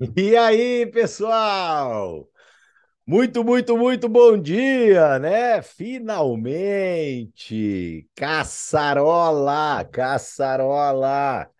E 0.00 0.36
aí, 0.36 0.86
pessoal? 0.86 2.28
Muito, 3.06 3.44
muito, 3.44 3.76
muito 3.78 4.08
bom 4.08 4.38
dia, 4.40 5.18
né? 5.18 5.62
Finalmente! 5.62 7.28
Caçarola, 8.16 9.84
caçarola! 9.92 11.50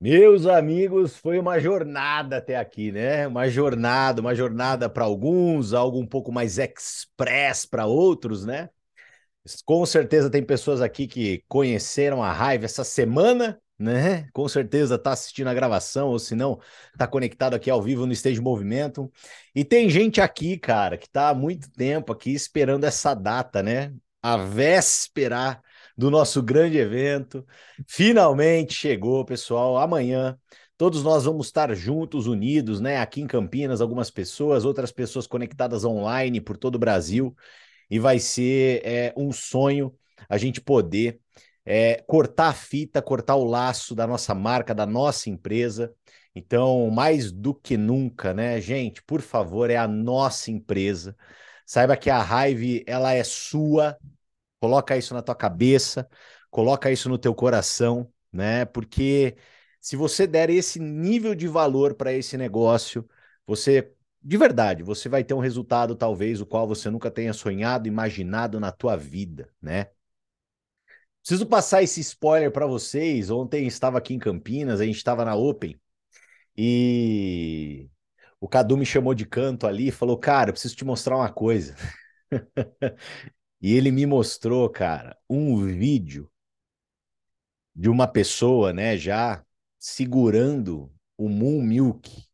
Meus 0.00 0.46
amigos, 0.46 1.16
foi 1.16 1.38
uma 1.38 1.58
jornada 1.60 2.38
até 2.38 2.56
aqui, 2.56 2.92
né? 2.92 3.26
Uma 3.28 3.48
jornada, 3.48 4.20
uma 4.20 4.34
jornada 4.34 4.88
para 4.90 5.04
alguns, 5.04 5.72
algo 5.74 5.98
um 6.00 6.06
pouco 6.06 6.32
mais 6.32 6.58
express 6.58 7.66
para 7.66 7.86
outros, 7.86 8.44
né? 8.46 8.70
Com 9.64 9.84
certeza 9.86 10.30
tem 10.30 10.42
pessoas 10.44 10.80
aqui 10.80 11.06
que 11.06 11.44
conheceram 11.48 12.22
a 12.22 12.32
raiva 12.32 12.64
essa 12.64 12.84
semana 12.84 13.60
né? 13.78 14.28
Com 14.32 14.48
certeza 14.48 14.98
tá 14.98 15.12
assistindo 15.12 15.48
a 15.48 15.54
gravação, 15.54 16.08
ou 16.08 16.18
se 16.18 16.34
não, 16.34 16.60
tá 16.96 17.06
conectado 17.06 17.54
aqui 17.54 17.70
ao 17.70 17.82
vivo 17.82 18.06
no 18.06 18.12
Stage 18.12 18.40
Movimento. 18.40 19.10
E 19.54 19.64
tem 19.64 19.88
gente 19.90 20.20
aqui, 20.20 20.56
cara, 20.58 20.96
que 20.98 21.08
tá 21.08 21.30
há 21.30 21.34
muito 21.34 21.70
tempo 21.72 22.12
aqui 22.12 22.32
esperando 22.32 22.84
essa 22.84 23.14
data, 23.14 23.62
né? 23.62 23.92
A 24.22 24.36
véspera 24.36 25.60
do 25.96 26.10
nosso 26.10 26.42
grande 26.42 26.78
evento. 26.78 27.46
Finalmente 27.86 28.74
chegou, 28.74 29.24
pessoal. 29.24 29.76
Amanhã 29.78 30.38
todos 30.76 31.02
nós 31.02 31.24
vamos 31.24 31.46
estar 31.46 31.74
juntos, 31.74 32.26
unidos, 32.26 32.80
né? 32.80 32.98
Aqui 32.98 33.20
em 33.20 33.26
Campinas, 33.26 33.80
algumas 33.80 34.10
pessoas, 34.10 34.64
outras 34.64 34.90
pessoas 34.92 35.26
conectadas 35.26 35.84
online 35.84 36.40
por 36.40 36.56
todo 36.56 36.76
o 36.76 36.78
Brasil. 36.78 37.34
E 37.90 37.98
vai 37.98 38.18
ser 38.18 38.82
é, 38.84 39.14
um 39.16 39.32
sonho 39.32 39.94
a 40.28 40.38
gente 40.38 40.60
poder 40.60 41.20
é, 41.64 42.02
cortar 42.06 42.48
a 42.48 42.52
fita, 42.54 43.00
cortar 43.02 43.36
o 43.36 43.44
laço 43.44 43.94
da 43.94 44.06
nossa 44.06 44.34
marca, 44.34 44.74
da 44.74 44.86
nossa 44.86 45.30
empresa. 45.30 45.92
Então, 46.34 46.90
mais 46.90 47.30
do 47.32 47.54
que 47.54 47.76
nunca, 47.76 48.34
né, 48.34 48.60
gente, 48.60 49.02
por 49.02 49.20
favor, 49.22 49.70
é 49.70 49.76
a 49.76 49.86
nossa 49.88 50.50
empresa. 50.50 51.16
Saiba 51.66 51.96
que 51.96 52.10
a 52.10 52.20
Hive, 52.48 52.84
ela 52.86 53.12
é 53.12 53.22
sua. 53.24 53.96
Coloca 54.60 54.96
isso 54.96 55.14
na 55.14 55.22
tua 55.22 55.34
cabeça, 55.34 56.08
coloca 56.50 56.90
isso 56.90 57.08
no 57.08 57.18
teu 57.18 57.34
coração, 57.34 58.10
né? 58.32 58.64
Porque 58.64 59.36
se 59.80 59.94
você 59.96 60.26
der 60.26 60.48
esse 60.50 60.78
nível 60.80 61.34
de 61.34 61.46
valor 61.46 61.94
para 61.94 62.12
esse 62.12 62.36
negócio, 62.36 63.06
você 63.46 63.92
de 64.22 64.38
verdade, 64.38 64.82
você 64.82 65.06
vai 65.08 65.22
ter 65.22 65.34
um 65.34 65.38
resultado 65.38 65.94
talvez 65.94 66.40
o 66.40 66.46
qual 66.46 66.66
você 66.66 66.88
nunca 66.90 67.10
tenha 67.10 67.34
sonhado, 67.34 67.86
imaginado 67.86 68.58
na 68.58 68.72
tua 68.72 68.96
vida, 68.96 69.50
né? 69.60 69.88
Preciso 71.24 71.46
passar 71.46 71.82
esse 71.82 72.02
spoiler 72.02 72.52
para 72.52 72.66
vocês. 72.66 73.30
Ontem 73.30 73.66
estava 73.66 73.96
aqui 73.96 74.12
em 74.12 74.18
Campinas, 74.18 74.78
a 74.78 74.84
gente 74.84 74.98
estava 74.98 75.24
na 75.24 75.34
Open 75.34 75.80
e 76.54 77.88
o 78.38 78.46
Cadu 78.46 78.76
me 78.76 78.84
chamou 78.84 79.14
de 79.14 79.24
canto 79.24 79.66
ali 79.66 79.88
e 79.88 79.90
falou: 79.90 80.18
Cara, 80.18 80.50
eu 80.50 80.52
preciso 80.52 80.76
te 80.76 80.84
mostrar 80.84 81.16
uma 81.16 81.32
coisa. 81.32 81.74
e 83.58 83.72
ele 83.74 83.90
me 83.90 84.04
mostrou, 84.04 84.68
cara, 84.68 85.18
um 85.28 85.64
vídeo 85.64 86.30
de 87.74 87.88
uma 87.88 88.06
pessoa, 88.06 88.74
né, 88.74 88.98
já 88.98 89.42
segurando 89.78 90.92
o 91.16 91.30
Moon 91.30 91.62
Milk. 91.62 92.28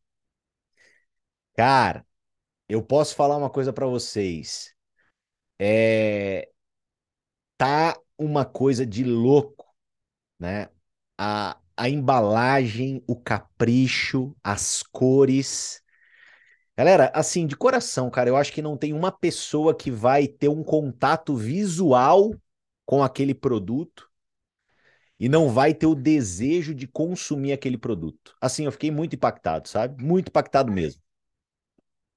Cara, 1.55 2.05
eu 2.67 2.83
posso 2.83 3.15
falar 3.15 3.37
uma 3.37 3.49
coisa 3.49 3.71
para 3.71 3.87
vocês. 3.87 4.75
É 5.57 6.49
tá 7.57 7.95
uma 8.17 8.45
coisa 8.45 8.85
de 8.85 9.03
louco, 9.03 9.65
né? 10.39 10.69
A, 11.17 11.57
a 11.77 11.89
embalagem, 11.89 13.03
o 13.07 13.15
capricho, 13.15 14.35
as 14.43 14.83
cores. 14.83 15.83
Galera, 16.77 17.11
assim, 17.15 17.47
de 17.47 17.55
coração, 17.55 18.09
cara, 18.09 18.29
eu 18.29 18.37
acho 18.37 18.53
que 18.53 18.61
não 18.61 18.77
tem 18.77 18.93
uma 18.93 19.11
pessoa 19.11 19.75
que 19.75 19.91
vai 19.91 20.27
ter 20.27 20.49
um 20.49 20.63
contato 20.63 21.35
visual 21.35 22.33
com 22.85 23.03
aquele 23.03 23.33
produto 23.33 24.09
e 25.19 25.29
não 25.29 25.49
vai 25.49 25.73
ter 25.73 25.85
o 25.85 25.95
desejo 25.95 26.73
de 26.73 26.87
consumir 26.87 27.53
aquele 27.53 27.77
produto. 27.77 28.35
Assim, 28.41 28.65
eu 28.65 28.71
fiquei 28.71 28.89
muito 28.91 29.15
impactado, 29.15 29.67
sabe? 29.69 30.03
Muito 30.03 30.29
impactado 30.29 30.71
mesmo. 30.71 31.01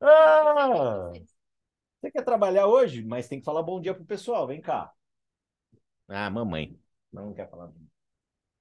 Ah! 0.00 1.10
Você 2.00 2.10
quer 2.12 2.24
trabalhar 2.24 2.66
hoje? 2.68 3.02
Mas 3.04 3.28
tem 3.28 3.40
que 3.40 3.44
falar 3.44 3.62
bom 3.62 3.80
dia 3.80 3.94
pro 3.94 4.04
pessoal, 4.04 4.46
vem 4.46 4.60
cá. 4.60 4.92
Ah, 6.08 6.30
mamãe. 6.30 6.78
Não 7.12 7.32
quer 7.34 7.48
falar. 7.50 7.72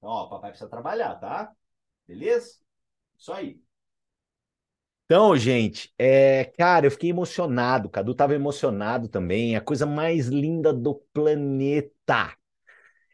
Ó, 0.01 0.27
papai 0.29 0.51
precisa 0.51 0.69
trabalhar, 0.69 1.15
tá? 1.17 1.53
Beleza? 2.07 2.59
Isso 3.17 3.33
aí. 3.33 3.61
Então, 5.05 5.35
gente, 5.37 5.93
é, 5.97 6.45
cara, 6.57 6.87
eu 6.87 6.91
fiquei 6.91 7.09
emocionado. 7.09 7.89
Cadu 7.89 8.15
tava 8.15 8.33
emocionado 8.33 9.07
também. 9.07 9.53
É 9.53 9.57
a 9.57 9.61
coisa 9.61 9.85
mais 9.85 10.27
linda 10.27 10.73
do 10.73 10.95
planeta. 11.13 12.35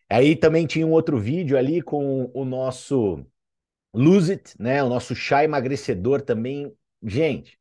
Aí 0.09 0.35
também 0.35 0.67
tinha 0.67 0.87
um 0.87 0.91
outro 0.91 1.19
vídeo 1.19 1.57
ali 1.57 1.81
com 1.81 2.31
o 2.33 2.45
nosso 2.45 3.25
Lose 3.93 4.33
It, 4.33 4.55
né? 4.59 4.83
O 4.83 4.89
nosso 4.89 5.15
chá 5.15 5.43
emagrecedor 5.45 6.21
também. 6.21 6.73
Gente, 7.03 7.58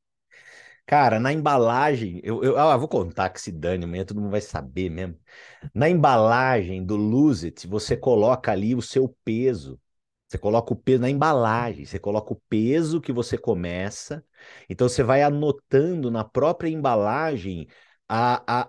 Cara, 0.88 1.20
na 1.20 1.32
embalagem, 1.32 2.18
eu, 2.24 2.42
eu 2.42 2.58
ah, 2.58 2.74
vou 2.76 2.88
contar 2.88 3.28
que 3.30 3.40
se 3.40 3.52
dane, 3.52 3.84
amanhã 3.84 4.06
todo 4.06 4.20
mundo 4.22 4.30
vai 4.30 4.40
saber 4.40 4.88
mesmo. 4.88 5.18
Na 5.74 5.88
embalagem 5.90 6.84
do 6.84 6.96
Lose 6.96 7.46
It, 7.48 7.66
você 7.66 7.96
coloca 7.96 8.52
ali 8.52 8.74
o 8.74 8.82
seu 8.82 9.08
peso. 9.24 9.80
Você 10.28 10.38
coloca 10.38 10.72
o 10.72 10.76
peso 10.76 11.02
na 11.02 11.10
embalagem, 11.10 11.84
você 11.86 11.98
coloca 11.98 12.32
o 12.32 12.42
peso 12.48 13.00
que 13.02 13.12
você 13.12 13.36
começa. 13.38 14.24
Então 14.68 14.88
você 14.88 15.02
vai 15.02 15.22
anotando 15.22 16.10
na 16.10 16.24
própria 16.24 16.70
embalagem 16.70 17.68
a, 18.08 18.36
a, 18.46 18.68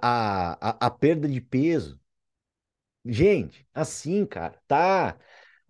a, 0.54 0.70
a, 0.72 0.88
a 0.88 0.92
perda 0.92 1.28
de 1.30 1.40
peso. 1.42 2.00
Gente, 3.06 3.66
assim, 3.74 4.26
cara, 4.26 4.60
tá. 4.68 5.18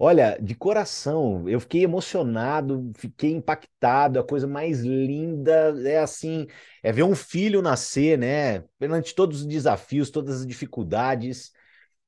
Olha, 0.02 0.38
de 0.42 0.56
coração, 0.56 1.48
eu 1.50 1.60
fiquei 1.60 1.84
emocionado, 1.84 2.90
fiquei 2.96 3.32
impactado. 3.34 4.18
A 4.20 4.24
coisa 4.24 4.48
mais 4.48 4.80
linda 4.82 5.74
é 5.86 6.00
assim, 6.00 6.48
é 6.82 6.90
ver 6.92 7.04
um 7.04 7.14
filho 7.16 7.62
nascer, 7.62 8.18
né? 8.18 8.62
Perante 8.80 9.14
todos 9.14 9.42
os 9.42 9.46
desafios, 9.48 10.10
todas 10.10 10.40
as 10.42 10.48
dificuldades 10.48 11.52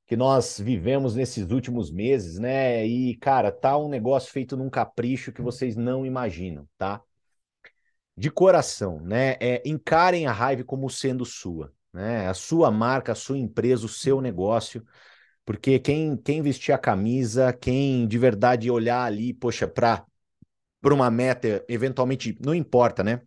que 0.06 0.16
nós 0.16 0.60
vivemos 0.60 1.14
nesses 1.16 1.50
últimos 1.50 1.90
meses, 1.92 2.38
né? 2.38 2.86
E, 2.86 3.16
cara, 3.18 3.52
tá 3.52 3.76
um 3.78 3.88
negócio 3.88 4.32
feito 4.32 4.56
num 4.56 4.70
capricho 4.70 5.32
que 5.32 5.42
vocês 5.42 5.76
não 5.76 6.06
imaginam, 6.06 6.68
tá? 6.78 7.02
De 8.16 8.30
coração, 8.30 9.00
né? 9.00 9.36
É, 9.40 9.62
encarem 9.64 10.26
a 10.26 10.52
Hive 10.52 10.64
como 10.64 10.88
sendo 10.90 11.24
sua, 11.24 11.72
né? 11.92 12.28
A 12.28 12.34
sua 12.34 12.70
marca, 12.70 13.12
a 13.12 13.14
sua 13.14 13.38
empresa, 13.38 13.86
o 13.86 13.88
seu 13.88 14.20
negócio 14.20 14.84
porque 15.44 15.78
quem, 15.78 16.16
quem 16.16 16.42
vestir 16.42 16.72
a 16.72 16.78
camisa, 16.78 17.52
quem 17.52 18.06
de 18.06 18.18
verdade 18.18 18.70
olhar 18.70 19.04
ali, 19.04 19.32
poxa, 19.34 19.66
para 19.68 20.06
uma 20.84 21.10
meta, 21.10 21.64
eventualmente, 21.68 22.36
não 22.44 22.54
importa, 22.54 23.02
né? 23.04 23.22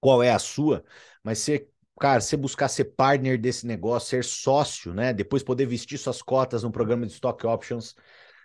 Qual 0.00 0.22
é 0.22 0.30
a 0.30 0.38
sua, 0.38 0.84
mas 1.24 1.38
ser, 1.40 1.70
cara, 2.00 2.20
você 2.20 2.36
buscar 2.36 2.68
ser 2.68 2.84
partner 2.86 3.40
desse 3.40 3.66
negócio, 3.66 4.10
ser 4.10 4.24
sócio, 4.24 4.94
né? 4.94 5.12
Depois 5.12 5.42
poder 5.42 5.66
vestir 5.66 5.98
suas 5.98 6.22
cotas 6.22 6.62
no 6.62 6.70
programa 6.72 7.06
de 7.06 7.12
stock 7.12 7.46
options, 7.46 7.94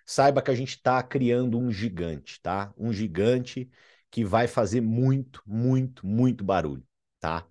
saiba 0.06 0.42
que 0.42 0.52
a 0.52 0.56
gente 0.56 0.72
está 0.78 1.02
criando 1.04 1.60
um 1.60 1.72
gigante, 1.72 2.42
tá? 2.42 2.74
Um 2.78 2.92
gigante 2.94 3.70
que 4.12 4.25
vai 4.25 4.48
fazer 4.48 4.81
muito, 4.81 5.42
muito, 5.46 6.06
muito 6.08 6.44
barulho, 6.44 6.84
tá? 7.20 7.46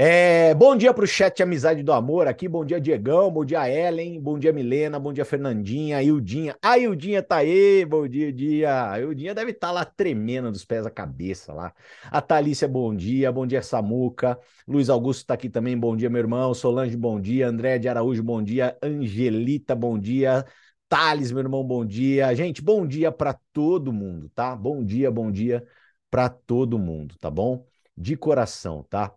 É, 0.00 0.54
bom 0.54 0.76
dia 0.76 0.94
para 0.94 1.02
o 1.02 1.06
chat 1.08 1.42
Amizade 1.42 1.82
do 1.82 1.92
Amor 1.92 2.28
aqui. 2.28 2.46
Bom 2.46 2.64
dia, 2.64 2.80
Diegão. 2.80 3.32
Bom 3.32 3.44
dia, 3.44 3.68
Ellen. 3.68 4.20
Bom 4.20 4.38
dia, 4.38 4.52
Milena. 4.52 4.96
Bom 4.96 5.12
dia, 5.12 5.24
Fernandinha. 5.24 6.00
Ildinha. 6.00 6.56
A 6.62 6.78
Ildinha 6.78 7.20
tá 7.20 7.38
aí. 7.38 7.84
Bom 7.84 8.06
dia, 8.06 8.32
dia. 8.32 8.92
A 8.92 9.00
Ildinha 9.00 9.34
deve 9.34 9.50
estar 9.50 9.68
tá 9.68 9.72
lá 9.72 9.84
tremendo 9.84 10.52
dos 10.52 10.64
pés 10.64 10.86
à 10.86 10.90
cabeça 10.90 11.52
lá. 11.52 11.74
A 12.04 12.20
Thalícia, 12.20 12.68
bom 12.68 12.94
dia. 12.94 13.32
Bom 13.32 13.44
dia, 13.44 13.60
Samuca. 13.60 14.38
Luiz 14.68 14.88
Augusto 14.88 15.26
tá 15.26 15.34
aqui 15.34 15.50
também. 15.50 15.76
Bom 15.76 15.96
dia, 15.96 16.08
meu 16.08 16.20
irmão. 16.20 16.54
Solange, 16.54 16.96
bom 16.96 17.20
dia. 17.20 17.48
André 17.48 17.76
de 17.78 17.88
Araújo, 17.88 18.22
bom 18.22 18.40
dia. 18.40 18.78
Angelita, 18.80 19.74
bom 19.74 19.98
dia. 19.98 20.44
Thales, 20.88 21.32
meu 21.32 21.40
irmão, 21.42 21.64
bom 21.64 21.84
dia. 21.84 22.32
Gente, 22.36 22.62
bom 22.62 22.86
dia 22.86 23.10
para 23.10 23.34
todo 23.52 23.92
mundo, 23.92 24.28
tá? 24.30 24.54
Bom 24.54 24.84
dia, 24.84 25.10
bom 25.10 25.30
dia 25.30 25.66
para 26.08 26.28
todo 26.28 26.78
mundo, 26.78 27.16
tá 27.18 27.28
bom? 27.30 27.66
De 27.96 28.16
coração, 28.16 28.84
tá? 28.88 29.12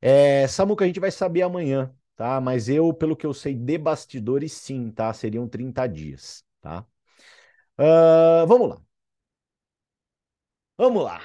É, 0.00 0.46
Samuca, 0.48 0.84
a 0.84 0.86
gente 0.88 1.00
vai 1.00 1.10
saber 1.10 1.42
amanhã, 1.42 1.94
tá? 2.16 2.40
Mas 2.40 2.68
eu, 2.68 2.92
pelo 2.94 3.16
que 3.16 3.26
eu 3.26 3.34
sei 3.34 3.54
de 3.54 3.78
bastidores, 3.78 4.52
sim, 4.52 4.90
tá? 4.90 5.12
Seriam 5.12 5.48
30 5.48 5.86
dias, 5.86 6.44
tá? 6.60 6.86
Uh, 7.78 8.46
vamos 8.46 8.68
lá. 8.70 8.82
Vamos 10.76 11.04
lá. 11.04 11.20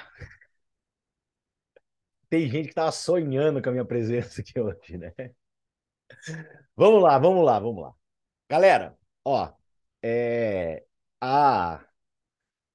Tem 2.28 2.48
gente 2.48 2.68
que 2.68 2.74
tava 2.74 2.92
sonhando 2.92 3.62
com 3.62 3.68
a 3.68 3.72
minha 3.72 3.84
presença 3.84 4.40
aqui 4.40 4.58
hoje, 4.60 4.96
né? 4.98 5.12
Vamos 6.76 7.02
lá, 7.02 7.18
vamos 7.18 7.44
lá, 7.44 7.58
vamos 7.58 7.82
lá. 7.82 7.94
Galera, 8.50 8.98
ó, 9.24 9.52
é, 10.02 10.84
a 11.22 11.85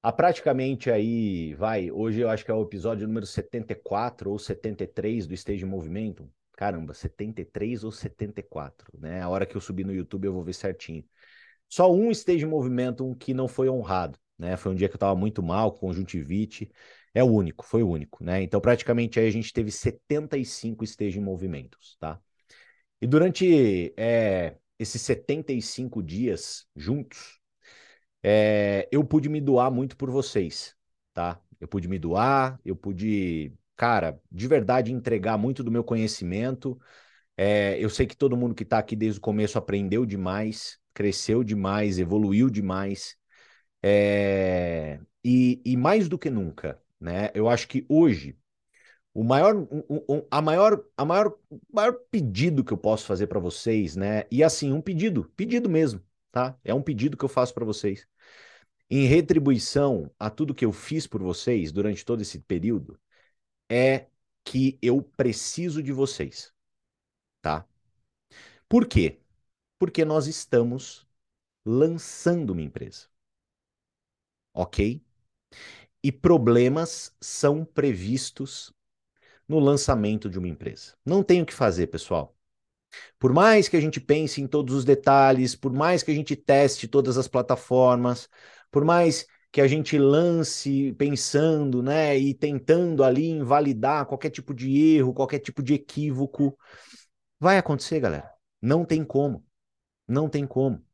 há 0.02 0.12
praticamente 0.12 0.90
aí, 0.90 1.54
vai, 1.54 1.90
hoje 1.90 2.20
eu 2.20 2.28
acho 2.28 2.44
que 2.44 2.50
é 2.50 2.54
o 2.54 2.62
episódio 2.62 3.06
número 3.06 3.26
74 3.26 4.30
ou 4.30 4.38
73 4.38 5.26
do 5.26 5.34
Stage 5.34 5.64
Movimento. 5.64 6.28
Caramba, 6.52 6.92
73 6.94 7.84
ou 7.84 7.90
74, 7.92 8.98
né? 8.98 9.22
A 9.22 9.28
hora 9.28 9.46
que 9.46 9.56
eu 9.56 9.60
subir 9.60 9.84
no 9.84 9.94
YouTube 9.94 10.26
eu 10.26 10.32
vou 10.32 10.44
ver 10.44 10.52
certinho. 10.54 11.04
Só 11.68 11.92
um 11.92 12.10
Stage 12.10 12.44
Movimento 12.46 13.14
que 13.16 13.32
não 13.32 13.48
foi 13.48 13.68
honrado, 13.68 14.18
né? 14.38 14.56
Foi 14.56 14.72
um 14.72 14.74
dia 14.74 14.88
que 14.88 14.94
eu 14.94 15.00
tava 15.00 15.14
muito 15.16 15.42
mal, 15.42 15.72
conjuntivite. 15.72 16.70
É 17.14 17.22
o 17.22 17.26
único, 17.26 17.64
foi 17.64 17.82
o 17.82 17.88
único, 17.88 18.24
né? 18.24 18.42
Então, 18.42 18.60
praticamente 18.60 19.18
aí 19.20 19.26
a 19.26 19.30
gente 19.30 19.52
teve 19.52 19.70
75 19.70 20.84
Stage 20.84 21.20
Movimentos, 21.20 21.96
tá? 21.98 22.20
E 23.00 23.06
durante 23.06 23.92
é, 23.96 24.56
esses 24.78 25.02
75 25.02 26.02
dias 26.02 26.66
juntos, 26.76 27.41
é, 28.22 28.88
eu 28.92 29.04
pude 29.04 29.28
me 29.28 29.40
doar 29.40 29.70
muito 29.70 29.96
por 29.96 30.10
vocês, 30.10 30.76
tá? 31.12 31.40
Eu 31.60 31.68
pude 31.68 31.88
me 31.88 31.98
doar, 31.98 32.60
eu 32.64 32.74
pude, 32.76 33.52
cara, 33.76 34.20
de 34.30 34.48
verdade 34.48 34.92
entregar 34.92 35.38
muito 35.38 35.62
do 35.62 35.70
meu 35.70 35.84
conhecimento. 35.84 36.80
É, 37.36 37.78
eu 37.78 37.90
sei 37.90 38.06
que 38.06 38.16
todo 38.16 38.36
mundo 38.36 38.54
que 38.54 38.62
está 38.64 38.78
aqui 38.78 38.96
desde 38.96 39.18
o 39.18 39.22
começo 39.22 39.58
aprendeu 39.58 40.06
demais, 40.06 40.78
cresceu 40.94 41.44
demais, 41.44 41.98
evoluiu 41.98 42.50
demais. 42.50 43.16
É, 43.82 45.00
e, 45.24 45.60
e 45.64 45.76
mais 45.76 46.08
do 46.08 46.18
que 46.18 46.30
nunca, 46.30 46.80
né? 47.00 47.30
Eu 47.34 47.48
acho 47.48 47.68
que 47.68 47.84
hoje 47.88 48.38
o 49.14 49.22
maior, 49.24 49.54
um, 49.56 50.26
a 50.30 50.40
maior, 50.40 50.84
a 50.96 51.04
maior, 51.04 51.36
maior 51.72 51.92
pedido 52.10 52.64
que 52.64 52.72
eu 52.72 52.78
posso 52.78 53.06
fazer 53.06 53.26
para 53.26 53.38
vocês, 53.40 53.96
né? 53.96 54.24
E 54.30 54.42
assim, 54.42 54.72
um 54.72 54.80
pedido, 54.80 55.30
pedido 55.36 55.68
mesmo, 55.68 56.00
tá? 56.30 56.58
É 56.64 56.72
um 56.74 56.82
pedido 56.82 57.16
que 57.16 57.24
eu 57.24 57.28
faço 57.28 57.52
para 57.54 57.64
vocês. 57.64 58.06
Em 58.94 59.06
retribuição 59.06 60.10
a 60.18 60.28
tudo 60.28 60.54
que 60.54 60.66
eu 60.66 60.70
fiz 60.70 61.06
por 61.06 61.22
vocês 61.22 61.72
durante 61.72 62.04
todo 62.04 62.20
esse 62.20 62.38
período, 62.40 63.00
é 63.66 64.08
que 64.44 64.78
eu 64.82 65.02
preciso 65.02 65.82
de 65.82 65.90
vocês, 65.92 66.52
tá? 67.40 67.66
Por 68.68 68.86
quê? 68.86 69.18
Porque 69.78 70.04
nós 70.04 70.26
estamos 70.26 71.06
lançando 71.64 72.50
uma 72.50 72.60
empresa. 72.60 73.08
Ok? 74.52 75.02
E 76.02 76.12
problemas 76.12 77.16
são 77.18 77.64
previstos 77.64 78.74
no 79.48 79.58
lançamento 79.58 80.28
de 80.28 80.38
uma 80.38 80.48
empresa. 80.48 80.98
Não 81.02 81.22
tem 81.22 81.40
o 81.40 81.46
que 81.46 81.54
fazer, 81.54 81.86
pessoal. 81.86 82.36
Por 83.18 83.32
mais 83.32 83.70
que 83.70 83.76
a 83.78 83.80
gente 83.80 83.98
pense 83.98 84.42
em 84.42 84.46
todos 84.46 84.74
os 84.74 84.84
detalhes, 84.84 85.56
por 85.56 85.72
mais 85.72 86.02
que 86.02 86.10
a 86.10 86.14
gente 86.14 86.36
teste 86.36 86.86
todas 86.86 87.16
as 87.16 87.26
plataformas, 87.26 88.28
por 88.72 88.84
mais 88.84 89.26
que 89.52 89.62
a 89.62 89.68
gente 89.68 89.98
lance 89.98 90.94
pensando, 90.94 91.82
né, 91.82 92.18
e 92.18 92.34
tentando 92.34 93.04
ali 93.04 93.28
invalidar 93.30 94.06
qualquer 94.06 94.30
tipo 94.30 94.54
de 94.54 94.96
erro, 94.96 95.14
qualquer 95.14 95.40
tipo 95.40 95.62
de 95.62 95.74
equívoco, 95.74 96.58
vai 97.40 97.58
acontecer, 97.58 98.00
galera. 98.00 98.30
Não 98.62 98.84
tem 98.84 99.04
como. 99.04 99.44
Não 100.08 100.28
tem 100.28 100.46
como. 100.46 100.84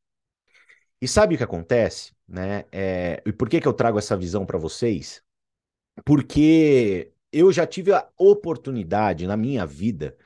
E 1.01 1.07
sabe 1.09 1.35
o 1.35 1.39
que 1.39 1.45
acontece, 1.45 2.13
né? 2.27 2.65
É, 2.73 3.23
e 3.25 3.33
por 3.33 3.49
que 3.49 3.61
que 3.61 3.69
eu 3.69 3.73
trago 3.73 3.99
essa 3.99 4.17
visão 4.17 4.45
para 4.45 4.59
vocês? 4.59 5.23
Porque 6.05 7.13
eu 7.33 7.53
já 7.53 7.67
tive 7.67 7.93
a 7.93 8.09
oportunidade 8.19 9.27
na 9.27 9.37
minha 9.37 9.67
vida 9.67 10.17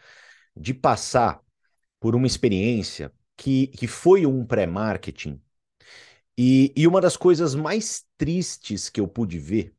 de 0.56 0.74
passar 0.74 1.42
por 2.00 2.16
uma 2.16 2.26
experiência 2.26 3.12
que, 3.36 3.68
que 3.68 3.86
foi 3.86 4.26
um 4.26 4.46
pré-marketing. 4.46 5.42
E, 6.36 6.72
e 6.76 6.86
uma 6.86 7.00
das 7.00 7.16
coisas 7.16 7.54
mais 7.54 8.06
tristes 8.16 8.88
que 8.88 9.00
eu 9.00 9.08
pude 9.08 9.38
ver 9.38 9.74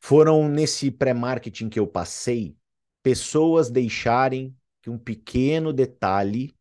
foram 0.00 0.48
nesse 0.48 0.90
pré-marketing 0.90 1.68
que 1.68 1.78
eu 1.78 1.86
passei, 1.86 2.56
pessoas 3.02 3.70
deixarem 3.70 4.54
que 4.82 4.90
um 4.90 4.98
pequeno 4.98 5.72
detalhe 5.72 6.54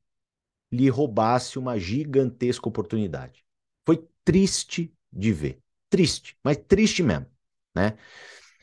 lhe 0.71 0.89
roubasse 0.89 1.59
uma 1.59 1.77
gigantesca 1.77 2.67
oportunidade. 2.67 3.43
Foi 3.85 4.07
triste 4.23 4.93
de 5.11 5.33
ver. 5.33 5.59
Triste, 5.89 6.37
mas 6.43 6.57
triste 6.57 7.03
mesmo, 7.03 7.27
né? 7.75 7.97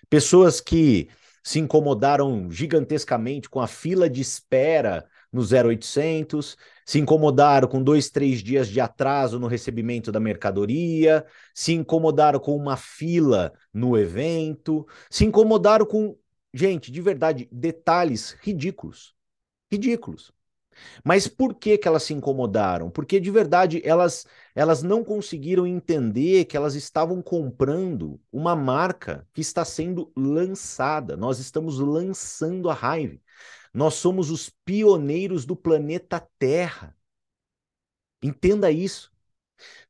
Pessoas 0.08 0.60
que 0.60 1.10
se 1.44 1.58
incomodaram 1.58 2.50
gigantescamente 2.50 3.50
com 3.50 3.60
a 3.60 3.66
fila 3.66 4.08
de 4.08 4.20
espera 4.22 5.09
no 5.32 5.42
0800, 5.42 6.56
se 6.84 6.98
incomodaram 6.98 7.68
com 7.68 7.82
dois, 7.82 8.10
três 8.10 8.42
dias 8.42 8.68
de 8.68 8.80
atraso 8.80 9.38
no 9.38 9.46
recebimento 9.46 10.10
da 10.10 10.18
mercadoria, 10.20 11.24
se 11.54 11.72
incomodaram 11.72 12.40
com 12.40 12.56
uma 12.56 12.76
fila 12.76 13.52
no 13.72 13.96
evento, 13.96 14.86
se 15.08 15.24
incomodaram 15.24 15.86
com, 15.86 16.16
gente, 16.52 16.90
de 16.90 17.00
verdade, 17.00 17.48
detalhes 17.52 18.36
ridículos. 18.40 19.14
Ridículos. 19.70 20.32
Mas 21.04 21.26
por 21.28 21.54
que, 21.54 21.78
que 21.78 21.88
elas 21.88 22.02
se 22.02 22.14
incomodaram? 22.14 22.90
Porque 22.90 23.20
de 23.20 23.30
verdade 23.30 23.80
elas, 23.84 24.26
elas 24.54 24.82
não 24.82 25.04
conseguiram 25.04 25.66
entender 25.66 26.44
que 26.46 26.56
elas 26.56 26.74
estavam 26.74 27.22
comprando 27.22 28.20
uma 28.32 28.56
marca 28.56 29.26
que 29.32 29.40
está 29.40 29.64
sendo 29.64 30.12
lançada. 30.16 31.16
Nós 31.16 31.38
estamos 31.38 31.78
lançando 31.78 32.70
a 32.70 32.74
Hive. 32.74 33.20
Nós 33.72 33.94
somos 33.94 34.30
os 34.30 34.50
pioneiros 34.64 35.44
do 35.44 35.54
planeta 35.54 36.20
Terra. 36.38 36.96
Entenda 38.22 38.70
isso. 38.70 39.12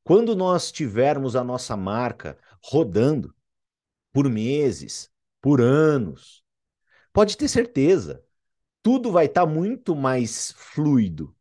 Quando 0.02 0.34
nós 0.36 0.70
tivermos 0.70 1.34
a 1.36 1.44
nossa 1.44 1.76
marca 1.76 2.38
rodando 2.62 3.34
por 4.12 4.28
meses, 4.28 5.10
por 5.40 5.60
anos, 5.60 6.44
pode 7.12 7.36
ter 7.36 7.48
certeza, 7.48 8.24
tudo 8.82 9.10
vai 9.10 9.26
estar 9.26 9.46
tá 9.46 9.46
muito 9.46 9.94
mais 9.94 10.52
fluido. 10.52 11.34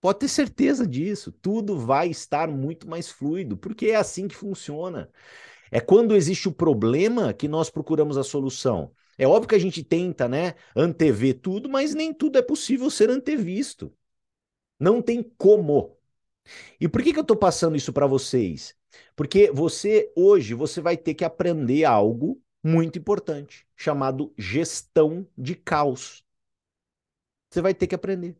Pode 0.00 0.18
ter 0.18 0.28
certeza 0.28 0.86
disso, 0.86 1.32
tudo 1.32 1.78
vai 1.78 2.08
estar 2.08 2.48
muito 2.48 2.86
mais 2.86 3.08
fluido, 3.08 3.56
porque 3.56 3.86
é 3.86 3.96
assim 3.96 4.28
que 4.28 4.36
funciona. 4.36 5.10
É 5.70 5.80
quando 5.80 6.14
existe 6.14 6.46
o 6.46 6.52
problema 6.52 7.32
que 7.32 7.48
nós 7.48 7.70
procuramos 7.70 8.18
a 8.18 8.22
solução. 8.22 8.94
É 9.18 9.26
óbvio 9.26 9.48
que 9.48 9.54
a 9.54 9.58
gente 9.58 9.82
tenta, 9.84 10.28
né, 10.28 10.54
antever 10.76 11.38
tudo, 11.40 11.68
mas 11.68 11.94
nem 11.94 12.12
tudo 12.12 12.38
é 12.38 12.42
possível 12.42 12.90
ser 12.90 13.10
antevisto. 13.10 13.92
Não 14.78 15.02
tem 15.02 15.22
como. 15.38 15.96
E 16.80 16.88
por 16.88 17.02
que, 17.02 17.12
que 17.12 17.18
eu 17.18 17.22
estou 17.22 17.36
passando 17.36 17.76
isso 17.76 17.92
para 17.92 18.06
vocês? 18.06 18.76
Porque 19.16 19.50
você, 19.52 20.12
hoje, 20.16 20.54
você 20.54 20.80
vai 20.80 20.96
ter 20.96 21.14
que 21.14 21.24
aprender 21.24 21.84
algo 21.84 22.40
muito 22.62 22.98
importante, 22.98 23.66
chamado 23.76 24.32
gestão 24.38 25.26
de 25.36 25.54
caos. 25.54 26.24
Você 27.50 27.62
vai 27.62 27.74
ter 27.74 27.86
que 27.86 27.94
aprender. 27.94 28.36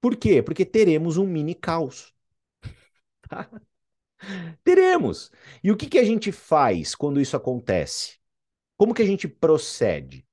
Por 0.00 0.16
quê? 0.16 0.42
Porque 0.42 0.64
teremos 0.66 1.16
um 1.18 1.26
mini 1.26 1.54
caos. 1.56 2.14
Tá? 3.28 3.48
Teremos. 4.64 5.30
E 5.62 5.70
o 5.70 5.76
que, 5.76 5.86
que 5.88 5.98
a 5.98 6.04
gente 6.04 6.32
faz 6.32 6.94
quando 6.94 7.20
isso 7.20 7.36
acontece? 7.36 8.19
Como 8.80 8.94
que 8.94 9.02
a 9.02 9.06
gente 9.06 9.28
procede? 9.28 10.26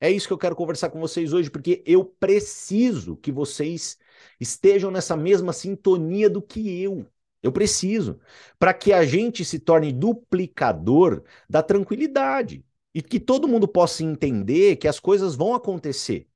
É 0.00 0.10
isso 0.10 0.26
que 0.26 0.32
eu 0.32 0.38
quero 0.38 0.56
conversar 0.56 0.90
com 0.90 0.98
vocês 0.98 1.32
hoje, 1.32 1.48
porque 1.48 1.80
eu 1.86 2.04
preciso 2.04 3.16
que 3.16 3.30
vocês 3.30 3.96
estejam 4.40 4.90
nessa 4.90 5.16
mesma 5.16 5.52
sintonia 5.52 6.28
do 6.28 6.42
que 6.42 6.82
eu. 6.82 7.06
Eu 7.40 7.52
preciso. 7.52 8.18
Para 8.58 8.74
que 8.74 8.92
a 8.92 9.04
gente 9.04 9.44
se 9.44 9.60
torne 9.60 9.92
duplicador 9.92 11.22
da 11.48 11.62
tranquilidade. 11.62 12.66
E 12.92 13.00
que 13.00 13.20
todo 13.20 13.46
mundo 13.46 13.68
possa 13.68 14.02
entender 14.02 14.74
que 14.74 14.88
as 14.88 14.98
coisas 14.98 15.36
vão 15.36 15.54
acontecer. 15.54 16.26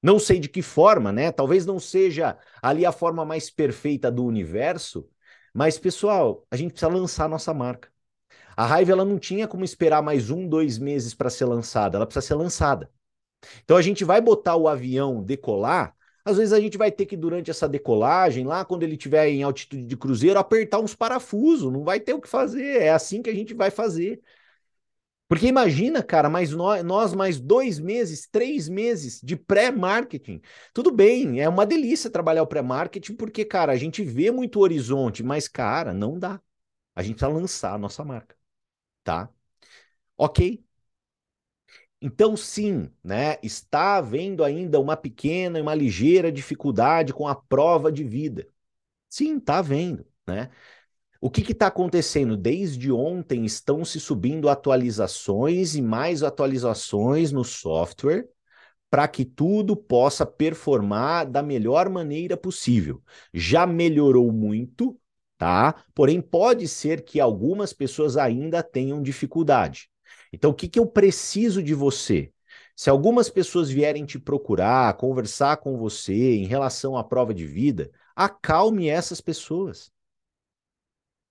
Não 0.00 0.20
sei 0.20 0.38
de 0.38 0.48
que 0.48 0.62
forma, 0.62 1.10
né? 1.10 1.32
Talvez 1.32 1.66
não 1.66 1.80
seja 1.80 2.38
ali 2.62 2.86
a 2.86 2.92
forma 2.92 3.24
mais 3.24 3.50
perfeita 3.50 4.08
do 4.08 4.24
universo, 4.24 5.10
mas, 5.52 5.80
pessoal, 5.80 6.46
a 6.48 6.54
gente 6.54 6.70
precisa 6.70 6.92
lançar 6.92 7.24
a 7.24 7.28
nossa 7.28 7.52
marca. 7.52 7.91
A 8.56 8.66
raiva 8.66 8.92
ela 8.92 9.04
não 9.04 9.18
tinha 9.18 9.48
como 9.48 9.64
esperar 9.64 10.02
mais 10.02 10.30
um, 10.30 10.46
dois 10.46 10.78
meses 10.78 11.14
para 11.14 11.30
ser 11.30 11.46
lançada, 11.46 11.96
ela 11.96 12.06
precisa 12.06 12.26
ser 12.26 12.34
lançada. 12.34 12.90
Então 13.64 13.76
a 13.76 13.82
gente 13.82 14.04
vai 14.04 14.20
botar 14.20 14.56
o 14.56 14.68
avião 14.68 15.22
decolar, 15.22 15.94
às 16.24 16.36
vezes 16.36 16.52
a 16.52 16.60
gente 16.60 16.78
vai 16.78 16.92
ter 16.92 17.06
que, 17.06 17.16
durante 17.16 17.50
essa 17.50 17.68
decolagem, 17.68 18.44
lá 18.46 18.64
quando 18.64 18.84
ele 18.84 18.94
estiver 18.94 19.28
em 19.28 19.42
altitude 19.42 19.84
de 19.84 19.96
cruzeiro, 19.96 20.38
apertar 20.38 20.78
uns 20.78 20.94
parafusos, 20.94 21.72
não 21.72 21.82
vai 21.82 21.98
ter 21.98 22.14
o 22.14 22.20
que 22.20 22.28
fazer, 22.28 22.80
é 22.80 22.90
assim 22.90 23.22
que 23.22 23.30
a 23.30 23.34
gente 23.34 23.54
vai 23.54 23.70
fazer. 23.70 24.22
Porque 25.28 25.46
imagina, 25.46 26.02
cara, 26.02 26.28
mais 26.28 26.50
nós, 26.50 26.84
nós 26.84 27.14
mais 27.14 27.40
dois 27.40 27.80
meses, 27.80 28.28
três 28.30 28.68
meses 28.68 29.18
de 29.22 29.34
pré-marketing. 29.34 30.42
Tudo 30.74 30.92
bem, 30.92 31.40
é 31.40 31.48
uma 31.48 31.64
delícia 31.64 32.10
trabalhar 32.10 32.42
o 32.42 32.46
pré-marketing, 32.46 33.14
porque, 33.14 33.44
cara, 33.44 33.72
a 33.72 33.76
gente 33.76 34.04
vê 34.04 34.30
muito 34.30 34.60
horizonte, 34.60 35.22
mas, 35.22 35.48
cara, 35.48 35.92
não 35.94 36.18
dá. 36.18 36.38
A 36.94 37.02
gente 37.02 37.16
precisa 37.16 37.32
lançar 37.38 37.74
a 37.74 37.78
nossa 37.78 38.04
marca, 38.04 38.36
tá? 39.04 39.30
Ok? 40.16 40.64
Então, 42.00 42.36
sim, 42.36 42.90
né? 43.02 43.36
Está 43.42 43.96
havendo 43.96 44.42
ainda 44.44 44.80
uma 44.80 44.96
pequena 44.96 45.58
e 45.58 45.62
uma 45.62 45.74
ligeira 45.74 46.32
dificuldade 46.32 47.12
com 47.12 47.28
a 47.28 47.34
prova 47.34 47.92
de 47.92 48.02
vida. 48.04 48.46
Sim, 49.10 49.38
está 49.38 49.58
havendo, 49.58 50.06
né? 50.26 50.50
O 51.20 51.30
que 51.30 51.42
está 51.52 51.68
acontecendo? 51.68 52.36
Desde 52.36 52.92
ontem 52.92 53.44
estão 53.44 53.84
se 53.84 54.00
subindo 54.00 54.48
atualizações 54.48 55.76
e 55.76 55.82
mais 55.82 56.22
atualizações 56.22 57.32
no 57.32 57.44
software 57.44 58.28
para 58.90 59.08
que 59.08 59.24
tudo 59.24 59.76
possa 59.76 60.26
performar 60.26 61.30
da 61.30 61.42
melhor 61.42 61.88
maneira 61.90 62.36
possível. 62.36 63.02
Já 63.34 63.66
melhorou 63.66 64.32
muito, 64.32 65.00
tá? 65.42 65.74
Porém, 65.92 66.20
pode 66.20 66.68
ser 66.68 67.02
que 67.02 67.18
algumas 67.18 67.72
pessoas 67.72 68.16
ainda 68.16 68.62
tenham 68.62 69.02
dificuldade. 69.02 69.90
Então, 70.32 70.52
o 70.52 70.54
que, 70.54 70.68
que 70.68 70.78
eu 70.78 70.86
preciso 70.86 71.60
de 71.60 71.74
você? 71.74 72.32
Se 72.76 72.88
algumas 72.88 73.28
pessoas 73.28 73.68
vierem 73.68 74.04
te 74.06 74.20
procurar, 74.20 74.96
conversar 74.96 75.56
com 75.56 75.76
você 75.76 76.36
em 76.36 76.46
relação 76.46 76.96
à 76.96 77.02
prova 77.02 77.34
de 77.34 77.44
vida, 77.44 77.90
acalme 78.14 78.88
essas 78.88 79.20
pessoas. 79.20 79.90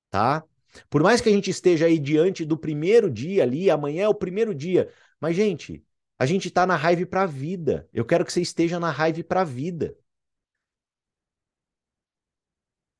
Tá? 0.10 0.44
Por 0.90 1.02
mais 1.02 1.22
que 1.22 1.30
a 1.30 1.32
gente 1.32 1.50
esteja 1.50 1.86
aí 1.86 1.98
diante 1.98 2.44
do 2.44 2.58
primeiro 2.58 3.10
dia 3.10 3.44
ali, 3.44 3.70
amanhã 3.70 4.04
é 4.04 4.10
o 4.10 4.14
primeiro 4.14 4.54
dia, 4.54 4.92
mas 5.22 5.38
gente, 5.38 5.86
a 6.20 6.26
gente 6.26 6.50
está 6.50 6.68
na 6.68 6.76
raiva 6.76 7.06
para 7.06 7.22
a 7.22 7.26
vida. 7.26 7.88
Eu 7.94 8.04
quero 8.04 8.26
que 8.26 8.34
você 8.34 8.42
esteja 8.42 8.78
na 8.78 8.92
raiva 8.92 9.24
para 9.24 9.40
a 9.40 9.46
vida. 9.46 9.96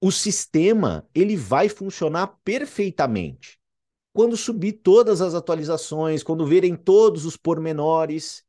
O 0.02 0.12
sistema 0.12 1.08
ele 1.14 1.38
vai 1.38 1.70
funcionar 1.70 2.28
perfeitamente 2.44 3.60
quando 4.12 4.36
subir 4.36 4.74
todas 4.74 5.22
as 5.22 5.34
atualizações, 5.36 6.24
quando 6.24 6.46
verem 6.46 6.76
todos 6.76 7.26
os 7.26 7.38
pormenores, 7.38 8.44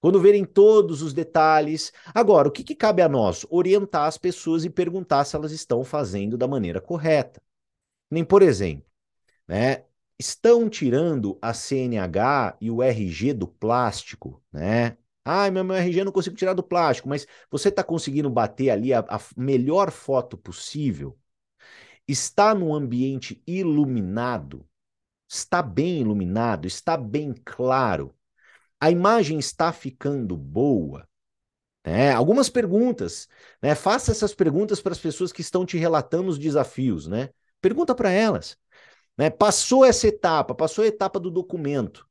quando 0.00 0.20
verem 0.20 0.44
todos 0.44 1.02
os 1.02 1.12
detalhes. 1.12 1.92
Agora, 2.14 2.48
o 2.48 2.50
que, 2.50 2.64
que 2.64 2.74
cabe 2.74 3.02
a 3.02 3.08
nós? 3.08 3.44
Orientar 3.50 4.06
as 4.06 4.16
pessoas 4.16 4.64
e 4.64 4.70
perguntar 4.70 5.24
se 5.24 5.36
elas 5.36 5.52
estão 5.52 5.84
fazendo 5.84 6.38
da 6.38 6.48
maneira 6.48 6.80
correta. 6.80 7.42
Nem, 8.10 8.24
por 8.24 8.40
exemplo, 8.40 8.86
né? 9.46 9.84
estão 10.20 10.68
tirando 10.68 11.38
a 11.40 11.54
CNH 11.54 12.58
e 12.60 12.70
o 12.70 12.82
RG 12.82 13.32
do 13.32 13.48
plástico, 13.48 14.42
né? 14.52 14.98
Ah, 15.30 15.50
meu, 15.50 15.64
meu 15.64 15.76
RG 15.76 16.04
não 16.04 16.12
consigo 16.12 16.36
tirar 16.36 16.54
do 16.54 16.62
plástico, 16.62 17.08
mas 17.08 17.26
você 17.50 17.68
está 17.68 17.84
conseguindo 17.84 18.28
bater 18.30 18.70
ali 18.70 18.92
a, 18.92 19.00
a 19.00 19.20
melhor 19.36 19.90
foto 19.90 20.36
possível? 20.36 21.18
Está 22.08 22.54
no 22.54 22.74
ambiente 22.74 23.42
iluminado? 23.46 24.66
Está 25.28 25.62
bem 25.62 26.00
iluminado? 26.00 26.66
Está 26.66 26.96
bem 26.96 27.34
claro? 27.44 28.14
A 28.80 28.90
imagem 28.90 29.38
está 29.38 29.72
ficando 29.72 30.36
boa? 30.36 31.08
É, 31.84 32.12
algumas 32.12 32.50
perguntas, 32.50 33.28
né? 33.62 33.74
Faça 33.74 34.10
essas 34.10 34.34
perguntas 34.34 34.82
para 34.82 34.92
as 34.92 34.98
pessoas 34.98 35.32
que 35.32 35.40
estão 35.40 35.64
te 35.64 35.78
relatando 35.78 36.28
os 36.28 36.38
desafios, 36.38 37.06
né? 37.06 37.30
Pergunta 37.60 37.94
para 37.94 38.10
elas. 38.10 38.56
Né? 39.16 39.30
Passou 39.30 39.84
essa 39.84 40.06
etapa, 40.08 40.54
passou 40.54 40.84
a 40.84 40.88
etapa 40.88 41.20
do 41.20 41.30
documento. 41.30 42.06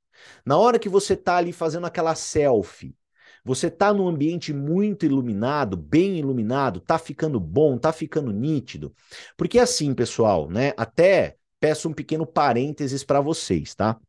Na 0.46 0.58
hora 0.58 0.80
que 0.80 0.90
você 0.90 1.14
está 1.14 1.38
ali 1.38 1.52
fazendo 1.54 1.88
aquela 1.88 2.16
selfie, 2.16 2.96
você 3.44 3.68
está 3.68 3.94
num 3.94 4.08
ambiente 4.08 4.54
muito 4.54 5.06
iluminado, 5.06 5.78
bem 5.78 6.18
iluminado, 6.18 6.80
está 6.80 6.98
ficando 6.98 7.40
bom, 7.40 7.76
está 7.76 7.92
ficando 7.92 8.32
nítido. 8.32 8.94
Porque 9.38 9.60
assim, 9.60 9.94
pessoal, 9.94 10.50
né? 10.50 10.74
Até 10.78 11.38
peço 11.60 11.90
um 11.90 11.94
pequeno 11.94 12.26
parênteses 12.26 13.04
para 13.04 13.22
vocês, 13.22 13.76
tá? 13.76 14.00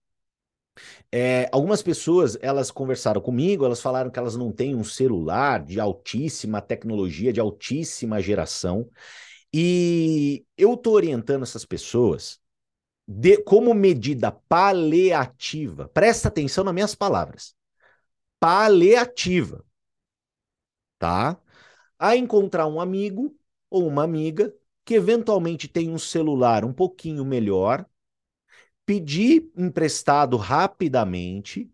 É, 1.12 1.48
algumas 1.52 1.82
pessoas, 1.82 2.38
elas 2.40 2.70
conversaram 2.70 3.20
comigo, 3.20 3.64
elas 3.64 3.80
falaram 3.80 4.10
que 4.10 4.18
elas 4.18 4.36
não 4.36 4.52
têm 4.52 4.74
um 4.74 4.84
celular 4.84 5.64
de 5.64 5.80
altíssima 5.80 6.60
tecnologia, 6.60 7.32
de 7.32 7.40
altíssima 7.40 8.20
geração. 8.20 8.88
E 9.52 10.44
eu 10.56 10.74
estou 10.74 10.94
orientando 10.94 11.42
essas 11.42 11.64
pessoas 11.64 12.38
de, 13.06 13.38
como 13.38 13.74
medida 13.74 14.30
paliativa, 14.30 15.88
presta 15.88 16.28
atenção 16.28 16.62
nas 16.62 16.74
minhas 16.74 16.94
palavras, 16.94 17.54
paliativa, 18.40 19.64
tá? 20.98 21.38
A 21.98 22.16
encontrar 22.16 22.66
um 22.66 22.80
amigo 22.80 23.36
ou 23.70 23.86
uma 23.88 24.04
amiga 24.04 24.54
que 24.84 24.94
eventualmente 24.94 25.68
tem 25.68 25.90
um 25.90 25.98
celular 25.98 26.64
um 26.64 26.72
pouquinho 26.72 27.24
melhor, 27.24 27.86
pedir 28.86 29.50
emprestado 29.56 30.36
rapidamente, 30.36 31.70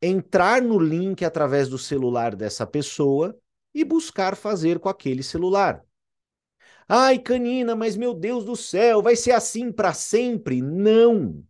entrar 0.00 0.60
no 0.62 0.78
link 0.78 1.24
através 1.24 1.68
do 1.68 1.78
celular 1.78 2.34
dessa 2.34 2.66
pessoa 2.66 3.38
e 3.74 3.84
buscar 3.84 4.36
fazer 4.36 4.78
com 4.78 4.88
aquele 4.88 5.22
celular. 5.22 5.82
Ai, 6.88 7.18
Canina, 7.18 7.74
mas 7.74 7.96
meu 7.96 8.14
Deus 8.14 8.44
do 8.44 8.54
céu, 8.56 9.02
vai 9.02 9.16
ser 9.16 9.32
assim 9.32 9.72
para 9.72 9.92
sempre? 9.94 10.60
Não, 10.62 11.42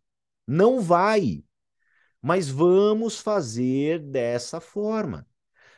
não 0.47 0.80
vai. 0.80 1.42
Mas 2.23 2.49
vamos 2.49 3.19
fazer 3.21 3.99
dessa 3.99 4.61
forma. 4.61 5.26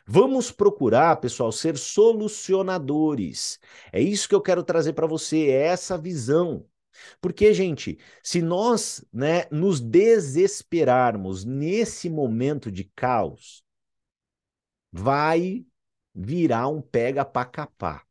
Vamos 0.07 0.51
procurar, 0.51 1.15
pessoal, 1.17 1.51
ser 1.51 1.77
solucionadores. 1.77 3.59
É 3.91 3.99
isso 3.99 4.29
que 4.29 4.35
eu 4.35 4.41
quero 4.41 4.63
trazer 4.63 4.93
para 4.93 5.07
você, 5.07 5.47
é 5.47 5.63
essa 5.63 5.97
visão. 5.97 6.65
Porque, 7.19 7.53
gente, 7.53 7.97
se 8.23 8.41
nós 8.41 9.03
né, 9.11 9.45
nos 9.51 9.81
desesperarmos 9.81 11.43
nesse 11.43 12.09
momento 12.09 12.71
de 12.71 12.85
caos, 12.95 13.65
vai 14.91 15.65
virar 16.13 16.67
um 16.67 16.81
pega 16.81 17.25
para 17.25 17.45
capar. 17.45 18.05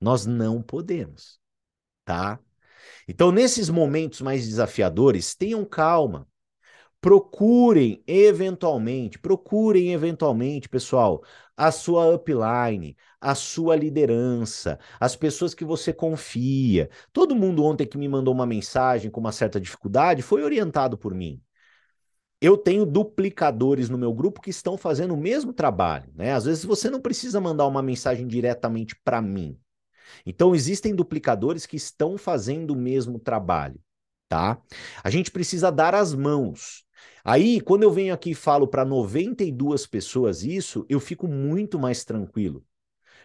Nós 0.00 0.26
não 0.26 0.62
podemos, 0.62 1.40
tá? 2.04 2.38
Então, 3.08 3.32
nesses 3.32 3.68
momentos 3.70 4.20
mais 4.20 4.46
desafiadores, 4.46 5.34
tenham 5.34 5.64
calma. 5.64 6.28
Procurem 7.02 8.02
eventualmente, 8.06 9.18
procurem 9.18 9.92
eventualmente, 9.92 10.68
pessoal, 10.68 11.22
a 11.56 11.72
sua 11.72 12.14
upline, 12.14 12.96
a 13.20 13.34
sua 13.34 13.76
liderança, 13.76 14.78
as 15.00 15.16
pessoas 15.16 15.52
que 15.52 15.64
você 15.64 15.92
confia. 15.92 16.88
Todo 17.12 17.34
mundo 17.36 17.64
ontem 17.64 17.86
que 17.86 17.98
me 17.98 18.08
mandou 18.08 18.32
uma 18.32 18.46
mensagem 18.46 19.10
com 19.10 19.20
uma 19.20 19.32
certa 19.32 19.60
dificuldade 19.60 20.22
foi 20.22 20.44
orientado 20.44 20.96
por 20.96 21.12
mim. 21.12 21.42
Eu 22.40 22.56
tenho 22.56 22.86
duplicadores 22.86 23.88
no 23.88 23.98
meu 23.98 24.12
grupo 24.12 24.40
que 24.40 24.50
estão 24.50 24.76
fazendo 24.76 25.14
o 25.14 25.16
mesmo 25.16 25.52
trabalho, 25.52 26.10
né? 26.14 26.32
Às 26.32 26.44
vezes 26.44 26.64
você 26.64 26.90
não 26.90 27.00
precisa 27.00 27.40
mandar 27.40 27.66
uma 27.66 27.82
mensagem 27.82 28.26
diretamente 28.26 28.96
para 29.04 29.22
mim. 29.22 29.58
Então, 30.26 30.54
existem 30.54 30.94
duplicadores 30.94 31.66
que 31.66 31.76
estão 31.76 32.18
fazendo 32.18 32.72
o 32.72 32.76
mesmo 32.76 33.18
trabalho, 33.18 33.80
tá? 34.28 34.60
A 35.04 35.10
gente 35.10 35.30
precisa 35.30 35.70
dar 35.70 35.94
as 35.94 36.14
mãos. 36.14 36.84
Aí, 37.24 37.60
quando 37.60 37.82
eu 37.84 37.90
venho 37.90 38.12
aqui 38.14 38.30
e 38.30 38.34
falo 38.34 38.66
para 38.66 38.84
92 38.84 39.86
pessoas 39.86 40.42
isso, 40.42 40.84
eu 40.88 41.00
fico 41.00 41.28
muito 41.28 41.78
mais 41.78 42.04
tranquilo. 42.04 42.64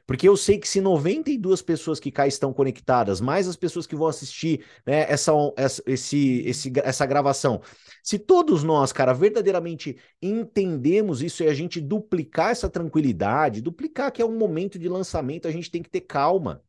Porque 0.06 0.28
eu 0.28 0.38
sei 0.38 0.58
que 0.58 0.68
se 0.68 0.80
92 0.80 1.62
pessoas 1.62 2.00
que 2.00 2.12
cá 2.12 2.28
estão 2.28 2.54
conectadas, 2.54 3.20
mais 3.20 3.48
as 3.48 3.58
pessoas 3.58 3.86
que 3.86 3.96
vão 3.96 4.08
assistir 4.08 4.64
né, 4.86 5.06
essa, 5.12 5.32
essa, 5.58 5.84
esse, 5.86 6.42
esse, 6.46 6.74
essa 6.84 7.06
gravação, 7.06 7.62
se 8.04 8.18
todos 8.18 8.64
nós, 8.64 8.94
cara, 8.94 9.14
verdadeiramente 9.14 9.98
entendemos 10.22 11.22
isso 11.22 11.44
e 11.44 11.48
a 11.48 11.54
gente 11.54 11.82
duplicar 11.82 12.52
essa 12.52 12.70
tranquilidade, 12.70 13.62
duplicar 13.62 14.12
que 14.12 14.22
é 14.22 14.26
um 14.26 14.38
momento 14.38 14.80
de 14.80 14.88
lançamento, 14.88 15.48
a 15.48 15.52
gente 15.52 15.70
tem 15.70 15.84
que 15.84 15.90
ter 15.90 16.02
calma 16.02 16.64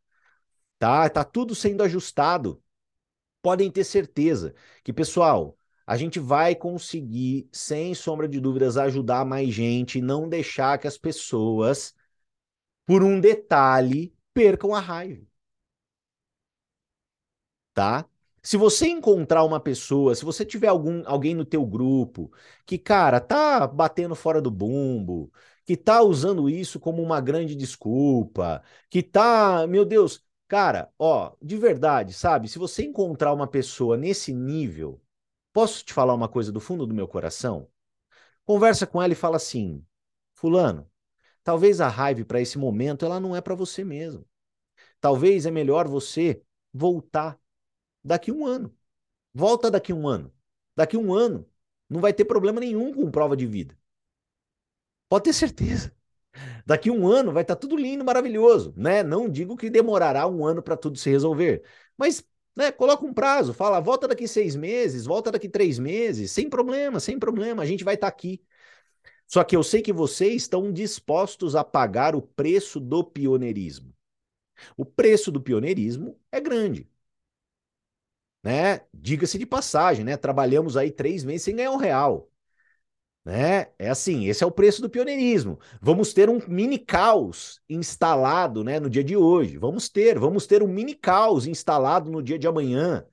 tá? 0.78 1.08
Tá 1.10 1.24
tudo 1.24 1.54
sendo 1.54 1.82
ajustado. 1.82 2.62
Podem 3.42 3.70
ter 3.70 3.84
certeza 3.84 4.54
que, 4.84 4.92
pessoal, 4.92 5.57
a 5.88 5.96
gente 5.96 6.20
vai 6.20 6.54
conseguir, 6.54 7.48
sem 7.50 7.94
sombra 7.94 8.28
de 8.28 8.38
dúvidas, 8.38 8.76
ajudar 8.76 9.24
mais 9.24 9.48
gente, 9.54 10.02
não 10.02 10.28
deixar 10.28 10.78
que 10.78 10.86
as 10.86 10.98
pessoas, 10.98 11.94
por 12.86 13.02
um 13.02 13.18
detalhe, 13.18 14.14
percam 14.34 14.74
a 14.74 14.80
raiva. 14.80 15.24
Tá? 17.72 18.04
Se 18.42 18.56
você 18.58 18.86
encontrar 18.88 19.44
uma 19.44 19.58
pessoa, 19.60 20.14
se 20.14 20.24
você 20.26 20.44
tiver 20.44 20.68
algum, 20.68 21.02
alguém 21.06 21.34
no 21.34 21.44
teu 21.44 21.64
grupo 21.64 22.30
que, 22.66 22.76
cara, 22.76 23.18
tá 23.20 23.66
batendo 23.66 24.14
fora 24.14 24.42
do 24.42 24.50
bumbo, 24.50 25.32
que 25.64 25.74
tá 25.76 26.02
usando 26.02 26.50
isso 26.50 26.78
como 26.78 27.02
uma 27.02 27.18
grande 27.20 27.54
desculpa, 27.54 28.62
que 28.90 29.02
tá, 29.02 29.66
meu 29.66 29.84
Deus, 29.86 30.22
Cara, 30.48 30.90
ó, 30.98 31.32
de 31.42 31.56
verdade, 31.58 32.14
sabe? 32.14 32.48
Se 32.48 32.58
você 32.58 32.82
encontrar 32.82 33.34
uma 33.34 33.46
pessoa 33.46 33.98
nesse 33.98 34.32
nível, 34.32 34.98
posso 35.58 35.84
te 35.84 35.92
falar 35.92 36.14
uma 36.14 36.28
coisa 36.28 36.52
do 36.52 36.60
fundo 36.60 36.86
do 36.86 36.94
meu 36.94 37.08
coração? 37.08 37.68
Conversa 38.44 38.86
com 38.86 39.02
ela 39.02 39.12
e 39.12 39.16
fala 39.16 39.38
assim: 39.38 39.84
Fulano, 40.32 40.88
talvez 41.42 41.80
a 41.80 41.88
raiva 41.88 42.24
para 42.24 42.40
esse 42.40 42.56
momento 42.56 43.04
ela 43.04 43.18
não 43.18 43.34
é 43.34 43.40
para 43.40 43.56
você 43.56 43.82
mesmo. 43.82 44.24
Talvez 45.00 45.46
é 45.46 45.50
melhor 45.50 45.88
você 45.88 46.40
voltar 46.72 47.36
daqui 48.04 48.30
um 48.30 48.46
ano. 48.46 48.72
Volta 49.34 49.68
daqui 49.68 49.92
um 49.92 50.06
ano. 50.06 50.32
Daqui 50.76 50.96
um 50.96 51.12
ano 51.12 51.44
não 51.88 52.00
vai 52.00 52.12
ter 52.12 52.24
problema 52.24 52.60
nenhum 52.60 52.94
com 52.94 53.10
prova 53.10 53.36
de 53.36 53.44
vida. 53.44 53.76
Pode 55.08 55.24
ter 55.24 55.32
certeza. 55.32 55.92
Daqui 56.64 56.88
um 56.88 57.08
ano 57.08 57.32
vai 57.32 57.42
estar 57.42 57.56
tá 57.56 57.60
tudo 57.60 57.76
lindo, 57.76 58.04
maravilhoso, 58.04 58.72
né? 58.76 59.02
Não 59.02 59.28
digo 59.28 59.56
que 59.56 59.68
demorará 59.68 60.24
um 60.28 60.46
ano 60.46 60.62
para 60.62 60.76
tudo 60.76 60.96
se 60.96 61.10
resolver, 61.10 61.64
mas 61.96 62.24
Né? 62.58 62.72
Coloca 62.72 63.06
um 63.06 63.14
prazo, 63.14 63.54
fala, 63.54 63.78
volta 63.78 64.08
daqui 64.08 64.26
seis 64.26 64.56
meses, 64.56 65.06
volta 65.06 65.30
daqui 65.30 65.48
três 65.48 65.78
meses, 65.78 66.32
sem 66.32 66.50
problema, 66.50 66.98
sem 66.98 67.16
problema, 67.16 67.62
a 67.62 67.66
gente 67.66 67.84
vai 67.84 67.94
estar 67.94 68.08
tá 68.10 68.12
aqui. 68.12 68.42
Só 69.28 69.44
que 69.44 69.54
eu 69.56 69.62
sei 69.62 69.82
que 69.82 69.92
vocês 69.92 70.42
estão 70.42 70.72
dispostos 70.72 71.54
a 71.54 71.62
pagar 71.64 72.16
o 72.16 72.22
preço 72.22 72.80
do 72.80 73.04
pioneirismo. 73.04 73.94
O 74.76 74.84
preço 74.84 75.30
do 75.30 75.40
pioneirismo 75.40 76.18
é 76.32 76.40
grande. 76.40 76.88
Né? 78.42 78.80
Diga-se 78.92 79.38
de 79.38 79.46
passagem, 79.46 80.04
né? 80.04 80.16
Trabalhamos 80.16 80.76
aí 80.76 80.90
três 80.90 81.22
meses 81.24 81.42
sem 81.42 81.54
ganhar 81.56 81.70
um 81.70 81.76
real. 81.76 82.27
Né? 83.28 83.66
É 83.78 83.90
assim, 83.90 84.26
esse 84.26 84.42
é 84.42 84.46
o 84.46 84.50
preço 84.50 84.80
do 84.80 84.88
pioneirismo. 84.88 85.60
Vamos 85.82 86.14
ter 86.14 86.30
um 86.30 86.40
mini 86.48 86.78
caos 86.78 87.60
instalado, 87.68 88.64
né, 88.64 88.80
no 88.80 88.88
dia 88.88 89.04
de 89.04 89.18
hoje. 89.18 89.58
Vamos 89.58 89.90
ter, 89.90 90.18
vamos 90.18 90.46
ter 90.46 90.62
um 90.62 90.66
mini 90.66 90.94
caos 90.94 91.46
instalado 91.46 92.10
no 92.10 92.22
dia 92.22 92.38
de 92.38 92.46
amanhã. 92.46 93.06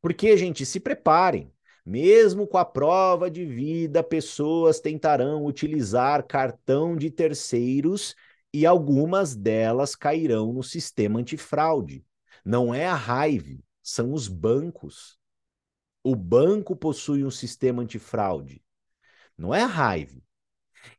Porque, 0.00 0.34
gente, 0.34 0.64
se 0.64 0.80
preparem. 0.80 1.52
Mesmo 1.84 2.46
com 2.46 2.56
a 2.56 2.64
prova 2.64 3.30
de 3.30 3.44
vida, 3.44 4.02
pessoas 4.02 4.80
tentarão 4.80 5.44
utilizar 5.44 6.26
cartão 6.26 6.96
de 6.96 7.10
terceiros 7.10 8.14
e 8.54 8.64
algumas 8.64 9.36
delas 9.36 9.94
cairão 9.94 10.54
no 10.54 10.62
sistema 10.62 11.20
antifraude. 11.20 12.02
Não 12.42 12.74
é 12.74 12.86
a 12.86 12.94
raiva, 12.94 13.58
são 13.82 14.14
os 14.14 14.26
bancos. 14.26 15.18
O 16.02 16.16
banco 16.16 16.74
possui 16.74 17.26
um 17.26 17.30
sistema 17.30 17.82
antifraude 17.82 18.62
não 19.40 19.54
é 19.54 19.62
raiva. 19.62 20.20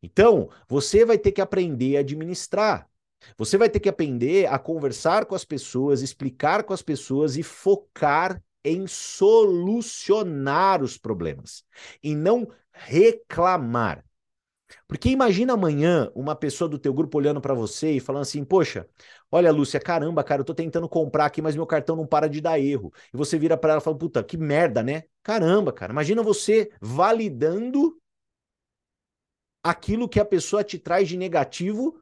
Então, 0.02 0.50
você 0.68 1.06
vai 1.06 1.18
ter 1.18 1.32
que 1.32 1.42
aprender 1.42 1.98
a 1.98 2.02
administrar. 2.02 2.90
Você 3.38 3.58
vai 3.58 3.70
ter 3.70 3.80
que 3.80 3.90
aprender 3.90 4.48
a 4.48 4.58
conversar 4.58 5.26
com 5.26 5.36
as 5.36 5.46
pessoas, 5.46 6.02
explicar 6.02 6.64
com 6.64 6.74
as 6.74 6.82
pessoas 6.82 7.38
e 7.38 7.44
focar 7.44 8.42
em 8.64 8.88
solucionar 8.88 10.84
os 10.84 10.98
problemas 10.98 11.64
e 12.04 12.16
não 12.16 12.48
reclamar. 12.72 14.04
Porque 14.88 15.10
imagina 15.10 15.54
amanhã 15.54 16.12
uma 16.16 16.36
pessoa 16.36 16.70
do 16.70 16.80
teu 16.80 16.94
grupo 16.94 17.18
olhando 17.18 17.42
para 17.42 17.54
você 17.54 17.94
e 17.94 18.00
falando 18.00 18.24
assim: 18.24 18.44
"Poxa, 18.44 18.88
olha 19.32 19.52
Lúcia, 19.52 19.80
caramba, 19.80 20.24
cara, 20.24 20.42
eu 20.42 20.46
tô 20.46 20.54
tentando 20.54 20.88
comprar 20.90 21.26
aqui, 21.26 21.42
mas 21.42 21.56
meu 21.56 21.66
cartão 21.66 21.96
não 21.96 22.08
para 22.08 22.28
de 22.30 22.42
dar 22.42 22.60
erro". 22.60 22.94
E 23.14 23.18
você 23.18 23.38
vira 23.38 23.58
para 23.58 23.74
ela 23.74 23.82
e 23.82 23.84
fala: 23.84 23.98
"Puta, 23.98 24.24
que 24.24 24.38
merda, 24.38 24.84
né? 24.84 25.04
Caramba, 25.24 25.72
cara, 25.74 25.92
imagina 25.92 26.24
você 26.24 26.72
validando 26.82 28.01
aquilo 29.64 30.10
que 30.10 30.20
a 30.20 30.26
pessoa 30.26 30.64
te 30.64 30.80
traz 30.80 31.08
de 31.08 31.18
negativo 31.18 32.02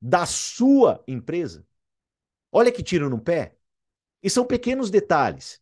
da 0.00 0.26
sua 0.26 1.02
empresa. 1.06 1.66
Olha 2.52 2.72
que 2.72 2.82
tiro 2.82 3.10
no 3.10 3.20
pé. 3.20 3.56
E 4.22 4.30
são 4.30 4.46
pequenos 4.46 4.90
detalhes. 4.90 5.60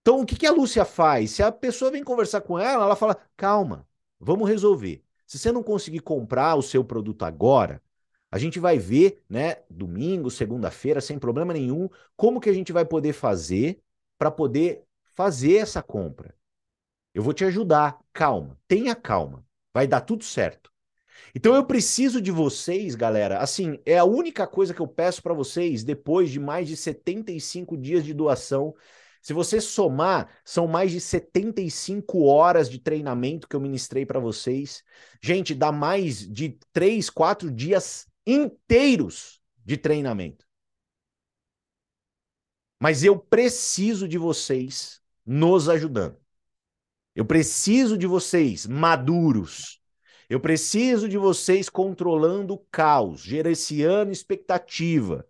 Então, 0.00 0.20
o 0.20 0.26
que, 0.26 0.46
a 0.46 0.52
Lúcia 0.52 0.84
faz? 0.84 1.30
Se 1.30 1.42
a 1.42 1.50
pessoa 1.50 1.90
vem 1.90 2.04
conversar 2.04 2.42
com 2.42 2.58
ela, 2.58 2.84
ela 2.84 2.96
fala: 2.96 3.16
calma, 3.36 3.88
vamos 4.20 4.48
resolver. 4.48 5.02
Se 5.26 5.38
você 5.38 5.50
não 5.50 5.62
conseguir 5.62 6.00
comprar 6.00 6.54
o 6.56 6.62
seu 6.62 6.84
produto 6.84 7.24
agora, 7.24 7.82
a 8.30 8.38
gente 8.38 8.58
vai 8.60 8.78
ver, 8.78 9.24
né, 9.28 9.62
domingo, 9.70 10.30
segunda-feira, 10.30 11.00
sem 11.00 11.18
problema 11.18 11.54
nenhum, 11.54 11.88
como 12.16 12.40
que 12.40 12.50
a 12.50 12.52
gente 12.52 12.72
vai 12.72 12.84
poder 12.84 13.12
fazer 13.12 13.82
para 14.18 14.30
poder 14.30 14.84
fazer 15.14 15.56
essa 15.56 15.82
compra. 15.82 16.34
Eu 17.14 17.22
vou 17.22 17.32
te 17.32 17.44
ajudar. 17.44 17.98
Calma, 18.12 18.58
tenha 18.68 18.94
calma. 18.94 19.44
Vai 19.74 19.88
dar 19.88 20.00
tudo 20.00 20.22
certo. 20.22 20.72
Então 21.34 21.54
eu 21.54 21.66
preciso 21.66 22.20
de 22.20 22.30
vocês, 22.30 22.94
galera. 22.94 23.38
Assim, 23.38 23.78
é 23.84 23.98
a 23.98 24.04
única 24.04 24.46
coisa 24.46 24.72
que 24.72 24.80
eu 24.80 24.86
peço 24.86 25.22
para 25.22 25.34
vocês 25.34 25.82
depois 25.82 26.30
de 26.30 26.38
mais 26.38 26.68
de 26.68 26.76
75 26.76 27.76
dias 27.76 28.04
de 28.04 28.14
doação. 28.14 28.74
Se 29.20 29.32
você 29.32 29.60
somar, 29.60 30.28
são 30.44 30.66
mais 30.68 30.92
de 30.92 31.00
75 31.00 32.24
horas 32.24 32.70
de 32.70 32.78
treinamento 32.78 33.48
que 33.48 33.56
eu 33.56 33.60
ministrei 33.60 34.06
para 34.06 34.20
vocês. 34.20 34.84
Gente, 35.20 35.54
dá 35.54 35.72
mais 35.72 36.30
de 36.30 36.58
3, 36.72 37.10
4 37.10 37.50
dias 37.50 38.06
inteiros 38.26 39.40
de 39.64 39.76
treinamento. 39.76 40.46
Mas 42.80 43.02
eu 43.02 43.18
preciso 43.18 44.06
de 44.06 44.18
vocês 44.18 45.00
nos 45.24 45.68
ajudando. 45.68 46.23
Eu 47.14 47.24
preciso 47.24 47.96
de 47.96 48.06
vocês 48.06 48.66
maduros. 48.66 49.80
Eu 50.28 50.40
preciso 50.40 51.08
de 51.08 51.18
vocês 51.18 51.68
controlando 51.68 52.54
o 52.54 52.58
caos, 52.58 53.20
gerenciando 53.20 54.10
expectativa, 54.10 55.26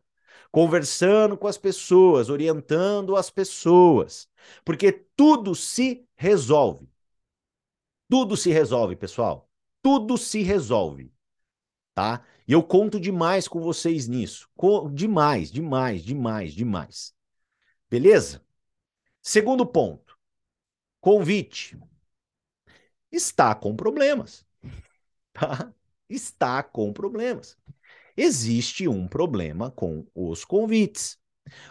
conversando 0.50 1.36
com 1.36 1.46
as 1.46 1.58
pessoas, 1.58 2.30
orientando 2.30 3.16
as 3.16 3.28
pessoas, 3.28 4.28
porque 4.64 4.92
tudo 4.92 5.54
se 5.54 6.06
resolve. 6.14 6.88
Tudo 8.08 8.36
se 8.36 8.50
resolve, 8.50 8.96
pessoal. 8.96 9.50
Tudo 9.82 10.16
se 10.16 10.42
resolve, 10.42 11.12
tá? 11.94 12.24
E 12.46 12.52
eu 12.52 12.62
conto 12.62 13.00
demais 13.00 13.48
com 13.48 13.60
vocês 13.60 14.06
nisso. 14.06 14.48
demais, 14.92 15.50
demais, 15.50 16.02
demais, 16.02 16.54
demais. 16.54 17.14
Beleza? 17.90 18.42
Segundo 19.22 19.66
ponto. 19.66 20.03
Convite. 21.04 21.78
Está 23.12 23.54
com 23.54 23.76
problemas. 23.76 24.42
Tá? 25.34 25.74
Está 26.08 26.62
com 26.62 26.92
problemas. 26.92 27.58
Existe 28.16 28.86
um 28.86 29.08
problema 29.08 29.68
com 29.68 30.06
os 30.14 30.44
convites. 30.44 31.18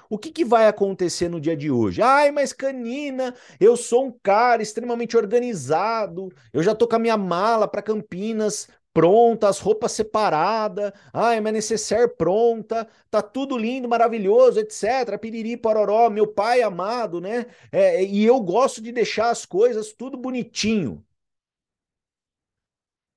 O 0.09 0.17
que, 0.19 0.33
que, 0.33 0.43
vai 0.43 0.67
acontecer 0.67 1.29
no 1.29 1.39
dia 1.39 1.55
de 1.55 1.71
hoje? 1.71 2.01
Ai, 2.01 2.29
mas 2.29 2.51
Canina, 2.51 3.33
eu 3.61 3.77
sou 3.77 4.07
um 4.07 4.19
cara 4.21 4.61
extremamente 4.61 5.15
organizado, 5.15 6.29
eu 6.51 6.61
já 6.61 6.75
tô 6.75 6.89
com 6.89 6.97
a 6.97 6.99
minha 6.99 7.15
mala 7.15 7.69
para 7.69 7.81
Campinas 7.81 8.67
pronta, 8.93 9.49
as 9.49 9.59
roupas 9.59 9.91
separadas, 9.91 10.93
ai, 11.11 11.39
minha 11.41 11.51
necessaire 11.51 12.07
pronta, 12.15 12.87
tá 13.09 13.21
tudo 13.21 13.57
lindo, 13.57 13.89
maravilhoso, 13.89 14.59
etc. 14.59 15.17
Piriri, 15.19 15.57
pororó, 15.57 16.09
meu 16.09 16.27
pai 16.27 16.61
amado, 16.61 17.19
né? 17.19 17.47
É, 17.71 18.03
e 18.03 18.23
eu 18.23 18.39
gosto 18.41 18.81
de 18.81 18.91
deixar 18.91 19.29
as 19.31 19.45
coisas 19.45 19.93
tudo 19.93 20.17
bonitinho. 20.17 21.03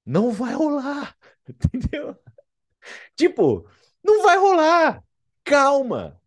Não 0.05 0.31
vai 0.31 0.55
rolar, 0.55 1.17
entendeu? 1.49 2.17
Tipo, 3.17 3.69
não 4.03 4.23
vai 4.23 4.39
rolar. 4.39 5.05
Calma. 5.45 6.21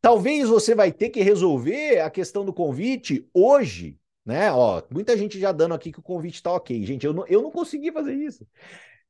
Talvez 0.00 0.48
você 0.48 0.74
vai 0.74 0.92
ter 0.92 1.10
que 1.10 1.22
resolver 1.22 2.00
a 2.00 2.10
questão 2.10 2.44
do 2.44 2.52
convite 2.52 3.28
hoje, 3.32 3.98
né? 4.24 4.52
Ó, 4.52 4.82
muita 4.90 5.16
gente 5.16 5.38
já 5.38 5.52
dando 5.52 5.74
aqui 5.74 5.92
que 5.92 6.00
o 6.00 6.02
convite 6.02 6.42
tá 6.42 6.52
ok. 6.52 6.84
Gente, 6.84 7.04
eu 7.06 7.12
não, 7.12 7.26
eu 7.26 7.42
não 7.42 7.50
consegui 7.50 7.92
fazer 7.92 8.14
isso. 8.14 8.46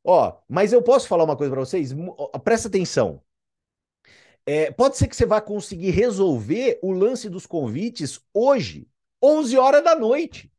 Ó, 0.04 0.36
mas 0.48 0.72
eu 0.72 0.82
posso 0.82 1.08
falar 1.08 1.24
uma 1.24 1.36
coisa 1.36 1.52
para 1.52 1.60
vocês? 1.60 1.92
Presta 2.44 2.68
atenção. 2.68 3.22
É, 4.46 4.70
pode 4.70 4.96
ser 4.96 5.08
que 5.08 5.16
você 5.16 5.24
vá 5.24 5.40
conseguir 5.40 5.90
resolver 5.90 6.78
o 6.82 6.92
lance 6.92 7.30
dos 7.30 7.46
convites 7.46 8.20
hoje, 8.32 8.86
11 9.22 9.56
horas 9.56 9.82
da 9.82 9.94
noite. 9.94 10.52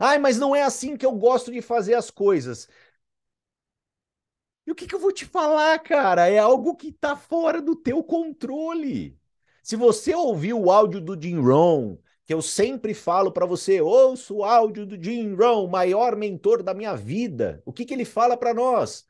Ai, 0.00 0.18
mas 0.18 0.38
não 0.38 0.54
é 0.54 0.62
assim 0.62 0.96
que 0.96 1.06
eu 1.06 1.12
gosto 1.12 1.52
de 1.52 1.62
fazer 1.62 1.94
as 1.94 2.10
coisas. 2.10 2.68
E 4.66 4.70
o 4.70 4.74
que, 4.74 4.86
que 4.86 4.94
eu 4.94 5.00
vou 5.00 5.12
te 5.12 5.24
falar, 5.24 5.78
cara? 5.80 6.28
É 6.28 6.38
algo 6.38 6.76
que 6.76 6.92
tá 6.92 7.16
fora 7.16 7.60
do 7.60 7.74
teu 7.74 8.02
controle. 8.04 9.18
Se 9.62 9.76
você 9.76 10.14
ouviu 10.14 10.60
o 10.60 10.70
áudio 10.70 11.00
do 11.00 11.20
Jim 11.20 11.40
Rohn, 11.40 11.96
que 12.28 12.34
eu 12.34 12.42
sempre 12.42 12.92
falo 12.92 13.32
para 13.32 13.46
você, 13.46 13.80
ouça 13.80 14.34
o 14.34 14.44
áudio 14.44 14.84
do 14.84 15.02
Jim 15.02 15.34
Rohn, 15.34 15.66
maior 15.66 16.14
mentor 16.14 16.62
da 16.62 16.74
minha 16.74 16.94
vida. 16.94 17.62
O 17.64 17.72
que, 17.72 17.86
que 17.86 17.94
ele 17.94 18.04
fala 18.04 18.36
para 18.36 18.52
nós? 18.52 19.08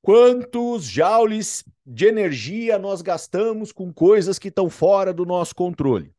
Quantos 0.00 0.84
joules 0.84 1.64
de 1.84 2.06
energia 2.06 2.78
nós 2.78 3.02
gastamos 3.02 3.72
com 3.72 3.92
coisas 3.92 4.38
que 4.38 4.46
estão 4.46 4.70
fora 4.70 5.12
do 5.12 5.26
nosso 5.26 5.56
controle? 5.56 6.14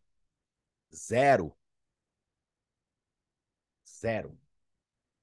Zero. 0.94 1.56
Zero. 3.88 4.38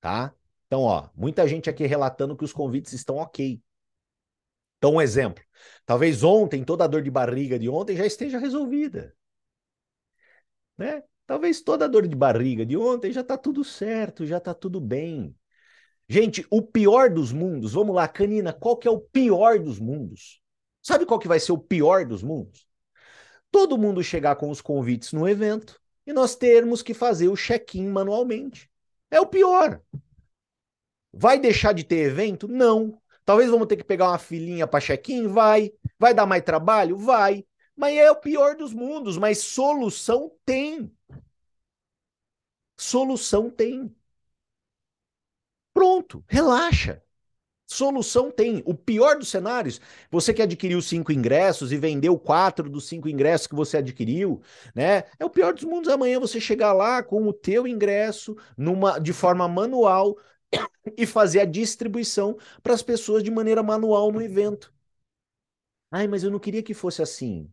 Tá? 0.01 0.35
Então, 0.69 0.81
ó, 0.81 1.11
muita 1.15 1.47
gente 1.47 1.69
aqui 1.69 1.85
relatando 1.85 2.35
que 2.35 2.45
os 2.45 2.53
convites 2.55 2.95
estão 2.95 3.17
ok. 3.17 3.61
Então, 4.79 4.95
um 4.95 5.03
exemplo. 5.03 5.45
Talvez 5.85 6.25
ontem, 6.25 6.65
toda 6.65 6.85
a 6.85 6.87
dor 6.87 7.03
de 7.03 7.11
barriga 7.11 7.59
de 7.59 7.69
ontem 7.69 7.95
já 7.95 8.07
esteja 8.07 8.39
resolvida. 8.39 9.15
Né? 10.79 11.03
Talvez 11.31 11.61
toda 11.61 11.85
a 11.85 11.89
dor 11.89 12.09
de 12.09 12.17
barriga 12.17 12.67
de 12.67 12.77
ontem 12.77 13.13
já 13.13 13.23
tá 13.23 13.39
tudo 13.39 13.63
certo, 13.63 14.27
já 14.27 14.41
tá 14.41 14.53
tudo 14.53 14.81
bem. 14.81 15.33
Gente, 16.09 16.45
o 16.51 16.61
pior 16.61 17.09
dos 17.09 17.31
mundos, 17.31 17.73
vamos 17.73 17.95
lá, 17.95 18.09
Canina, 18.09 18.53
qual 18.53 18.77
que 18.77 18.89
é 18.89 18.91
o 18.91 18.99
pior 18.99 19.61
dos 19.61 19.79
mundos? 19.79 20.43
Sabe 20.83 21.07
qual 21.07 21.21
que 21.21 21.29
vai 21.29 21.39
ser 21.39 21.53
o 21.53 21.59
pior 21.59 22.05
dos 22.05 22.21
mundos? 22.21 22.67
Todo 23.49 23.79
mundo 23.79 24.03
chegar 24.03 24.35
com 24.35 24.51
os 24.51 24.61
convites 24.61 25.13
no 25.13 25.29
evento 25.29 25.81
e 26.05 26.13
nós 26.13 26.35
termos 26.35 26.83
que 26.83 26.93
fazer 26.93 27.29
o 27.29 27.37
check-in 27.37 27.87
manualmente. 27.87 28.69
É 29.09 29.21
o 29.21 29.27
pior. 29.27 29.81
Vai 31.13 31.39
deixar 31.39 31.73
de 31.73 31.85
ter 31.85 32.09
evento? 32.09 32.49
Não. 32.49 33.01
Talvez 33.25 33.49
vamos 33.49 33.69
ter 33.69 33.77
que 33.77 33.85
pegar 33.85 34.09
uma 34.09 34.19
filinha 34.19 34.67
para 34.67 34.81
check-in? 34.81 35.29
Vai. 35.29 35.73
Vai 35.97 36.13
dar 36.13 36.27
mais 36.27 36.43
trabalho? 36.43 36.97
Vai. 36.97 37.47
Mas 37.77 37.97
é 37.97 38.11
o 38.11 38.17
pior 38.17 38.57
dos 38.57 38.75
mundos, 38.75 39.17
mas 39.17 39.39
solução 39.39 40.33
tem. 40.45 40.93
Solução 42.81 43.49
tem. 43.49 43.95
Pronto, 45.73 46.25
relaxa. 46.29 47.03
Solução 47.67 48.31
tem. 48.31 48.63
O 48.67 48.75
pior 48.75 49.19
dos 49.19 49.29
cenários, 49.31 49.81
você 50.11 50.35
que 50.35 50.43
adquiriu 50.43 50.83
cinco 50.83 51.13
ingressos 51.13 51.73
e 51.73 51.79
vendeu 51.79 52.19
quatro 52.19 52.71
dos 52.71 52.89
cinco 52.89 53.09
ingressos 53.09 53.47
que 53.47 53.55
você 53.57 53.79
adquiriu, 53.79 54.43
né? 54.75 55.05
É 55.19 55.25
o 55.25 55.31
pior 55.31 55.55
dos 55.55 55.65
mundos. 55.65 55.91
Amanhã 55.93 56.21
você 56.21 56.41
chegar 56.41 56.73
lá 56.75 57.03
com 57.03 57.27
o 57.29 57.33
teu 57.33 57.67
ingresso 57.67 58.37
numa, 58.57 58.99
de 59.01 59.13
forma 59.13 59.49
manual 59.49 60.19
e 60.99 61.07
fazer 61.07 61.41
a 61.41 61.45
distribuição 61.47 62.39
para 62.63 62.75
as 62.75 62.83
pessoas 62.83 63.23
de 63.25 63.31
maneira 63.31 63.63
manual 63.63 64.13
no 64.13 64.23
evento. 64.23 64.73
Ai, 65.91 66.07
mas 66.09 66.23
eu 66.25 66.31
não 66.31 66.39
queria 66.39 66.63
que 66.63 66.75
fosse 66.75 67.01
assim. 67.03 67.49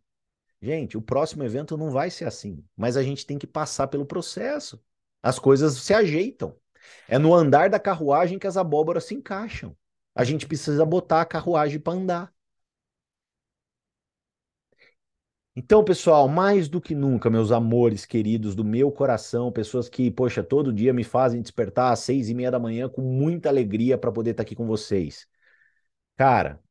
Gente, 0.61 0.97
o 0.97 1.03
próximo 1.03 1.43
evento 1.43 1.77
não 1.77 1.91
vai 1.91 2.09
ser 2.11 2.25
assim, 2.25 2.65
mas 2.77 2.97
a 2.97 3.03
gente 3.03 3.25
tem 3.25 3.37
que 3.39 3.47
passar 3.47 3.87
pelo 3.87 4.05
processo. 4.07 4.81
As 5.21 5.39
coisas 5.39 5.73
se 5.77 5.93
ajeitam. 5.93 6.55
É 7.07 7.17
no 7.17 7.33
andar 7.33 7.69
da 7.69 7.79
carruagem 7.79 8.39
que 8.39 8.47
as 8.47 8.57
abóboras 8.57 9.05
se 9.05 9.13
encaixam. 9.15 9.75
A 10.15 10.23
gente 10.23 10.47
precisa 10.47 10.85
botar 10.85 11.21
a 11.21 11.25
carruagem 11.25 11.79
para 11.79 11.93
andar. 11.93 12.33
Então, 15.55 15.83
pessoal, 15.83 16.27
mais 16.27 16.69
do 16.69 16.79
que 16.79 16.93
nunca, 16.93 17.31
meus 17.31 17.51
amores 17.51 18.05
queridos 18.05 18.53
do 18.55 18.63
meu 18.63 18.91
coração, 18.91 19.51
pessoas 19.51 19.89
que, 19.89 20.11
poxa, 20.11 20.43
todo 20.43 20.71
dia 20.71 20.93
me 20.93 21.03
fazem 21.03 21.41
despertar 21.41 21.91
às 21.91 21.99
seis 21.99 22.29
e 22.29 22.33
meia 22.35 22.51
da 22.51 22.59
manhã 22.59 22.87
com 22.87 23.01
muita 23.01 23.49
alegria 23.49 23.97
para 23.97 24.11
poder 24.11 24.31
estar 24.31 24.43
tá 24.43 24.47
aqui 24.47 24.55
com 24.55 24.67
vocês. 24.67 25.27
Cara, 26.17 26.61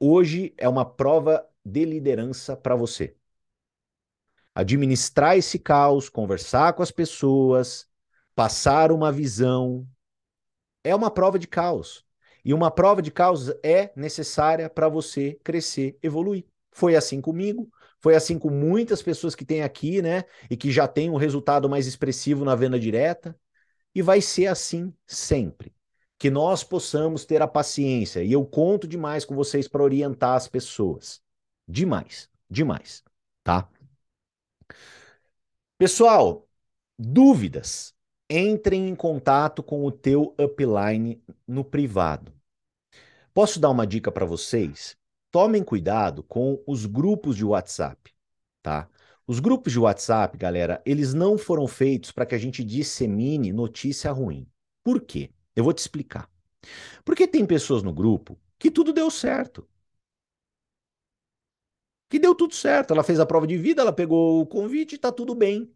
hoje 0.00 0.54
é 0.58 0.68
uma 0.68 0.84
prova 0.84 1.46
de 1.64 1.84
liderança 1.84 2.56
para 2.56 2.76
você. 2.76 3.16
Administrar 4.58 5.36
esse 5.36 5.56
caos, 5.56 6.08
conversar 6.08 6.72
com 6.72 6.82
as 6.82 6.90
pessoas, 6.90 7.86
passar 8.34 8.90
uma 8.90 9.12
visão, 9.12 9.86
é 10.82 10.92
uma 10.92 11.12
prova 11.12 11.38
de 11.38 11.46
caos. 11.46 12.04
E 12.44 12.52
uma 12.52 12.68
prova 12.68 13.00
de 13.00 13.12
caos 13.12 13.50
é 13.62 13.92
necessária 13.94 14.68
para 14.68 14.88
você 14.88 15.38
crescer, 15.44 15.96
evoluir. 16.02 16.44
Foi 16.72 16.96
assim 16.96 17.20
comigo, 17.20 17.70
foi 18.00 18.16
assim 18.16 18.36
com 18.36 18.50
muitas 18.50 19.00
pessoas 19.00 19.36
que 19.36 19.44
tem 19.44 19.62
aqui, 19.62 20.02
né? 20.02 20.24
E 20.50 20.56
que 20.56 20.72
já 20.72 20.88
tem 20.88 21.08
um 21.08 21.16
resultado 21.16 21.68
mais 21.68 21.86
expressivo 21.86 22.44
na 22.44 22.56
venda 22.56 22.80
direta. 22.80 23.38
E 23.94 24.02
vai 24.02 24.20
ser 24.20 24.48
assim 24.48 24.92
sempre. 25.06 25.72
Que 26.18 26.30
nós 26.30 26.64
possamos 26.64 27.24
ter 27.24 27.40
a 27.40 27.46
paciência. 27.46 28.24
E 28.24 28.32
eu 28.32 28.44
conto 28.44 28.88
demais 28.88 29.24
com 29.24 29.36
vocês 29.36 29.68
para 29.68 29.84
orientar 29.84 30.34
as 30.34 30.48
pessoas. 30.48 31.20
Demais, 31.64 32.28
demais, 32.50 33.04
tá? 33.44 33.68
Pessoal, 35.78 36.44
dúvidas? 36.98 37.94
Entrem 38.28 38.88
em 38.88 38.96
contato 38.96 39.62
com 39.62 39.86
o 39.86 39.92
teu 39.92 40.34
upline 40.36 41.22
no 41.46 41.64
privado. 41.64 42.32
Posso 43.32 43.60
dar 43.60 43.70
uma 43.70 43.86
dica 43.86 44.10
para 44.10 44.26
vocês? 44.26 44.96
Tomem 45.30 45.62
cuidado 45.62 46.24
com 46.24 46.60
os 46.66 46.84
grupos 46.84 47.36
de 47.36 47.44
WhatsApp, 47.44 48.12
tá? 48.60 48.88
Os 49.24 49.38
grupos 49.38 49.72
de 49.72 49.78
WhatsApp, 49.78 50.36
galera, 50.36 50.82
eles 50.84 51.14
não 51.14 51.38
foram 51.38 51.68
feitos 51.68 52.10
para 52.10 52.26
que 52.26 52.34
a 52.34 52.38
gente 52.38 52.64
dissemine 52.64 53.52
notícia 53.52 54.10
ruim. 54.10 54.48
Por 54.82 55.00
quê? 55.00 55.30
Eu 55.54 55.62
vou 55.62 55.72
te 55.72 55.78
explicar. 55.78 56.28
Porque 57.04 57.24
tem 57.24 57.46
pessoas 57.46 57.84
no 57.84 57.92
grupo 57.92 58.36
que 58.58 58.68
tudo 58.68 58.92
deu 58.92 59.12
certo 59.12 59.64
que 62.08 62.18
deu 62.18 62.34
tudo 62.34 62.54
certo. 62.54 62.92
Ela 62.92 63.02
fez 63.04 63.20
a 63.20 63.26
prova 63.26 63.46
de 63.46 63.56
vida, 63.58 63.82
ela 63.82 63.92
pegou 63.92 64.40
o 64.42 64.46
convite, 64.46 64.98
tá 64.98 65.12
tudo 65.12 65.34
bem. 65.34 65.72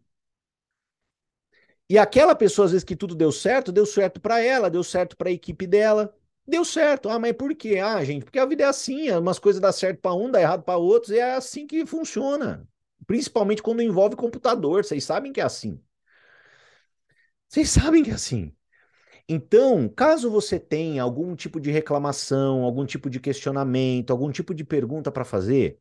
E 1.89 1.97
aquela 1.97 2.35
pessoa, 2.35 2.65
às 2.65 2.71
vezes, 2.71 2.83
que 2.83 2.95
tudo 2.95 3.15
deu 3.15 3.31
certo, 3.31 3.71
deu 3.71 3.85
certo 3.85 4.19
para 4.19 4.39
ela, 4.39 4.69
deu 4.69 4.83
certo 4.83 5.15
para 5.17 5.29
a 5.29 5.31
equipe 5.31 5.67
dela. 5.67 6.15
Deu 6.47 6.65
certo. 6.65 7.09
Ah, 7.09 7.19
mas 7.19 7.33
por 7.33 7.53
quê? 7.55 7.77
Ah, 7.79 8.03
gente, 8.03 8.25
porque 8.25 8.39
a 8.39 8.45
vida 8.45 8.63
é 8.63 8.67
assim, 8.67 9.09
umas 9.11 9.39
coisas 9.39 9.61
dão 9.61 9.71
certo 9.71 9.99
para 10.01 10.13
um, 10.13 10.29
dá 10.31 10.41
errado 10.41 10.63
para 10.63 10.77
outros, 10.77 11.11
e 11.11 11.19
é 11.19 11.35
assim 11.35 11.67
que 11.67 11.85
funciona. 11.85 12.67
Principalmente 13.05 13.61
quando 13.61 13.81
envolve 13.81 14.15
computador, 14.15 14.83
vocês 14.83 15.03
sabem 15.03 15.31
que 15.31 15.41
é 15.41 15.43
assim. 15.43 15.79
Vocês 17.47 17.69
sabem 17.69 18.03
que 18.03 18.09
é 18.11 18.13
assim. 18.13 18.53
Então, 19.29 19.89
caso 19.89 20.31
você 20.31 20.59
tenha 20.59 21.03
algum 21.03 21.35
tipo 21.35 21.61
de 21.61 21.71
reclamação, 21.71 22.63
algum 22.63 22.85
tipo 22.85 23.09
de 23.09 23.19
questionamento, 23.19 24.11
algum 24.11 24.31
tipo 24.31 24.53
de 24.55 24.65
pergunta 24.65 25.11
para 25.11 25.25
fazer, 25.25 25.79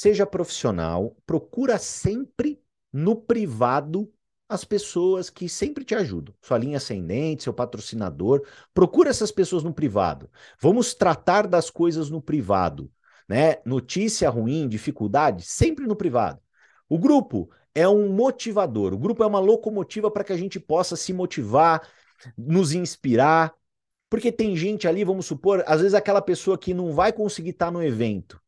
Seja 0.00 0.24
profissional, 0.24 1.16
procura 1.26 1.76
sempre 1.76 2.62
no 2.92 3.16
privado 3.16 4.08
as 4.48 4.64
pessoas 4.64 5.28
que 5.28 5.48
sempre 5.48 5.84
te 5.84 5.92
ajudam. 5.92 6.32
Sua 6.40 6.56
linha 6.56 6.76
ascendente, 6.76 7.42
seu 7.42 7.52
patrocinador, 7.52 8.46
procura 8.72 9.10
essas 9.10 9.32
pessoas 9.32 9.64
no 9.64 9.74
privado. 9.74 10.30
Vamos 10.60 10.94
tratar 10.94 11.48
das 11.48 11.68
coisas 11.68 12.10
no 12.10 12.22
privado, 12.22 12.88
né? 13.28 13.56
Notícia 13.66 14.30
ruim, 14.30 14.68
dificuldade, 14.68 15.42
sempre 15.42 15.84
no 15.84 15.96
privado. 15.96 16.40
O 16.88 16.96
grupo 16.96 17.50
é 17.74 17.88
um 17.88 18.08
motivador, 18.08 18.94
o 18.94 18.98
grupo 18.98 19.24
é 19.24 19.26
uma 19.26 19.40
locomotiva 19.40 20.08
para 20.12 20.22
que 20.22 20.32
a 20.32 20.36
gente 20.36 20.60
possa 20.60 20.94
se 20.94 21.12
motivar, 21.12 21.82
nos 22.36 22.72
inspirar, 22.72 23.52
porque 24.08 24.30
tem 24.30 24.56
gente 24.56 24.86
ali, 24.86 25.02
vamos 25.02 25.26
supor, 25.26 25.64
às 25.66 25.80
vezes 25.80 25.94
aquela 25.94 26.22
pessoa 26.22 26.56
que 26.56 26.72
não 26.72 26.92
vai 26.92 27.12
conseguir 27.12 27.50
estar 27.50 27.72
no 27.72 27.82
evento, 27.82 28.40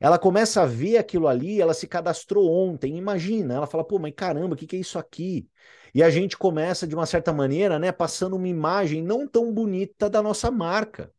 ela 0.00 0.18
começa 0.18 0.62
a 0.62 0.66
ver 0.66 0.98
aquilo 0.98 1.28
ali, 1.28 1.60
ela 1.60 1.74
se 1.74 1.86
cadastrou 1.86 2.50
ontem, 2.50 2.96
imagina, 2.96 3.54
ela 3.54 3.66
fala, 3.66 3.84
pô, 3.84 3.98
mas 3.98 4.12
caramba, 4.14 4.54
o 4.54 4.56
que, 4.56 4.66
que 4.66 4.76
é 4.76 4.80
isso 4.80 4.98
aqui? 4.98 5.48
E 5.94 6.02
a 6.02 6.10
gente 6.10 6.36
começa, 6.36 6.86
de 6.86 6.94
uma 6.94 7.06
certa 7.06 7.32
maneira, 7.32 7.78
né, 7.78 7.90
passando 7.92 8.36
uma 8.36 8.48
imagem 8.48 9.02
não 9.02 9.26
tão 9.26 9.52
bonita 9.52 10.10
da 10.10 10.22
nossa 10.22 10.50
marca. 10.50 11.12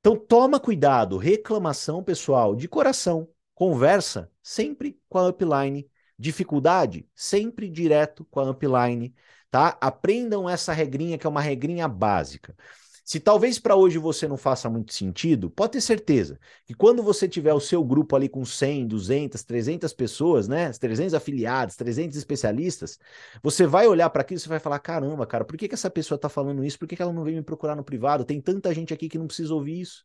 Então 0.00 0.16
toma 0.16 0.58
cuidado, 0.58 1.18
reclamação, 1.18 2.02
pessoal, 2.02 2.56
de 2.56 2.66
coração, 2.68 3.28
conversa 3.54 4.30
sempre 4.42 4.98
com 5.08 5.18
a 5.18 5.28
upline, 5.28 5.90
dificuldade, 6.18 7.06
sempre 7.14 7.68
direto 7.68 8.24
com 8.26 8.40
a 8.40 8.50
upline, 8.50 9.14
tá? 9.50 9.76
Aprendam 9.80 10.48
essa 10.48 10.72
regrinha 10.72 11.18
que 11.18 11.26
é 11.26 11.30
uma 11.30 11.40
regrinha 11.42 11.86
básica. 11.86 12.56
Se 13.04 13.18
talvez 13.20 13.58
para 13.58 13.76
hoje 13.76 13.98
você 13.98 14.28
não 14.28 14.36
faça 14.36 14.68
muito 14.70 14.92
sentido, 14.92 15.50
pode 15.50 15.72
ter 15.72 15.80
certeza 15.80 16.38
que 16.66 16.74
quando 16.74 17.02
você 17.02 17.28
tiver 17.28 17.52
o 17.54 17.60
seu 17.60 17.84
grupo 17.84 18.14
ali 18.16 18.28
com 18.28 18.44
100, 18.44 18.86
200, 18.86 19.42
300 19.42 19.92
pessoas, 19.92 20.48
né, 20.48 20.70
300 20.72 21.14
afiliados, 21.14 21.76
300 21.76 22.16
especialistas, 22.16 22.98
você 23.42 23.66
vai 23.66 23.86
olhar 23.86 24.08
para 24.10 24.22
aquilo 24.22 24.38
e 24.38 24.40
você 24.42 24.48
vai 24.48 24.60
falar: 24.60 24.78
caramba, 24.78 25.26
cara, 25.26 25.44
por 25.44 25.56
que, 25.56 25.68
que 25.68 25.74
essa 25.74 25.90
pessoa 25.90 26.16
está 26.16 26.28
falando 26.28 26.64
isso? 26.64 26.78
Por 26.78 26.86
que, 26.88 26.96
que 26.96 27.02
ela 27.02 27.12
não 27.12 27.24
veio 27.24 27.36
me 27.36 27.42
procurar 27.42 27.76
no 27.76 27.84
privado? 27.84 28.24
Tem 28.24 28.40
tanta 28.40 28.72
gente 28.74 28.94
aqui 28.94 29.08
que 29.08 29.18
não 29.18 29.26
precisa 29.26 29.54
ouvir 29.54 29.80
isso. 29.80 30.04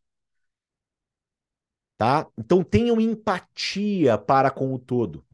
Tá? 1.97 2.27
Então 2.38 2.63
tenham 2.63 2.99
empatia 2.99 4.17
para 4.17 4.51
com 4.51 4.73
o 4.73 4.79
todo, 4.79 5.25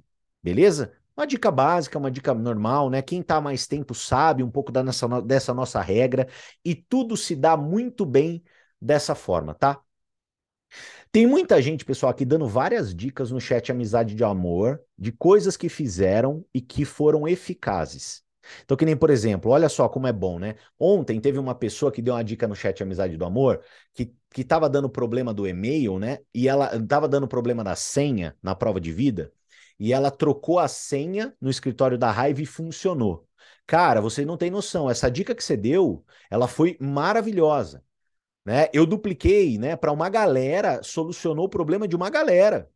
beleza? 0.44 0.94
Uma 1.16 1.28
dica 1.28 1.52
básica, 1.52 1.98
uma 1.98 2.10
dica 2.12 2.34
normal, 2.34 2.90
né? 2.90 3.02
Quem 3.02 3.22
está 3.22 3.40
mais 3.42 3.68
tempo 3.68 3.94
sabe 3.94 4.44
um 4.44 4.50
pouco 4.52 4.72
da 4.72 4.82
nossa, 4.84 5.22
dessa 5.22 5.54
nossa 5.54 5.82
regra 5.82 6.28
e 6.64 6.74
tudo 6.76 7.18
se 7.18 7.36
dá 7.36 7.56
muito 7.58 8.06
bem 8.06 8.44
dessa 8.82 9.14
forma, 9.14 9.54
tá? 9.54 9.82
Tem 11.12 11.28
muita 11.28 11.62
gente, 11.62 11.84
pessoal, 11.84 12.12
aqui 12.12 12.24
dando 12.26 12.48
várias 12.48 12.96
dicas 12.96 13.32
no 13.32 13.40
chat 13.40 13.72
Amizade 13.72 14.16
de 14.16 14.24
Amor 14.24 14.82
de 14.98 15.12
coisas 15.12 15.58
que 15.58 15.68
fizeram 15.70 16.46
e 16.54 16.62
que 16.62 16.86
foram 16.86 17.28
eficazes. 17.28 18.24
Então, 18.64 18.76
que 18.76 18.86
nem, 18.86 18.98
por 18.98 19.10
exemplo, 19.10 19.52
olha 19.52 19.70
só 19.70 19.88
como 19.88 20.08
é 20.08 20.14
bom, 20.14 20.40
né? 20.40 20.56
Ontem 20.80 21.20
teve 21.20 21.38
uma 21.38 21.54
pessoa 21.54 21.92
que 21.92 22.02
deu 22.02 22.14
uma 22.16 22.24
dica 22.24 22.48
no 22.48 22.56
chat 22.56 22.82
Amizade 22.82 23.18
do 23.18 23.26
Amor 23.26 23.62
que, 23.94 24.14
que 24.32 24.44
tava 24.44 24.70
dando 24.70 24.90
problema 24.90 25.34
do 25.34 25.48
e-mail, 25.48 26.00
né? 26.00 26.20
E 26.34 26.48
ela 26.48 26.70
tava 26.88 27.08
dando 27.08 27.28
problema 27.28 27.64
da 27.64 27.76
senha 27.76 28.36
na 28.42 28.56
prova 28.56 28.80
de 28.80 28.92
vida 28.92 29.32
e 29.82 29.94
ela 29.94 30.12
trocou 30.12 30.60
a 30.60 30.68
senha 30.68 31.36
no 31.42 31.50
escritório 31.50 31.98
da 31.98 32.12
Raiva 32.12 32.40
e 32.40 32.46
funcionou. 32.46 33.28
Cara, 33.66 34.00
você 34.00 34.24
não 34.24 34.38
tem 34.38 34.52
noção. 34.52 34.88
Essa 34.88 35.10
dica 35.10 35.34
que 35.34 35.44
você 35.44 35.58
deu, 35.58 36.06
ela 36.30 36.48
foi 36.48 36.78
maravilhosa. 36.80 37.84
Né? 38.46 38.70
Eu 38.74 38.86
dupliquei, 38.86 39.58
né, 39.58 39.76
para 39.76 39.92
uma 39.92 40.08
galera, 40.08 40.84
solucionou 40.84 41.46
o 41.46 41.50
problema 41.50 41.88
de 41.88 41.96
uma 41.96 42.12
galera 42.12 42.70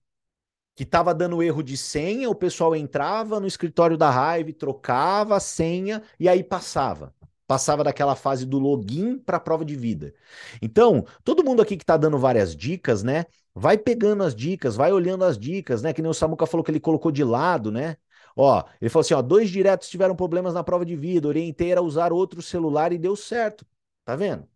que 0.76 0.82
estava 0.82 1.14
dando 1.14 1.44
erro 1.44 1.62
de 1.62 1.78
senha, 1.78 2.28
o 2.28 2.36
pessoal 2.36 2.76
entrava 2.76 3.40
no 3.40 3.46
escritório 3.46 3.98
da 3.98 4.10
Raiva, 4.10 4.52
trocava 4.52 5.38
a 5.38 5.40
senha 5.40 6.02
e 6.20 6.28
aí 6.28 6.44
passava. 6.44 7.14
Passava 7.46 7.84
daquela 7.84 8.16
fase 8.16 8.48
do 8.48 8.58
login 8.58 9.20
para 9.20 9.38
a 9.38 9.40
prova 9.40 9.64
de 9.64 9.76
vida. 9.76 10.12
Então, 10.60 11.06
todo 11.24 11.44
mundo 11.46 11.62
aqui 11.62 11.78
que 11.78 11.84
está 11.84 11.98
dando 11.98 12.18
várias 12.18 12.56
dicas, 12.56 13.04
né? 13.04 13.26
Vai 13.56 13.78
pegando 13.78 14.24
as 14.24 14.36
dicas, 14.36 14.76
vai 14.76 14.92
olhando 14.92 15.24
as 15.24 15.38
dicas, 15.38 15.82
né? 15.82 15.94
Que 15.94 16.02
nem 16.02 16.12
o 16.12 16.14
Samuca 16.14 16.46
falou 16.46 16.64
que 16.64 16.72
ele 16.72 16.80
colocou 16.80 17.12
de 17.12 17.24
lado, 17.24 17.72
né? 17.72 17.98
Ó, 18.36 18.64
ele 18.82 18.90
falou 18.90 19.02
assim: 19.02 19.14
ó, 19.14 19.22
dois 19.22 19.50
diretos 19.50 19.90
tiveram 19.90 20.16
problemas 20.16 20.54
na 20.54 20.64
prova 20.64 20.86
de 20.86 20.96
vida, 20.96 21.28
orientei 21.28 21.74
a 21.74 21.82
usar 21.82 22.12
outro 22.12 22.42
celular 22.42 22.92
e 22.92 22.98
deu 22.98 23.16
certo. 23.16 23.66
Tá 24.04 24.16
vendo? 24.16 24.48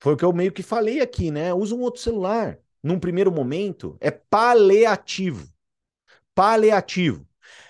Foi 0.00 0.14
o 0.14 0.16
que 0.16 0.24
eu 0.24 0.32
meio 0.32 0.52
que 0.52 0.62
falei 0.62 1.00
aqui, 1.00 1.30
né? 1.30 1.52
Usa 1.54 1.74
um 1.74 1.80
outro 1.80 2.00
celular. 2.00 2.58
num 2.82 3.00
primeiro 3.00 3.32
momento, 3.32 3.96
é 4.00 4.10
paliativo. 4.10 5.48
Paliativo. 6.34 7.26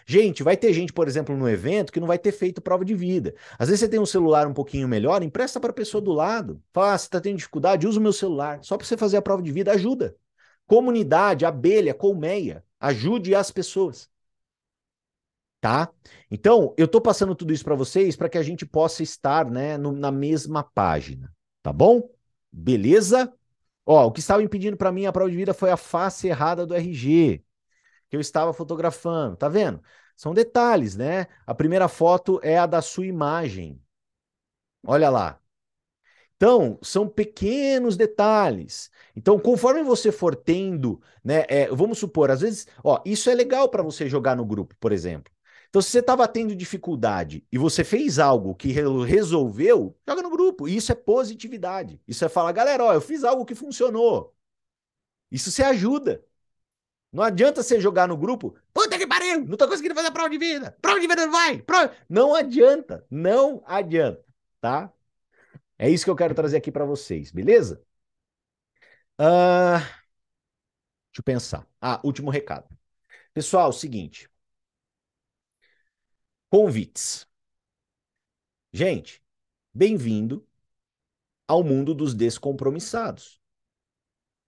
Gente, 0.06 0.42
vai 0.42 0.56
ter 0.56 0.72
gente, 0.72 0.92
por 0.92 1.08
exemplo, 1.08 1.36
no 1.36 1.48
evento 1.48 1.92
que 1.92 2.00
não 2.00 2.06
vai 2.06 2.18
ter 2.18 2.32
feito 2.32 2.60
prova 2.60 2.84
de 2.84 2.94
vida. 2.94 3.34
Às 3.58 3.68
vezes 3.68 3.80
você 3.80 3.88
tem 3.88 3.98
um 3.98 4.06
celular 4.06 4.46
um 4.46 4.52
pouquinho 4.52 4.86
melhor, 4.86 5.22
empresta 5.22 5.58
para 5.58 5.70
a 5.70 5.74
pessoa 5.74 6.00
do 6.00 6.12
lado. 6.12 6.62
Fala, 6.72 6.92
ah, 6.92 6.98
você 6.98 7.06
está 7.06 7.20
tendo 7.20 7.38
dificuldade, 7.38 7.86
usa 7.86 7.98
o 7.98 8.02
meu 8.02 8.12
celular. 8.12 8.62
Só 8.62 8.76
para 8.76 8.86
você 8.86 8.96
fazer 8.96 9.16
a 9.16 9.22
prova 9.22 9.42
de 9.42 9.50
vida, 9.50 9.72
ajuda. 9.72 10.14
Comunidade, 10.66 11.46
abelha, 11.46 11.94
colmeia, 11.94 12.62
ajude 12.78 13.34
as 13.34 13.50
pessoas. 13.50 14.10
Tá? 15.60 15.90
Então, 16.30 16.74
eu 16.76 16.84
estou 16.84 17.00
passando 17.00 17.34
tudo 17.34 17.52
isso 17.52 17.64
para 17.64 17.74
vocês 17.74 18.14
para 18.14 18.28
que 18.28 18.36
a 18.36 18.42
gente 18.42 18.66
possa 18.66 19.02
estar 19.02 19.50
né, 19.50 19.78
no, 19.78 19.92
na 19.92 20.12
mesma 20.12 20.62
página. 20.62 21.32
Tá 21.62 21.72
bom? 21.72 22.10
Beleza? 22.52 23.32
Ó, 23.86 24.06
o 24.06 24.12
que 24.12 24.20
estava 24.20 24.42
impedindo 24.42 24.76
para 24.76 24.92
mim 24.92 25.06
a 25.06 25.12
prova 25.12 25.30
de 25.30 25.36
vida 25.36 25.54
foi 25.54 25.70
a 25.70 25.76
face 25.78 26.28
errada 26.28 26.66
do 26.66 26.74
RG 26.74 27.42
que 28.14 28.16
eu 28.16 28.20
estava 28.20 28.52
fotografando. 28.52 29.36
Tá 29.36 29.48
vendo? 29.48 29.82
São 30.16 30.32
detalhes, 30.32 30.96
né? 30.96 31.26
A 31.46 31.54
primeira 31.54 31.88
foto 31.88 32.40
é 32.44 32.56
a 32.58 32.66
da 32.66 32.80
sua 32.80 33.06
imagem. 33.06 33.82
Olha 34.86 35.10
lá. 35.10 35.40
Então, 36.36 36.78
são 36.82 37.08
pequenos 37.08 37.96
detalhes. 37.96 38.90
Então, 39.16 39.38
conforme 39.38 39.82
você 39.82 40.12
for 40.12 40.36
tendo, 40.36 41.00
né? 41.24 41.44
É, 41.48 41.68
vamos 41.68 41.98
supor, 41.98 42.30
às 42.30 42.40
vezes, 42.40 42.66
ó, 42.84 43.00
isso 43.04 43.30
é 43.30 43.34
legal 43.34 43.68
para 43.68 43.82
você 43.82 44.08
jogar 44.08 44.36
no 44.36 44.44
grupo, 44.44 44.74
por 44.78 44.92
exemplo. 44.92 45.32
Então, 45.68 45.82
se 45.82 45.90
você 45.90 45.98
estava 46.00 46.28
tendo 46.28 46.54
dificuldade 46.54 47.44
e 47.50 47.58
você 47.58 47.82
fez 47.82 48.18
algo 48.20 48.54
que 48.54 48.68
resolveu, 49.06 49.96
joga 50.06 50.22
no 50.22 50.30
grupo. 50.30 50.68
Isso 50.68 50.92
é 50.92 50.94
positividade. 50.94 52.00
Isso 52.06 52.24
é 52.24 52.28
falar, 52.28 52.52
galera, 52.52 52.84
ó, 52.84 52.92
eu 52.94 53.00
fiz 53.00 53.24
algo 53.24 53.44
que 53.44 53.54
funcionou. 53.56 54.34
Isso 55.30 55.50
se 55.50 55.62
ajuda. 55.62 56.24
Não 57.14 57.22
adianta 57.22 57.62
você 57.62 57.80
jogar 57.80 58.08
no 58.08 58.16
grupo, 58.16 58.58
puta 58.72 58.98
que 58.98 59.06
pariu, 59.06 59.44
não 59.46 59.56
tô 59.56 59.68
conseguindo 59.68 59.94
fazer 59.94 60.08
a 60.08 60.10
prova 60.10 60.28
de 60.28 60.36
vida, 60.36 60.76
prova 60.82 60.98
de 60.98 61.06
vida 61.06 61.24
não 61.24 61.30
vai, 61.30 61.62
prova... 61.62 61.94
não 62.08 62.34
adianta, 62.34 63.06
não 63.08 63.62
adianta, 63.66 64.24
tá? 64.60 64.92
É 65.78 65.88
isso 65.88 66.04
que 66.04 66.10
eu 66.10 66.16
quero 66.16 66.34
trazer 66.34 66.56
aqui 66.56 66.72
para 66.72 66.84
vocês, 66.84 67.30
beleza? 67.30 67.80
Uh... 69.20 69.78
Deixa 69.78 71.20
eu 71.20 71.24
pensar. 71.24 71.68
Ah, 71.80 72.00
último 72.02 72.30
recado. 72.30 72.68
Pessoal, 73.32 73.72
seguinte. 73.72 74.28
Convites. 76.50 77.28
Gente, 78.72 79.22
bem-vindo 79.72 80.44
ao 81.46 81.62
mundo 81.62 81.94
dos 81.94 82.12
descompromissados 82.12 83.43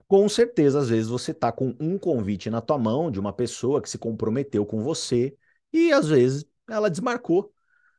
com 0.09 0.29
certeza, 0.29 0.79
às 0.79 0.88
vezes 0.88 1.09
você 1.09 1.33
está 1.33 1.51
com 1.53 1.75
um 1.81 1.99
convite 1.99 2.51
na 2.51 2.61
tua 2.61 2.79
mão 2.79 3.11
de 3.11 3.19
uma 3.19 3.33
pessoa 3.33 3.83
que 3.83 3.90
se 3.90 3.99
comprometeu 3.99 4.64
com 4.64 4.83
você 4.83 5.37
e 5.73 5.92
às 5.92 6.09
vezes 6.09 6.45
ela 6.69 6.90
desmarcou, 6.90 7.53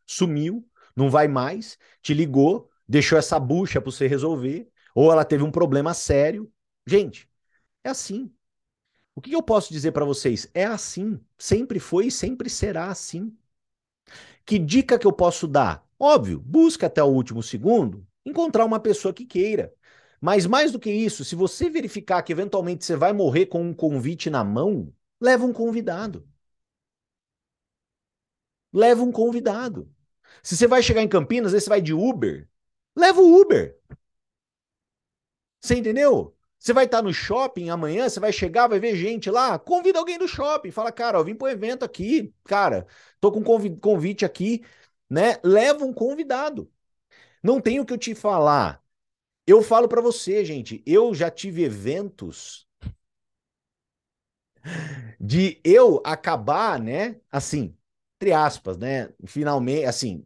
sumiu, 0.05 0.67
não 0.95 1.09
vai 1.09 1.27
mais, 1.27 1.77
te 2.01 2.13
ligou, 2.13 2.69
deixou 2.87 3.17
essa 3.17 3.39
bucha 3.39 3.81
para 3.81 3.91
você 3.91 4.07
resolver, 4.07 4.69
ou 4.95 5.11
ela 5.11 5.25
teve 5.25 5.43
um 5.43 5.51
problema 5.51 5.93
sério. 5.93 6.51
Gente, 6.85 7.29
é 7.83 7.89
assim. 7.89 8.31
O 9.15 9.21
que 9.21 9.31
eu 9.31 9.43
posso 9.43 9.71
dizer 9.71 9.91
para 9.91 10.05
vocês? 10.05 10.49
É 10.53 10.65
assim. 10.65 11.19
Sempre 11.37 11.79
foi 11.79 12.07
e 12.07 12.11
sempre 12.11 12.49
será 12.49 12.87
assim. 12.87 13.35
Que 14.45 14.57
dica 14.57 14.97
que 14.97 15.05
eu 15.05 15.13
posso 15.13 15.47
dar? 15.47 15.85
Óbvio, 15.99 16.39
busca 16.39 16.87
até 16.87 17.03
o 17.03 17.07
último 17.07 17.43
segundo 17.43 18.07
encontrar 18.25 18.65
uma 18.65 18.79
pessoa 18.79 19.13
que 19.13 19.25
queira. 19.25 19.73
Mas 20.21 20.45
mais 20.45 20.71
do 20.71 20.79
que 20.79 20.91
isso, 20.91 21.23
se 21.25 21.35
você 21.35 21.69
verificar 21.69 22.21
que 22.23 22.31
eventualmente 22.31 22.85
você 22.85 22.95
vai 22.95 23.13
morrer 23.13 23.47
com 23.47 23.61
um 23.61 23.73
convite 23.73 24.29
na 24.29 24.43
mão, 24.43 24.93
leva 25.21 25.45
um 25.45 25.53
convidado. 25.53 26.27
Leva 28.73 29.01
um 29.03 29.11
convidado. 29.11 29.91
Se 30.43 30.55
você 30.57 30.67
vai 30.67 30.83
chegar 30.83 31.01
em 31.01 31.07
Campinas, 31.07 31.51
você 31.53 31.69
vai 31.69 31.81
de 31.81 31.93
Uber, 31.93 32.47
leva 32.95 33.21
o 33.21 33.41
Uber. 33.41 33.77
Você 35.61 35.75
entendeu? 35.75 36.35
Você 36.59 36.73
vai 36.73 36.85
estar 36.85 37.01
no 37.01 37.13
shopping 37.13 37.69
amanhã, 37.69 38.09
você 38.09 38.19
vai 38.19 38.31
chegar, 38.33 38.67
vai 38.67 38.79
ver 38.79 38.95
gente 38.95 39.29
lá, 39.29 39.59
convida 39.59 39.99
alguém 39.99 40.17
do 40.17 40.27
shopping, 40.27 40.71
fala, 40.71 40.91
cara, 40.91 41.17
eu 41.17 41.23
vim 41.23 41.35
para 41.35 41.47
um 41.47 41.51
evento 41.51 41.85
aqui, 41.85 42.33
cara, 42.43 42.87
tô 43.19 43.31
com 43.31 43.43
convite 43.79 44.25
aqui, 44.25 44.63
né? 45.09 45.37
Leva 45.43 45.85
um 45.85 45.93
convidado. 45.93 46.71
Não 47.43 47.61
tem 47.61 47.79
o 47.79 47.85
que 47.85 47.93
eu 47.93 47.97
te 47.97 48.15
falar. 48.15 48.83
Eu 49.47 49.63
falo 49.63 49.87
para 49.87 49.99
você, 50.01 50.43
gente, 50.45 50.83
eu 50.85 51.13
já 51.15 51.31
tive 51.31 51.63
eventos 51.63 52.67
de 55.19 55.59
eu 55.63 56.01
acabar, 56.05 56.79
né, 56.79 57.19
assim, 57.31 57.75
entre 58.17 58.33
aspas, 58.33 58.77
né, 58.77 59.09
finalmente, 59.25 59.85
assim, 59.85 60.25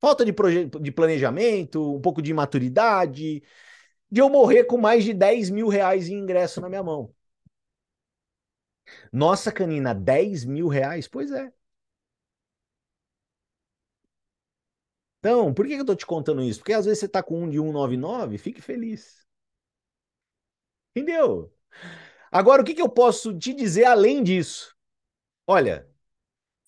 falta 0.00 0.24
de, 0.24 0.32
de 0.80 0.92
planejamento, 0.92 1.96
um 1.96 2.00
pouco 2.00 2.22
de 2.22 2.30
imaturidade, 2.30 3.42
de 4.10 4.20
eu 4.20 4.30
morrer 4.30 4.64
com 4.66 4.78
mais 4.78 5.04
de 5.04 5.14
10 5.14 5.50
mil 5.50 5.68
reais 5.68 6.08
em 6.08 6.16
ingresso 6.18 6.60
na 6.60 6.68
minha 6.68 6.82
mão. 6.82 7.14
Nossa, 9.12 9.52
Canina, 9.52 9.94
10 9.94 10.44
mil 10.44 10.68
reais? 10.68 11.06
Pois 11.08 11.30
é. 11.30 11.52
Então, 15.20 15.52
por 15.52 15.66
que 15.66 15.74
eu 15.74 15.84
tô 15.84 15.94
te 15.94 16.06
contando 16.06 16.42
isso? 16.42 16.60
Porque 16.60 16.72
às 16.72 16.84
vezes 16.84 17.00
você 17.00 17.08
tá 17.08 17.22
com 17.22 17.42
um 17.42 17.48
de 17.48 17.58
199, 17.58 18.38
fique 18.38 18.60
feliz. 18.62 19.26
Entendeu? 20.94 21.52
Agora, 22.30 22.62
o 22.62 22.64
que, 22.64 22.74
que 22.74 22.82
eu 22.82 22.88
posso 22.88 23.36
te 23.38 23.54
dizer 23.54 23.84
além 23.84 24.22
disso? 24.22 24.76
Olha, 25.46 25.88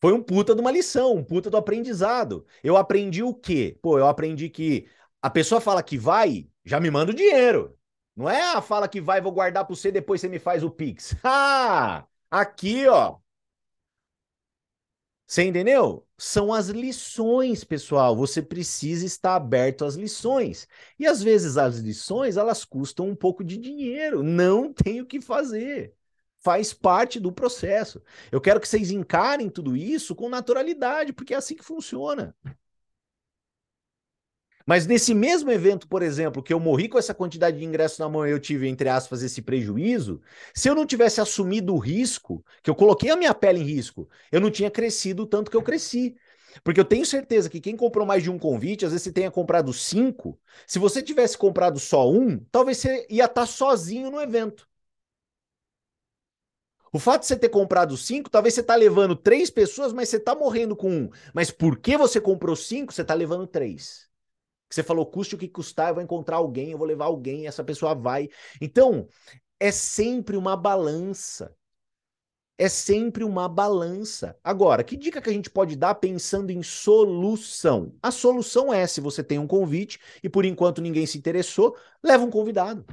foi 0.00 0.12
um 0.12 0.22
puta 0.22 0.54
de 0.54 0.60
uma 0.60 0.70
lição, 0.70 1.14
um 1.16 1.24
puta 1.24 1.50
do 1.50 1.56
aprendizado. 1.56 2.46
Eu 2.64 2.76
aprendi 2.76 3.22
o 3.22 3.34
quê? 3.34 3.78
Pô, 3.82 3.98
eu 3.98 4.06
aprendi 4.08 4.50
que 4.50 4.88
a 5.22 5.30
pessoa 5.30 5.60
fala 5.60 5.82
que 5.82 5.98
vai, 5.98 6.48
já 6.64 6.80
me 6.80 6.90
manda 6.90 7.12
o 7.12 7.14
dinheiro. 7.14 7.78
Não 8.16 8.28
é 8.28 8.42
a 8.42 8.58
ah, 8.58 8.62
fala 8.62 8.88
que 8.88 9.00
vai, 9.00 9.20
vou 9.20 9.32
guardar 9.32 9.64
para 9.64 9.74
você, 9.74 9.92
depois 9.92 10.20
você 10.20 10.28
me 10.28 10.38
faz 10.38 10.62
o 10.64 10.70
Pix. 10.70 11.14
Ah, 11.24 12.06
aqui, 12.30 12.86
ó. 12.88 13.18
Você 15.30 15.44
entendeu? 15.44 16.04
São 16.18 16.52
as 16.52 16.70
lições, 16.70 17.62
pessoal. 17.62 18.16
Você 18.16 18.42
precisa 18.42 19.06
estar 19.06 19.36
aberto 19.36 19.84
às 19.84 19.94
lições. 19.94 20.66
E 20.98 21.06
às 21.06 21.22
vezes 21.22 21.56
as 21.56 21.76
lições, 21.76 22.36
elas 22.36 22.64
custam 22.64 23.08
um 23.08 23.14
pouco 23.14 23.44
de 23.44 23.56
dinheiro. 23.56 24.24
Não 24.24 24.72
tem 24.74 25.00
o 25.00 25.06
que 25.06 25.20
fazer. 25.20 25.94
Faz 26.40 26.72
parte 26.72 27.20
do 27.20 27.30
processo. 27.30 28.02
Eu 28.32 28.40
quero 28.40 28.58
que 28.58 28.66
vocês 28.66 28.90
encarem 28.90 29.48
tudo 29.48 29.76
isso 29.76 30.16
com 30.16 30.28
naturalidade, 30.28 31.12
porque 31.12 31.32
é 31.32 31.36
assim 31.36 31.54
que 31.54 31.64
funciona. 31.64 32.34
Mas 34.70 34.86
nesse 34.86 35.12
mesmo 35.14 35.50
evento, 35.50 35.88
por 35.88 36.00
exemplo, 36.00 36.40
que 36.40 36.54
eu 36.54 36.60
morri 36.60 36.88
com 36.88 36.96
essa 36.96 37.12
quantidade 37.12 37.58
de 37.58 37.64
ingressos 37.64 37.98
na 37.98 38.08
mão 38.08 38.24
e 38.24 38.30
eu 38.30 38.38
tive, 38.38 38.68
entre 38.68 38.88
aspas, 38.88 39.20
esse 39.20 39.42
prejuízo, 39.42 40.22
se 40.54 40.68
eu 40.68 40.76
não 40.76 40.86
tivesse 40.86 41.20
assumido 41.20 41.74
o 41.74 41.78
risco, 41.80 42.44
que 42.62 42.70
eu 42.70 42.74
coloquei 42.76 43.10
a 43.10 43.16
minha 43.16 43.34
pele 43.34 43.58
em 43.58 43.64
risco, 43.64 44.08
eu 44.30 44.40
não 44.40 44.48
tinha 44.48 44.70
crescido 44.70 45.24
o 45.24 45.26
tanto 45.26 45.50
que 45.50 45.56
eu 45.56 45.62
cresci. 45.62 46.14
Porque 46.62 46.78
eu 46.78 46.84
tenho 46.84 47.04
certeza 47.04 47.50
que 47.50 47.60
quem 47.60 47.76
comprou 47.76 48.06
mais 48.06 48.22
de 48.22 48.30
um 48.30 48.38
convite, 48.38 48.84
às 48.84 48.92
vezes 48.92 49.02
você 49.02 49.12
tenha 49.12 49.28
comprado 49.28 49.72
cinco, 49.72 50.38
se 50.68 50.78
você 50.78 51.02
tivesse 51.02 51.36
comprado 51.36 51.80
só 51.80 52.08
um, 52.08 52.38
talvez 52.52 52.78
você 52.78 53.08
ia 53.10 53.24
estar 53.24 53.46
sozinho 53.46 54.08
no 54.08 54.20
evento. 54.20 54.68
O 56.92 57.00
fato 57.00 57.22
de 57.22 57.26
você 57.26 57.36
ter 57.36 57.48
comprado 57.48 57.96
cinco, 57.96 58.30
talvez 58.30 58.54
você 58.54 58.60
está 58.60 58.76
levando 58.76 59.16
três 59.16 59.50
pessoas, 59.50 59.92
mas 59.92 60.08
você 60.08 60.18
está 60.18 60.32
morrendo 60.32 60.76
com 60.76 60.88
um. 60.92 61.10
Mas 61.34 61.50
porque 61.50 61.96
você 61.96 62.20
comprou 62.20 62.54
cinco, 62.54 62.92
você 62.92 63.02
está 63.02 63.14
levando 63.14 63.48
três 63.48 64.09
que 64.70 64.76
você 64.76 64.84
falou, 64.84 65.06
custe 65.06 65.34
o 65.34 65.38
que 65.38 65.48
custar, 65.48 65.90
eu 65.90 65.96
vou 65.96 66.04
encontrar 66.04 66.36
alguém, 66.38 66.70
eu 66.72 66.78
vou 66.78 66.86
levar 66.86 67.06
alguém, 67.06 67.46
essa 67.46 67.64
pessoa 67.64 67.94
vai. 67.94 68.30
Então, 68.60 69.08
é 69.60 69.72
sempre 69.72 70.36
uma 70.36 70.56
balança. 70.56 71.56
É 72.58 72.68
sempre 72.68 73.24
uma 73.24 73.48
balança. 73.48 74.38
Agora, 74.44 74.84
que 74.84 74.94
dica 74.96 75.22
que 75.22 75.30
a 75.30 75.32
gente 75.32 75.48
pode 75.48 75.74
dar 75.76 75.94
pensando 75.94 76.50
em 76.50 76.62
solução? 76.62 77.94
A 78.02 78.10
solução 78.10 78.72
é, 78.72 78.86
se 78.86 79.00
você 79.00 79.24
tem 79.24 79.38
um 79.38 79.46
convite 79.46 79.98
e 80.22 80.28
por 80.28 80.44
enquanto 80.44 80.82
ninguém 80.82 81.06
se 81.06 81.16
interessou, 81.16 81.74
leva 82.02 82.22
um 82.22 82.30
convidado. 82.30 82.84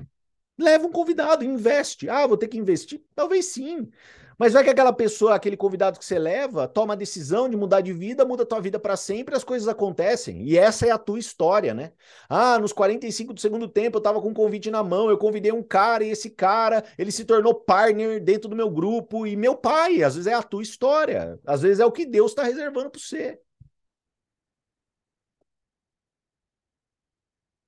Leva 0.58 0.88
um 0.88 0.92
convidado, 0.92 1.44
investe. 1.46 2.10
Ah, 2.10 2.28
vou 2.28 2.38
ter 2.38 2.48
que 2.48 2.58
investir? 2.58 3.04
Talvez 3.16 3.48
sim. 3.48 3.90
Mas 4.38 4.54
vai 4.54 4.64
que 4.64 4.70
aquela 4.70 4.94
pessoa, 4.94 5.34
aquele 5.36 5.58
convidado 5.58 5.98
que 5.98 6.06
você 6.06 6.20
leva, 6.20 6.68
toma 6.68 6.94
a 6.94 6.96
decisão 6.96 7.50
de 7.50 7.58
mudar 7.58 7.82
de 7.82 7.92
vida, 7.92 8.24
muda 8.24 8.46
tua 8.46 8.62
vida 8.62 8.80
para 8.80 8.96
sempre, 8.96 9.36
as 9.36 9.44
coisas 9.44 9.68
acontecem. 9.68 10.44
E 10.44 10.58
essa 10.58 10.86
é 10.86 10.92
a 10.92 10.98
tua 10.98 11.18
história, 11.18 11.74
né? 11.74 11.92
Ah, 12.30 12.60
nos 12.60 12.72
45 12.72 13.34
do 13.34 13.42
segundo 13.42 13.68
tempo 13.68 13.98
eu 13.98 14.02
tava 14.02 14.22
com 14.22 14.30
um 14.30 14.34
convite 14.34 14.70
na 14.70 14.84
mão, 14.84 15.10
eu 15.10 15.18
convidei 15.18 15.52
um 15.52 15.64
cara 15.64 16.04
e 16.04 16.10
esse 16.10 16.30
cara, 16.30 16.84
ele 16.98 17.12
se 17.12 17.26
tornou 17.26 17.56
partner 17.56 18.24
dentro 18.24 18.48
do 18.50 18.56
meu 18.56 18.70
grupo 18.70 19.26
e 19.26 19.36
meu 19.36 19.56
pai, 19.56 20.04
às 20.04 20.16
vezes 20.16 20.28
é 20.28 20.34
a 20.36 20.44
tua 20.44 20.62
história, 20.62 21.40
às 21.46 21.62
vezes 21.64 21.80
é 21.80 21.86
o 21.86 21.92
que 21.92 22.06
Deus 22.06 22.32
está 22.32 22.44
reservando 22.44 22.92
para 22.92 23.00
você. 23.02 23.40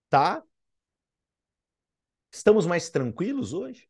Tá? 0.09 0.43
Estamos 2.31 2.65
mais 2.65 2.89
tranquilos 2.89 3.53
hoje? 3.53 3.87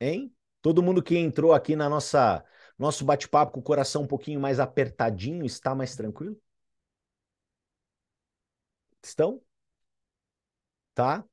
Hein? 0.00 0.32
Todo 0.62 0.82
mundo 0.82 1.02
que 1.02 1.16
entrou 1.18 1.52
aqui 1.52 1.76
na 1.76 1.88
nossa 1.88 2.44
nosso 2.78 3.04
bate-papo 3.04 3.52
com 3.52 3.60
o 3.60 3.62
coração 3.62 4.02
um 4.02 4.06
pouquinho 4.06 4.40
mais 4.40 4.58
apertadinho 4.60 5.44
está 5.44 5.74
mais 5.74 5.94
tranquilo? 5.96 6.36
Estão? 9.02 9.40
Tá? 10.94 11.24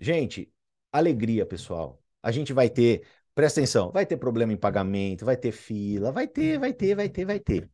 Gente, 0.00 0.52
alegria, 0.92 1.46
pessoal. 1.46 2.02
A 2.22 2.32
gente 2.32 2.52
vai 2.52 2.70
ter, 2.70 3.06
presta 3.34 3.60
atenção, 3.60 3.92
vai 3.92 4.06
ter 4.06 4.16
problema 4.18 4.52
em 4.52 4.56
pagamento, 4.56 5.24
vai 5.24 5.36
ter 5.36 5.52
fila, 5.52 6.12
vai 6.12 6.28
ter, 6.28 6.58
vai 6.58 6.72
ter, 6.74 6.94
vai 6.96 7.08
ter, 7.08 7.24
vai 7.26 7.40
ter. 7.40 7.70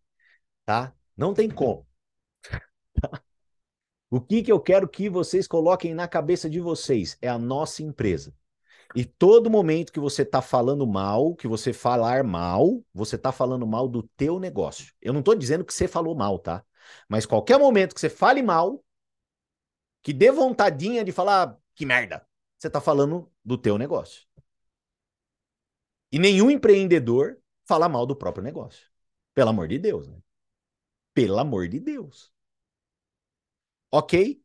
Tá? 0.67 0.95
Não 1.17 1.35
tem 1.35 1.51
como. 1.51 1.87
O 4.11 4.21
que, 4.21 4.43
que 4.43 4.53
eu 4.53 4.61
quero 4.61 4.89
que 4.89 5.09
vocês 5.09 5.47
coloquem 5.47 5.95
na 5.95 6.07
cabeça 6.09 6.49
de 6.49 6.61
vocês 6.61 7.19
é 7.21 7.29
a 7.29 7.39
nossa 7.39 7.83
empresa. 7.83 8.35
E 8.95 9.05
todo 9.05 9.51
momento 9.51 9.93
que 9.93 10.01
você 10.01 10.23
está 10.23 10.41
falando 10.41 10.87
mal, 10.87 11.35
que 11.35 11.47
você 11.47 11.73
falar 11.73 12.25
mal, 12.25 12.83
você 12.93 13.17
está 13.17 13.31
falando 13.31 13.67
mal 13.67 13.87
do 13.87 14.03
teu 14.03 14.41
negócio. 14.41 14.95
Eu 15.01 15.13
não 15.13 15.21
estou 15.21 15.35
dizendo 15.35 15.65
que 15.65 15.75
você 15.75 15.87
falou 15.87 16.15
mal, 16.15 16.39
tá? 16.39 16.65
Mas 17.09 17.27
qualquer 17.27 17.59
momento 17.59 17.95
que 17.95 18.01
você 18.01 18.09
fale 18.09 18.43
mal, 18.43 18.83
que 20.03 20.13
dê 20.13 20.31
vontadinha 20.31 21.05
de 21.05 21.13
falar 21.13 21.57
que 21.75 21.85
merda, 21.85 22.27
você 22.59 22.69
está 22.69 22.81
falando 22.81 23.31
do 23.45 23.59
teu 23.59 23.77
negócio. 23.77 24.27
E 26.11 26.19
nenhum 26.19 26.51
empreendedor 26.51 27.39
fala 27.67 27.89
mal 27.89 28.07
do 28.07 28.17
próprio 28.17 28.43
negócio. 28.43 28.87
Pelo 29.35 29.51
amor 29.51 29.69
de 29.69 29.79
Deus, 29.79 30.09
né? 30.09 30.19
Pelo 31.15 31.39
amor 31.39 31.69
de 31.69 31.79
Deus. 31.79 32.33
Ok? 33.91 34.41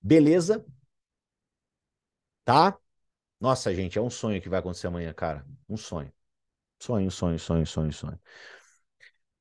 Beleza? 0.00 0.64
Tá? 2.44 2.78
Nossa, 3.40 3.74
gente, 3.74 3.98
é 3.98 4.02
um 4.02 4.10
sonho 4.10 4.40
que 4.40 4.48
vai 4.48 4.58
acontecer 4.60 4.86
amanhã, 4.86 5.12
cara. 5.12 5.44
Um 5.68 5.76
sonho. 5.76 6.12
Sonho, 6.80 7.10
sonho, 7.10 7.38
sonho, 7.38 7.66
sonho, 7.66 7.92
sonho. 7.92 8.20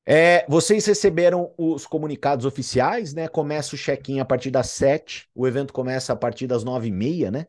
É, 0.07 0.45
vocês 0.47 0.85
receberam 0.85 1.51
os 1.57 1.87
comunicados 1.87 2.45
oficiais, 2.45 3.13
né? 3.13 3.27
Começa 3.27 3.75
o 3.75 3.77
check-in 3.77 4.19
a 4.19 4.25
partir 4.25 4.51
das 4.51 4.69
7, 4.69 5.27
o 5.33 5.47
evento 5.47 5.73
começa 5.73 6.13
a 6.13 6.15
partir 6.15 6.45
das 6.45 6.63
9h30, 6.63 7.31
né? 7.31 7.47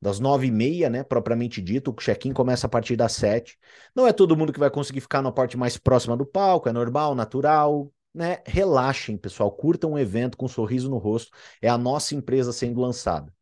Das 0.00 0.20
9h30, 0.20 0.90
né? 0.90 1.04
Propriamente 1.04 1.62
dito, 1.62 1.90
o 1.92 1.94
check-in 1.94 2.32
começa 2.32 2.66
a 2.66 2.70
partir 2.70 2.96
das 2.96 3.12
7. 3.12 3.58
Não 3.94 4.06
é 4.06 4.12
todo 4.12 4.36
mundo 4.36 4.52
que 4.52 4.60
vai 4.60 4.70
conseguir 4.70 5.00
ficar 5.00 5.22
na 5.22 5.32
parte 5.32 5.56
mais 5.56 5.78
próxima 5.78 6.16
do 6.16 6.26
palco, 6.26 6.68
é 6.68 6.72
normal, 6.72 7.14
natural, 7.14 7.92
né? 8.14 8.38
Relaxem, 8.46 9.16
pessoal, 9.16 9.52
curtam 9.52 9.92
um 9.92 9.98
evento 9.98 10.36
com 10.36 10.46
um 10.46 10.48
sorriso 10.48 10.90
no 10.90 10.98
rosto. 10.98 11.30
É 11.62 11.68
a 11.68 11.78
nossa 11.78 12.14
empresa 12.14 12.52
sendo 12.52 12.80
lançada, 12.80 13.32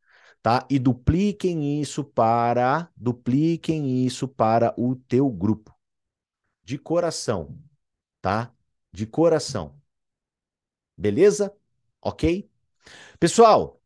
tá? 0.44 0.66
E 0.68 0.78
dupliquem 0.78 1.80
isso 1.80 2.04
para, 2.04 2.92
dupliquem 2.94 4.04
isso 4.04 4.28
para 4.28 4.74
o 4.78 4.94
teu 4.94 5.30
grupo. 5.30 5.74
De 6.62 6.76
coração, 6.76 7.58
tá? 8.20 8.54
De 8.92 9.06
coração. 9.06 9.80
Beleza? 10.94 11.56
OK? 12.02 12.46
Pessoal, 13.18 13.80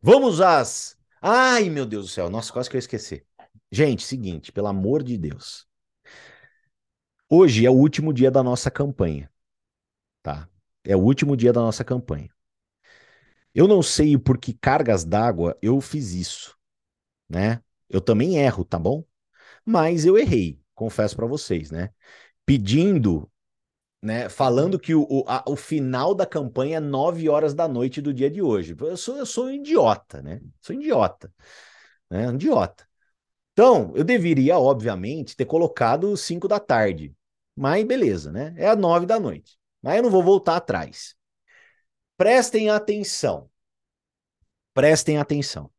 vamos 0.00 0.40
às 0.40 0.96
Ai, 1.20 1.68
meu 1.68 1.84
Deus 1.84 2.06
do 2.06 2.10
céu, 2.12 2.30
nossa, 2.30 2.52
quase 2.52 2.70
que 2.70 2.76
eu 2.76 2.78
esqueci. 2.78 3.26
Gente, 3.70 4.04
seguinte, 4.04 4.52
pelo 4.52 4.68
amor 4.68 5.02
de 5.02 5.18
Deus. 5.18 5.66
Hoje 7.28 7.66
é 7.66 7.70
o 7.70 7.74
último 7.74 8.12
dia 8.12 8.30
da 8.30 8.42
nossa 8.42 8.70
campanha 8.70 9.30
tá? 10.22 10.48
É 10.84 10.96
o 10.96 11.00
último 11.00 11.36
dia 11.36 11.52
da 11.52 11.60
nossa 11.60 11.84
campanha. 11.84 12.30
Eu 13.54 13.66
não 13.68 13.82
sei 13.82 14.16
por 14.18 14.38
que 14.38 14.52
cargas 14.54 15.04
d'água 15.04 15.56
eu 15.60 15.80
fiz 15.80 16.12
isso, 16.12 16.56
né? 17.28 17.62
Eu 17.88 18.00
também 18.00 18.38
erro, 18.38 18.64
tá 18.64 18.78
bom? 18.78 19.04
Mas 19.64 20.04
eu 20.04 20.18
errei, 20.18 20.60
confesso 20.74 21.16
para 21.16 21.26
vocês, 21.26 21.70
né? 21.70 21.90
Pedindo, 22.46 23.30
né? 24.02 24.28
Falando 24.28 24.78
que 24.78 24.94
o, 24.94 25.06
o, 25.08 25.24
a, 25.28 25.44
o 25.46 25.56
final 25.56 26.14
da 26.14 26.26
campanha 26.26 26.78
é 26.78 26.80
9 26.80 27.28
horas 27.28 27.54
da 27.54 27.68
noite 27.68 28.00
do 28.00 28.14
dia 28.14 28.30
de 28.30 28.42
hoje. 28.42 28.76
Eu 28.78 28.96
sou, 28.96 29.16
eu 29.16 29.26
sou 29.26 29.46
um 29.46 29.50
idiota, 29.50 30.22
né? 30.22 30.40
Sou 30.60 30.76
idiota, 30.76 31.32
né? 32.10 32.28
Um 32.28 32.34
idiota. 32.34 32.86
Então, 33.52 33.92
eu 33.94 34.04
deveria, 34.04 34.58
obviamente, 34.58 35.36
ter 35.36 35.44
colocado 35.44 36.16
5 36.16 36.48
da 36.48 36.58
tarde. 36.60 37.14
Mas 37.56 37.84
beleza, 37.86 38.32
né? 38.32 38.54
É 38.56 38.68
a 38.68 38.76
9 38.76 39.06
da 39.06 39.20
noite. 39.20 39.58
Mas 39.82 39.96
eu 39.96 40.02
não 40.04 40.10
vou 40.10 40.22
voltar 40.22 40.56
atrás. 40.56 41.14
Prestem 42.20 42.68
atenção. 42.68 43.50
Prestem 44.74 45.16
atenção. 45.16 45.70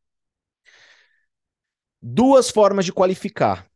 Duas 2.02 2.50
formas 2.50 2.84
de 2.84 2.92
qualificar 2.92 3.70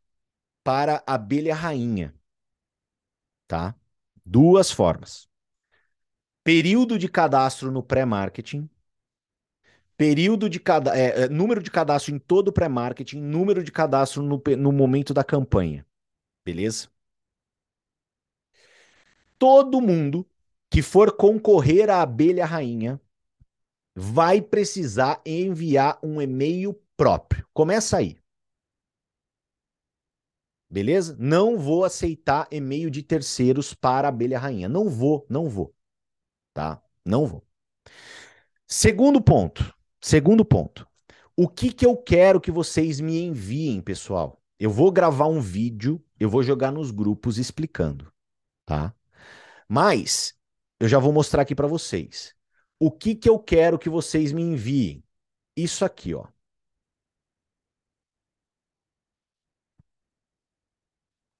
para 0.64 1.00
abelha 1.06 1.54
rainha. 1.54 2.12
Tá? 3.46 3.72
Duas 4.24 4.72
formas. 4.72 5.28
Período 6.42 6.98
de 6.98 7.08
cadastro 7.08 7.70
no 7.70 7.84
pré-marketing. 7.84 8.68
Período 9.96 10.50
de 10.50 10.58
cada, 10.58 10.98
é, 10.98 11.22
é, 11.22 11.28
número 11.28 11.62
de 11.62 11.70
cadastro 11.70 12.12
em 12.12 12.18
todo 12.18 12.48
o 12.48 12.52
pré-marketing, 12.52 13.20
número 13.20 13.62
de 13.62 13.70
cadastro 13.70 14.24
no, 14.24 14.42
no 14.58 14.72
momento 14.72 15.14
da 15.14 15.22
campanha. 15.22 15.86
Beleza? 16.44 16.88
todo 19.38 19.80
mundo 19.80 20.26
que 20.70 20.82
for 20.82 21.16
concorrer 21.16 21.88
à 21.90 22.02
abelha 22.02 22.44
rainha 22.44 23.00
vai 23.94 24.42
precisar 24.42 25.22
enviar 25.24 25.98
um 26.02 26.20
e-mail 26.20 26.74
próprio. 26.96 27.46
Começa 27.52 27.96
aí. 27.96 28.18
Beleza? 30.68 31.16
Não 31.18 31.56
vou 31.56 31.84
aceitar 31.84 32.48
e-mail 32.50 32.90
de 32.90 33.02
terceiros 33.02 33.72
para 33.72 34.08
a 34.08 34.10
abelha 34.10 34.38
rainha. 34.38 34.68
Não 34.68 34.90
vou, 34.90 35.24
não 35.30 35.48
vou. 35.48 35.74
Tá? 36.52 36.82
Não 37.04 37.26
vou. 37.26 37.46
Segundo 38.66 39.22
ponto. 39.22 39.74
Segundo 40.00 40.44
ponto. 40.44 40.86
O 41.36 41.48
que 41.48 41.72
que 41.72 41.86
eu 41.86 41.96
quero 41.96 42.40
que 42.40 42.50
vocês 42.50 43.00
me 43.00 43.20
enviem, 43.20 43.80
pessoal? 43.80 44.42
Eu 44.58 44.70
vou 44.70 44.90
gravar 44.90 45.26
um 45.26 45.40
vídeo, 45.40 46.02
eu 46.18 46.30
vou 46.30 46.42
jogar 46.42 46.72
nos 46.72 46.90
grupos 46.90 47.36
explicando, 47.36 48.10
tá? 48.64 48.94
Mas 49.68 50.35
eu 50.80 50.88
já 50.88 50.98
vou 50.98 51.12
mostrar 51.12 51.42
aqui 51.42 51.54
para 51.54 51.66
vocês. 51.66 52.34
O 52.78 52.90
que 52.90 53.14
que 53.14 53.28
eu 53.28 53.38
quero 53.38 53.78
que 53.78 53.88
vocês 53.88 54.32
me 54.32 54.42
enviem? 54.42 55.02
Isso 55.56 55.84
aqui, 55.84 56.14
ó. 56.14 56.26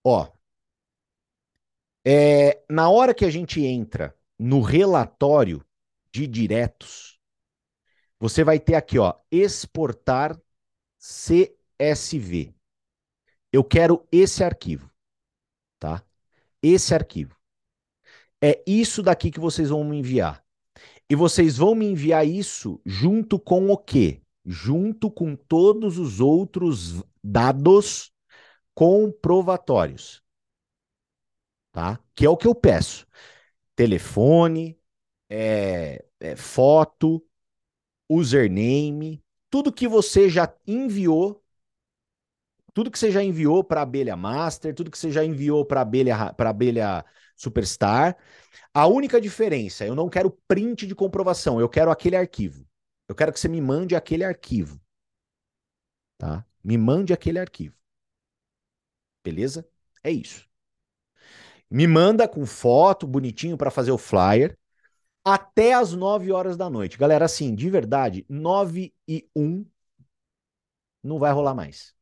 Ó. 0.04 0.32
É, 2.04 2.62
na 2.70 2.88
hora 2.88 3.12
que 3.14 3.24
a 3.24 3.30
gente 3.30 3.60
entra 3.64 4.16
no 4.38 4.60
relatório 4.60 5.64
de 6.12 6.26
diretos, 6.26 7.18
você 8.18 8.44
vai 8.44 8.58
ter 8.60 8.74
aqui, 8.74 8.98
ó, 8.98 9.14
exportar 9.30 10.40
CSV. 10.98 12.54
Eu 13.52 13.64
quero 13.64 14.06
esse 14.12 14.44
arquivo, 14.44 14.90
tá? 15.78 16.04
Esse 16.62 16.94
arquivo. 16.94 17.36
É 18.42 18.62
isso 18.66 19.02
daqui 19.02 19.30
que 19.30 19.40
vocês 19.40 19.70
vão 19.70 19.84
me 19.84 19.98
enviar. 19.98 20.44
E 21.08 21.14
vocês 21.14 21.56
vão 21.56 21.74
me 21.74 21.86
enviar 21.86 22.26
isso 22.26 22.80
junto 22.84 23.38
com 23.38 23.70
o 23.70 23.76
quê? 23.76 24.20
Junto 24.44 25.10
com 25.10 25.34
todos 25.36 25.98
os 25.98 26.20
outros 26.20 27.02
dados 27.22 28.12
comprovatórios. 28.74 30.22
Tá? 31.72 32.00
Que 32.14 32.26
é 32.26 32.28
o 32.28 32.36
que 32.36 32.46
eu 32.46 32.54
peço. 32.54 33.06
Telefone, 33.74 34.78
é, 35.28 36.04
é, 36.20 36.36
foto, 36.36 37.24
username, 38.08 39.22
tudo 39.50 39.72
que 39.72 39.88
você 39.88 40.28
já 40.28 40.52
enviou, 40.66 41.42
tudo 42.72 42.90
que 42.90 42.98
você 42.98 43.10
já 43.10 43.22
enviou 43.22 43.64
para 43.64 43.80
a 43.80 43.82
abelha 43.82 44.16
master, 44.16 44.74
tudo 44.74 44.90
que 44.90 44.98
você 44.98 45.10
já 45.10 45.24
enviou 45.24 45.64
para 45.64 45.80
abelha 45.80 46.32
para 46.34 46.50
abelha 46.50 47.04
Superstar. 47.36 48.16
A 48.74 48.86
única 48.86 49.20
diferença, 49.20 49.86
eu 49.86 49.94
não 49.94 50.08
quero 50.08 50.30
print 50.48 50.86
de 50.86 50.94
comprovação, 50.94 51.60
eu 51.60 51.68
quero 51.68 51.90
aquele 51.90 52.16
arquivo. 52.16 52.66
Eu 53.08 53.14
quero 53.14 53.32
que 53.32 53.38
você 53.38 53.48
me 53.48 53.60
mande 53.60 53.94
aquele 53.94 54.24
arquivo. 54.24 54.80
Tá? 56.18 56.44
Me 56.64 56.76
mande 56.76 57.12
aquele 57.12 57.38
arquivo. 57.38 57.76
Beleza? 59.22 59.68
É 60.02 60.10
isso. 60.10 60.48
Me 61.70 61.86
manda 61.86 62.28
com 62.28 62.46
foto, 62.46 63.06
bonitinho 63.06 63.56
para 63.56 63.70
fazer 63.70 63.90
o 63.90 63.98
flyer, 63.98 64.56
até 65.24 65.74
as 65.74 65.92
9 65.92 66.30
horas 66.30 66.56
da 66.56 66.70
noite. 66.70 66.96
Galera, 66.96 67.24
assim, 67.24 67.54
de 67.54 67.68
verdade, 67.68 68.24
9 68.28 68.94
e 69.08 69.28
1 69.34 69.66
não 71.02 71.18
vai 71.18 71.32
rolar 71.32 71.54
mais. 71.54 71.95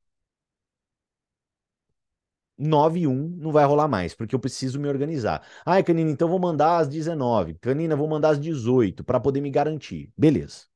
9 2.59 3.01
e 3.01 3.07
1 3.07 3.29
não 3.39 3.53
vai 3.53 3.65
rolar 3.65 3.89
mais, 3.89 4.15
porque 4.15 4.35
eu 4.35 4.39
preciso 4.39 4.79
me 4.81 4.89
organizar. 4.89 5.47
Ai, 5.67 5.83
Canina, 5.83 6.11
então 6.11 6.29
vou 6.29 6.39
mandar 6.39 6.79
às 6.79 6.89
19. 6.89 7.55
Canina, 7.61 7.97
vou 7.97 8.09
mandar 8.09 8.31
às 8.31 8.41
18 8.41 9.05
para 9.05 9.21
poder 9.21 9.41
me 9.41 9.51
garantir. 9.51 10.13
Beleza, 10.17 10.67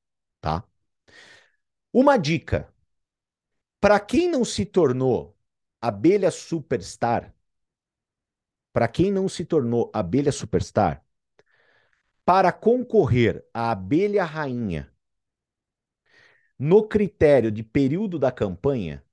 tá? 0.41 0.65
Uma 1.93 2.17
dica. 2.17 2.73
Para 3.81 4.01
quem 4.01 4.29
não 4.31 4.45
se 4.45 4.65
tornou 4.65 5.37
abelha 5.81 6.31
superstar, 6.31 7.35
para 8.73 8.89
quem 8.89 9.11
não 9.13 9.29
se 9.29 9.45
tornou 9.45 9.91
abelha 9.95 10.33
superstar, 10.33 11.05
para 12.25 12.53
concorrer 12.53 13.45
à 13.55 13.71
abelha 13.71 14.25
rainha 14.25 14.93
no 16.59 16.87
critério 16.87 17.51
de 17.51 17.63
período 17.63 18.19
da 18.19 18.33
campanha, 18.33 19.05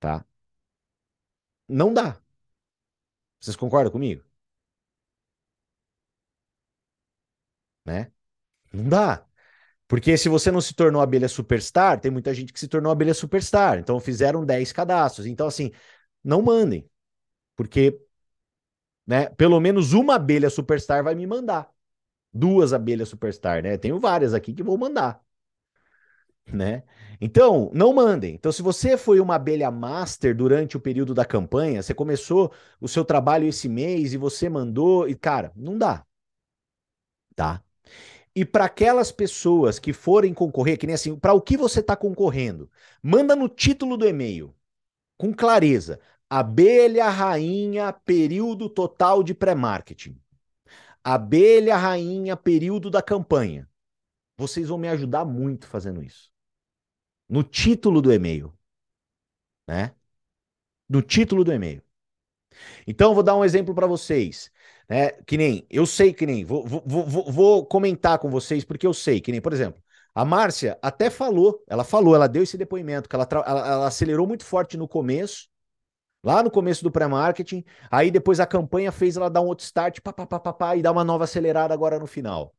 tá? 0.00 0.24
Não 1.68 1.92
dá. 1.94 2.20
Vocês 3.40 3.56
concordam 3.56 3.90
comigo? 3.92 4.22
Né? 7.84 8.10
Não 8.72 8.88
dá. 8.88 9.26
Porque 9.88 10.16
se 10.18 10.28
você 10.30 10.50
não 10.52 10.60
se 10.62 10.74
tornou 10.74 11.02
abelha 11.02 11.28
superstar, 11.28 12.00
tem 12.00 12.10
muita 12.10 12.34
gente 12.34 12.52
que 12.52 12.60
se 12.60 12.68
tornou 12.68 12.92
abelha 12.92 13.14
superstar. 13.14 13.78
Então 13.78 14.00
fizeram 14.00 14.46
10 14.46 14.72
cadastros. 14.72 15.26
Então, 15.26 15.46
assim, 15.48 15.72
não 16.24 16.42
mandem. 16.42 16.88
Porque, 17.56 18.00
né, 19.06 19.28
pelo 19.30 19.60
menos 19.60 19.92
uma 19.92 20.16
abelha 20.16 20.50
superstar 20.50 21.02
vai 21.04 21.14
me 21.14 21.26
mandar. 21.26 21.70
Duas 22.34 22.74
abelhas 22.74 23.10
superstar, 23.10 23.62
né? 23.64 23.78
Tenho 23.78 24.00
várias 24.00 24.34
aqui 24.34 24.54
que 24.54 24.64
vou 24.64 24.78
mandar. 24.78 25.24
Né? 26.52 26.84
Então, 27.20 27.70
não 27.74 27.92
mandem. 27.92 28.34
Então, 28.34 28.52
se 28.52 28.62
você 28.62 28.96
foi 28.96 29.20
uma 29.20 29.34
abelha 29.34 29.70
master 29.70 30.36
durante 30.36 30.76
o 30.76 30.80
período 30.80 31.14
da 31.14 31.24
campanha, 31.24 31.82
você 31.82 31.94
começou 31.94 32.52
o 32.80 32.88
seu 32.88 33.04
trabalho 33.04 33.46
esse 33.46 33.68
mês 33.68 34.12
e 34.12 34.16
você 34.16 34.48
mandou, 34.48 35.08
e 35.08 35.14
cara, 35.14 35.52
não 35.56 35.76
dá. 35.76 36.04
Tá? 37.34 37.62
E 38.34 38.44
para 38.44 38.66
aquelas 38.66 39.10
pessoas 39.10 39.78
que 39.78 39.92
forem 39.92 40.34
concorrer, 40.34 40.78
que 40.78 40.86
nem 40.86 40.94
assim, 40.94 41.18
para 41.18 41.32
o 41.32 41.40
que 41.40 41.56
você 41.56 41.80
está 41.80 41.96
concorrendo, 41.96 42.70
manda 43.02 43.34
no 43.34 43.48
título 43.48 43.96
do 43.96 44.06
e-mail, 44.06 44.54
com 45.16 45.32
clareza. 45.32 45.98
Abelha 46.28 47.08
rainha, 47.08 47.92
período 47.92 48.68
total 48.68 49.22
de 49.22 49.32
pré-marketing. 49.32 50.20
Abelha 51.02 51.76
rainha, 51.76 52.36
período 52.36 52.90
da 52.90 53.00
campanha. 53.00 53.68
Vocês 54.36 54.68
vão 54.68 54.76
me 54.76 54.88
ajudar 54.88 55.24
muito 55.24 55.66
fazendo 55.66 56.02
isso. 56.02 56.30
No 57.28 57.42
título 57.42 58.02
do 58.02 58.12
e-mail. 58.12 58.52
Né? 59.68 59.94
No 60.88 61.02
título 61.02 61.44
do 61.44 61.52
e-mail. 61.52 61.82
Então, 62.86 63.14
vou 63.14 63.22
dar 63.22 63.36
um 63.36 63.44
exemplo 63.44 63.74
para 63.74 63.86
vocês. 63.86 64.50
Né? 64.88 65.10
Que 65.26 65.36
nem, 65.36 65.66
eu 65.70 65.86
sei 65.86 66.12
que 66.12 66.26
nem, 66.26 66.44
vou, 66.44 66.64
vou, 66.66 66.82
vou, 66.86 67.32
vou 67.32 67.66
comentar 67.66 68.18
com 68.18 68.30
vocês, 68.30 68.64
porque 68.64 68.86
eu 68.86 68.94
sei 68.94 69.20
que 69.20 69.32
nem, 69.32 69.40
por 69.40 69.52
exemplo, 69.52 69.82
a 70.14 70.24
Márcia 70.24 70.78
até 70.80 71.10
falou, 71.10 71.62
ela 71.68 71.84
falou, 71.84 72.14
ela 72.14 72.28
deu 72.28 72.42
esse 72.42 72.56
depoimento, 72.56 73.08
que 73.08 73.16
ela, 73.16 73.28
ela, 73.30 73.68
ela 73.68 73.86
acelerou 73.86 74.26
muito 74.26 74.44
forte 74.44 74.76
no 74.76 74.88
começo, 74.88 75.48
lá 76.24 76.42
no 76.42 76.50
começo 76.50 76.84
do 76.84 76.92
pré-marketing, 76.92 77.64
aí 77.90 78.10
depois 78.10 78.40
a 78.40 78.46
campanha 78.46 78.92
fez 78.92 79.16
ela 79.16 79.30
dar 79.30 79.42
um 79.42 79.46
outro 79.46 79.64
start, 79.64 80.00
pá, 80.00 80.12
pá, 80.12 80.26
pá, 80.26 80.40
pá, 80.40 80.52
pá, 80.52 80.76
e 80.76 80.82
dar 80.82 80.92
uma 80.92 81.04
nova 81.04 81.24
acelerada 81.24 81.74
agora 81.74 81.98
no 81.98 82.06
final. 82.06 82.54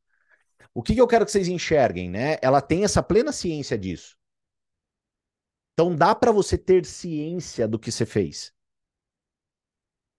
O 0.74 0.82
que, 0.82 0.94
que 0.94 1.00
eu 1.00 1.08
quero 1.08 1.26
que 1.26 1.32
vocês 1.32 1.48
enxerguem, 1.48 2.10
né? 2.10 2.38
Ela 2.42 2.60
tem 2.60 2.84
essa 2.84 3.02
plena 3.02 3.32
ciência 3.32 3.78
disso. 3.78 4.17
Então 5.78 5.94
dá 5.94 6.12
para 6.12 6.32
você 6.32 6.58
ter 6.58 6.84
ciência 6.84 7.68
do 7.68 7.78
que 7.78 7.92
você 7.92 8.04
fez 8.04 8.52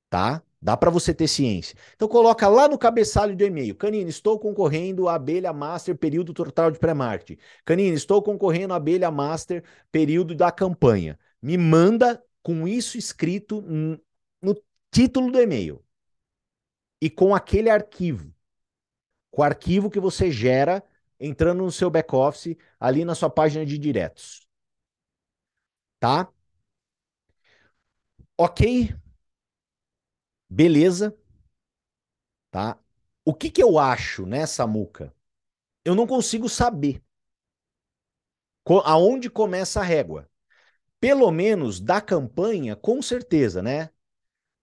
tá? 0.09 0.43
Dá 0.61 0.75
para 0.75 0.89
você 0.89 1.13
ter 1.13 1.27
ciência. 1.27 1.77
Então 1.95 2.07
coloca 2.07 2.47
lá 2.47 2.67
no 2.67 2.77
cabeçalho 2.77 3.35
do 3.35 3.43
e-mail. 3.43 3.75
Canine, 3.75 4.09
estou 4.09 4.37
concorrendo 4.37 5.07
à 5.07 5.15
abelha 5.15 5.53
master 5.53 5.95
período 5.97 6.33
total 6.33 6.69
de 6.71 6.79
pré-marketing. 6.79 7.39
Canine, 7.63 7.95
estou 7.95 8.21
concorrendo 8.21 8.73
à 8.73 8.77
abelha 8.77 9.09
master 9.09 9.63
período 9.91 10.35
da 10.35 10.51
campanha. 10.51 11.17
Me 11.41 11.57
manda 11.57 12.21
com 12.43 12.67
isso 12.67 12.97
escrito 12.97 13.61
no 14.41 14.61
título 14.91 15.31
do 15.31 15.39
e-mail. 15.39 15.81
E 17.01 17.09
com 17.09 17.33
aquele 17.33 17.69
arquivo. 17.69 18.33
Com 19.31 19.41
o 19.41 19.45
arquivo 19.45 19.89
que 19.89 19.99
você 19.99 20.29
gera 20.29 20.83
entrando 21.17 21.63
no 21.63 21.71
seu 21.71 21.89
back-office, 21.89 22.57
ali 22.79 23.05
na 23.05 23.15
sua 23.15 23.29
página 23.29 23.65
de 23.65 23.77
diretos. 23.77 24.48
Tá? 25.99 26.31
Ok? 28.37 28.61
Beleza. 30.49 31.15
Tá? 32.51 32.77
O 33.25 33.33
que 33.33 33.49
que 33.49 33.61
eu 33.61 33.77
acho 33.79 34.25
nessa 34.25 34.65
muca? 34.67 35.13
Eu 35.85 35.95
não 35.95 36.07
consigo 36.07 36.49
saber 36.49 37.03
aonde 38.85 39.29
começa 39.29 39.79
a 39.79 39.83
régua. 39.83 40.29
Pelo 40.99 41.31
menos 41.31 41.79
da 41.79 42.01
campanha, 42.01 42.75
com 42.75 43.01
certeza, 43.01 43.61
né? 43.61 43.89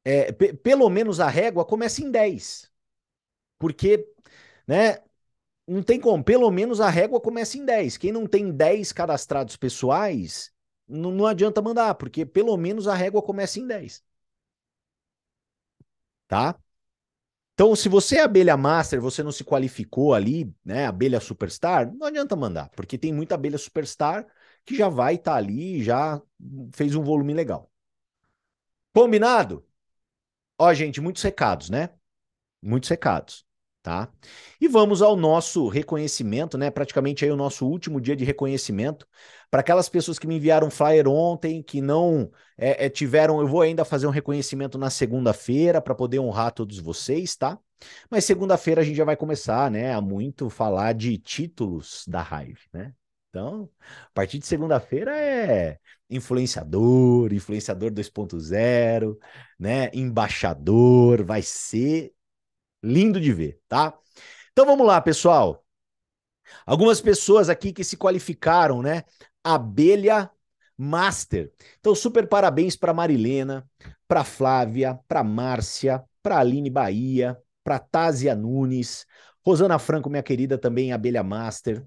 É, 0.05 0.32
pelo 0.32 0.89
menos 0.91 1.20
a 1.20 1.28
régua 1.28 1.64
começa 1.64 2.03
em 2.03 2.11
10. 2.11 2.70
Porque, 3.59 4.07
né? 4.68 4.99
Não 5.68 5.82
tem 5.82 6.01
como. 6.01 6.24
Pelo 6.24 6.51
menos 6.51 6.80
a 6.80 6.91
régua 6.91 7.20
começa 7.20 7.59
em 7.59 7.64
10. 7.64 7.97
Quem 7.99 8.12
não 8.12 8.26
tem 8.26 8.53
10 8.53 8.93
cadastrados 8.93 9.57
pessoais, 9.57 10.53
não, 10.89 11.11
não 11.11 11.26
adianta 11.26 11.62
mandar, 11.62 11.95
porque 11.97 12.24
pelo 12.26 12.57
menos 12.57 12.89
a 12.89 12.95
régua 12.95 13.22
começa 13.22 13.59
em 13.61 13.66
10 13.66 14.05
tá? 16.26 16.59
Então, 17.55 17.74
se 17.74 17.89
você 17.89 18.18
é 18.18 18.22
abelha 18.22 18.57
master, 18.57 19.01
você 19.01 19.22
não 19.22 19.32
se 19.32 19.43
qualificou 19.45 20.14
ali, 20.14 20.55
né, 20.64 20.87
abelha 20.87 21.20
superstar, 21.20 21.91
não 21.95 22.07
adianta 22.07 22.37
mandar, 22.37 22.68
porque 22.70 22.99
tem 22.99 23.12
muita 23.12 23.34
abelha 23.34 23.57
superstar 23.59 24.26
que 24.64 24.76
já 24.76 24.89
vai 24.89 25.14
estar 25.14 25.32
tá 25.32 25.37
ali, 25.39 25.82
já 25.82 26.20
fez 26.74 26.95
um 26.95 27.03
volume 27.03 27.32
legal. 27.34 27.70
Combinado? 28.93 29.66
Ó, 30.59 30.72
gente, 30.74 31.01
muitos 31.01 31.22
recados, 31.22 31.70
né? 31.70 31.91
Muitos 32.62 32.89
recados 32.91 33.45
tá? 33.87 34.11
E 34.61 34.66
vamos 34.66 35.01
ao 35.01 35.14
nosso 35.14 35.68
reconhecimento, 35.68 36.59
né? 36.59 36.72
Praticamente 36.72 37.24
aí 37.24 37.30
o 37.30 37.37
nosso 37.37 37.64
último 37.64 38.01
dia 38.01 38.16
de 38.16 38.24
reconhecimento 38.24 39.07
para 39.49 39.61
aquelas 39.61 39.89
pessoas 39.89 40.18
que 40.18 40.26
me 40.26 40.34
enviaram 40.34 40.68
flyer 40.72 41.07
ontem, 41.07 41.62
que 41.62 41.80
não 41.80 42.28
é, 42.59 42.87
é, 42.87 42.91
tiveram. 42.91 43.41
Eu 43.41 43.47
vou 43.47 43.61
ainda 43.61 43.84
fazer 43.84 44.09
um 44.09 44.11
reconhecimento 44.11 44.76
na 44.76 44.91
segunda-feira 44.91 45.80
para 45.80 45.95
poder 45.95 46.18
honrar 46.18 46.51
todos 46.51 46.80
vocês, 46.80 47.37
tá? 47.37 47.57
Mas 48.11 48.24
segunda-feira 48.24 48.80
a 48.80 48.84
gente 48.84 48.97
já 48.97 49.05
vai 49.05 49.16
começar, 49.16 49.70
né? 49.70 49.95
A 49.95 50.01
muito 50.01 50.51
falar 50.51 50.93
de 50.93 51.16
títulos 51.16 52.03
da 52.09 52.22
Hive, 52.22 52.62
né? 52.72 52.93
Então, 53.30 53.70
a 54.05 54.11
partir 54.12 54.41
de 54.41 54.47
segunda-feira 54.47 55.16
é 55.16 55.78
influenciador, 56.11 57.32
influenciador 57.32 57.93
2.0, 57.93 59.16
né? 59.57 59.91
Embaixador, 59.95 61.24
vai 61.24 61.41
ser 61.41 62.15
Lindo 62.87 63.20
de 63.20 63.32
ver, 63.32 63.61
tá? 63.68 63.97
Então 64.53 64.66
vamos 64.66 64.87
lá, 64.87 65.01
pessoal. 65.01 65.64
Algumas 66.64 67.01
pessoas 67.01 67.49
aqui 67.49 67.72
que 67.72 67.84
se 67.84 67.97
qualificaram, 67.97 68.82
né? 68.82 69.05
Abelha 69.43 70.30
Master. 70.76 71.53
Então, 71.78 71.95
super 71.95 72.28
parabéns 72.28 72.76
para 72.76 72.93
Marilena, 72.93 73.68
para 74.07 74.24
Flávia, 74.24 74.99
para 75.09 75.24
Márcia, 75.24 76.05
para 76.22 76.39
Aline 76.39 76.70
Bahia, 76.70 77.37
para 77.64 77.78
Tásia 77.78 78.34
Nunes, 78.34 79.07
Rosana 79.47 79.78
Franco, 79.78 80.11
minha 80.11 80.24
querida, 80.24 80.59
também 80.59 80.92
Abelha 80.92 81.22
Master. 81.22 81.80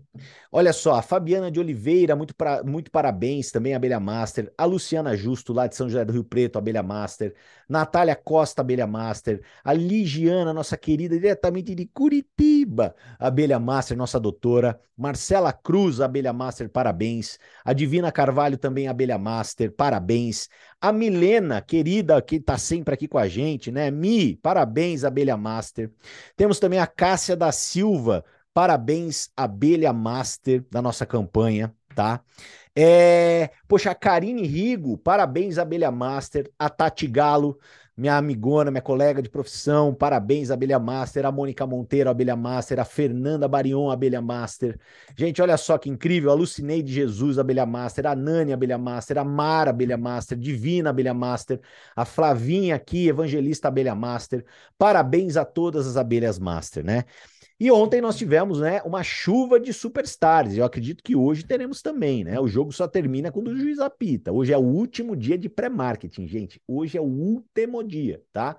Olha 0.50 0.72
só, 0.72 0.96
a 0.96 1.02
Fabiana 1.02 1.52
de 1.52 1.60
Oliveira, 1.60 2.16
muito, 2.16 2.34
pra, 2.34 2.64
muito 2.64 2.90
parabéns, 2.90 3.52
também 3.52 3.76
Abelha 3.76 4.00
Master. 4.00 4.50
A 4.58 4.64
Luciana 4.64 5.14
Justo, 5.14 5.52
lá 5.52 5.68
de 5.68 5.76
São 5.76 5.90
José 5.90 6.06
do 6.06 6.14
Rio 6.14 6.24
Preto, 6.24 6.58
Abelha 6.58 6.82
Master. 6.82 7.36
Natália 7.68 8.16
Costa, 8.16 8.62
Abelha 8.62 8.88
Master. 8.88 9.44
A 9.62 9.74
Ligiana, 9.74 10.54
nossa 10.54 10.78
querida, 10.78 11.16
diretamente 11.16 11.76
de 11.76 11.86
Curitiba, 11.86 12.96
Abelha 13.20 13.60
Master, 13.60 13.98
nossa 13.98 14.22
doutora. 14.22 14.80
Marcela 14.96 15.54
Cruz, 15.54 16.02
Abelha 16.02 16.34
Master, 16.34 16.70
parabéns. 16.70 17.40
A 17.64 17.72
Divina 17.72 18.12
Carvalho, 18.12 18.58
também 18.58 18.88
Abelha 18.88 19.18
Master, 19.18 19.72
parabéns. 19.72 20.50
A 20.82 20.92
Milena, 20.92 21.62
querida, 21.62 22.22
que 22.22 22.36
está 22.36 22.58
sempre 22.58 22.94
aqui 22.94 23.08
com 23.08 23.18
a 23.18 23.28
gente, 23.28 23.72
né? 23.72 23.92
Mi, 23.92 24.36
parabéns, 24.36 25.04
Abelha 25.06 25.38
Master. 25.38 25.92
Temos 26.36 26.60
também 26.60 26.80
a 26.80 26.88
Cássia 26.88 27.36
da 27.36 27.49
Silva, 27.52 28.24
parabéns, 28.54 29.30
Abelha 29.36 29.94
Master, 29.94 30.66
da 30.70 30.82
nossa 30.82 31.06
campanha, 31.06 31.74
tá? 31.96 32.22
É, 32.76 33.52
poxa, 33.68 33.92
a 33.92 33.96
Karine 33.96 34.46
Rigo, 34.48 34.98
parabéns, 34.98 35.58
Abelha 35.58 35.92
Master. 35.92 36.50
A 36.58 36.70
Tati 36.70 37.08
Galo, 37.08 37.60
minha 38.00 38.16
amigona, 38.16 38.72
minha 38.72 38.82
colega 38.82 39.22
de 39.22 39.30
profissão, 39.30 39.94
parabéns, 39.94 40.50
Abelha 40.50 40.80
Master, 40.80 41.26
a 41.26 41.32
Mônica 41.32 41.68
Monteiro, 41.68 42.10
Abelha 42.10 42.36
Master, 42.38 42.80
a 42.80 42.86
Fernanda 42.86 43.46
Barion, 43.46 43.92
Abelha 43.92 44.22
Master. 44.22 44.80
Gente, 45.18 45.42
olha 45.42 45.58
só 45.58 45.78
que 45.78 45.90
incrível, 45.90 46.32
a 46.32 46.38
de 46.38 46.94
Jesus, 46.94 47.38
Abelha 47.38 47.66
Master, 47.66 48.08
a 48.08 48.16
Nani, 48.16 48.54
Abelha 48.54 48.78
Master, 48.78 49.18
a 49.18 49.26
Mara, 49.26 49.72
Abelha 49.72 49.98
Master, 49.98 50.38
Divina, 50.38 50.92
Abelha 50.92 51.14
Master, 51.14 51.60
a 51.94 52.06
Flavinha 52.06 52.76
aqui, 52.76 53.10
Evangelista, 53.10 53.68
Abelha 53.68 53.94
Master. 53.94 54.46
Parabéns 54.78 55.36
a 55.36 55.44
todas 55.44 55.86
as 55.86 55.98
Abelhas 55.98 56.40
Master, 56.40 56.86
né? 56.86 57.04
E 57.60 57.70
ontem 57.70 58.00
nós 58.00 58.16
tivemos, 58.16 58.62
né, 58.62 58.82
uma 58.84 59.04
chuva 59.04 59.60
de 59.60 59.74
superstars. 59.74 60.56
Eu 60.56 60.64
acredito 60.64 61.04
que 61.04 61.14
hoje 61.16 61.44
teremos 61.44 61.82
também, 61.82 62.24
né? 62.24 62.40
O 62.40 62.48
jogo 62.48 62.72
só 62.72 62.88
termina 62.88 63.32
quando 63.32 63.50
o 63.50 63.58
juiz 63.58 63.80
apita. 63.80 64.32
Hoje 64.32 64.54
é 64.54 64.58
o 64.58 64.62
último 64.62 65.14
dia 65.14 65.38
de 65.38 65.50
pré-marketing, 65.50 66.26
gente. 66.26 66.62
Hoje 66.66 66.98
é 66.98 67.02
o 67.02 67.04
último 67.04 67.84
dia, 67.84 68.22
tá? 68.32 68.58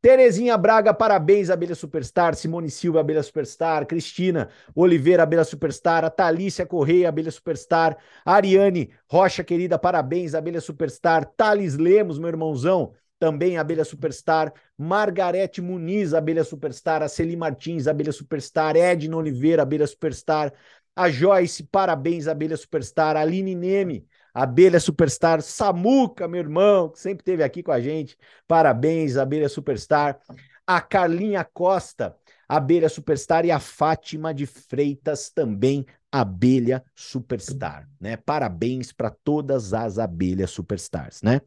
Terezinha 0.00 0.56
Braga, 0.56 0.94
parabéns, 0.94 1.50
Abelha 1.50 1.74
Superstar. 1.74 2.36
Simone 2.36 2.70
Silva, 2.70 3.00
Abelha 3.00 3.22
Superstar. 3.22 3.84
Cristina 3.84 4.48
Oliveira, 4.72 5.24
Abelha 5.24 5.42
Superstar. 5.42 6.04
A 6.04 6.10
Thalícia 6.10 6.64
Correia, 6.64 7.08
Abelha 7.08 7.32
Superstar. 7.32 7.96
Ariane 8.24 8.90
Rocha, 9.10 9.42
querida, 9.42 9.76
parabéns, 9.76 10.36
Abelha 10.36 10.60
Superstar. 10.60 11.24
Thales 11.36 11.76
Lemos, 11.76 12.20
meu 12.20 12.28
irmãozão, 12.28 12.92
também 13.18 13.58
Abelha 13.58 13.84
Superstar. 13.84 14.52
Margarete 14.76 15.60
Muniz, 15.60 16.14
Abelha 16.14 16.44
Superstar. 16.44 17.02
A 17.02 17.08
Celi 17.08 17.36
Martins, 17.36 17.86
Abelha 17.86 18.12
Superstar. 18.12 18.76
Edna 18.76 19.16
Oliveira, 19.16 19.62
Abelha 19.62 19.86
Superstar. 19.86 20.52
A 20.94 21.08
Joyce, 21.08 21.62
parabéns, 21.64 22.26
Abelha 22.26 22.56
Superstar. 22.56 23.16
Aline 23.16 23.54
Neme, 23.54 24.06
Abelha 24.34 24.78
Superstar, 24.78 25.42
Samuca, 25.42 26.28
meu 26.28 26.40
irmão, 26.40 26.88
que 26.88 27.00
sempre 27.00 27.22
esteve 27.22 27.42
aqui 27.42 27.62
com 27.62 27.72
a 27.72 27.80
gente. 27.80 28.16
Parabéns, 28.46 29.16
Abelha 29.16 29.48
Superstar. 29.48 30.18
A 30.66 30.80
Carlinha 30.80 31.42
Costa, 31.44 32.14
Abelha 32.48 32.88
Superstar 32.88 33.44
e 33.44 33.50
a 33.50 33.58
Fátima 33.58 34.34
de 34.34 34.46
Freitas 34.46 35.30
também, 35.30 35.86
Abelha 36.10 36.84
Superstar, 36.94 37.88
né? 38.00 38.16
Parabéns 38.16 38.92
para 38.92 39.10
todas 39.10 39.72
as 39.72 39.98
abelhas 39.98 40.50
superstars, 40.50 41.22
né? 41.22 41.40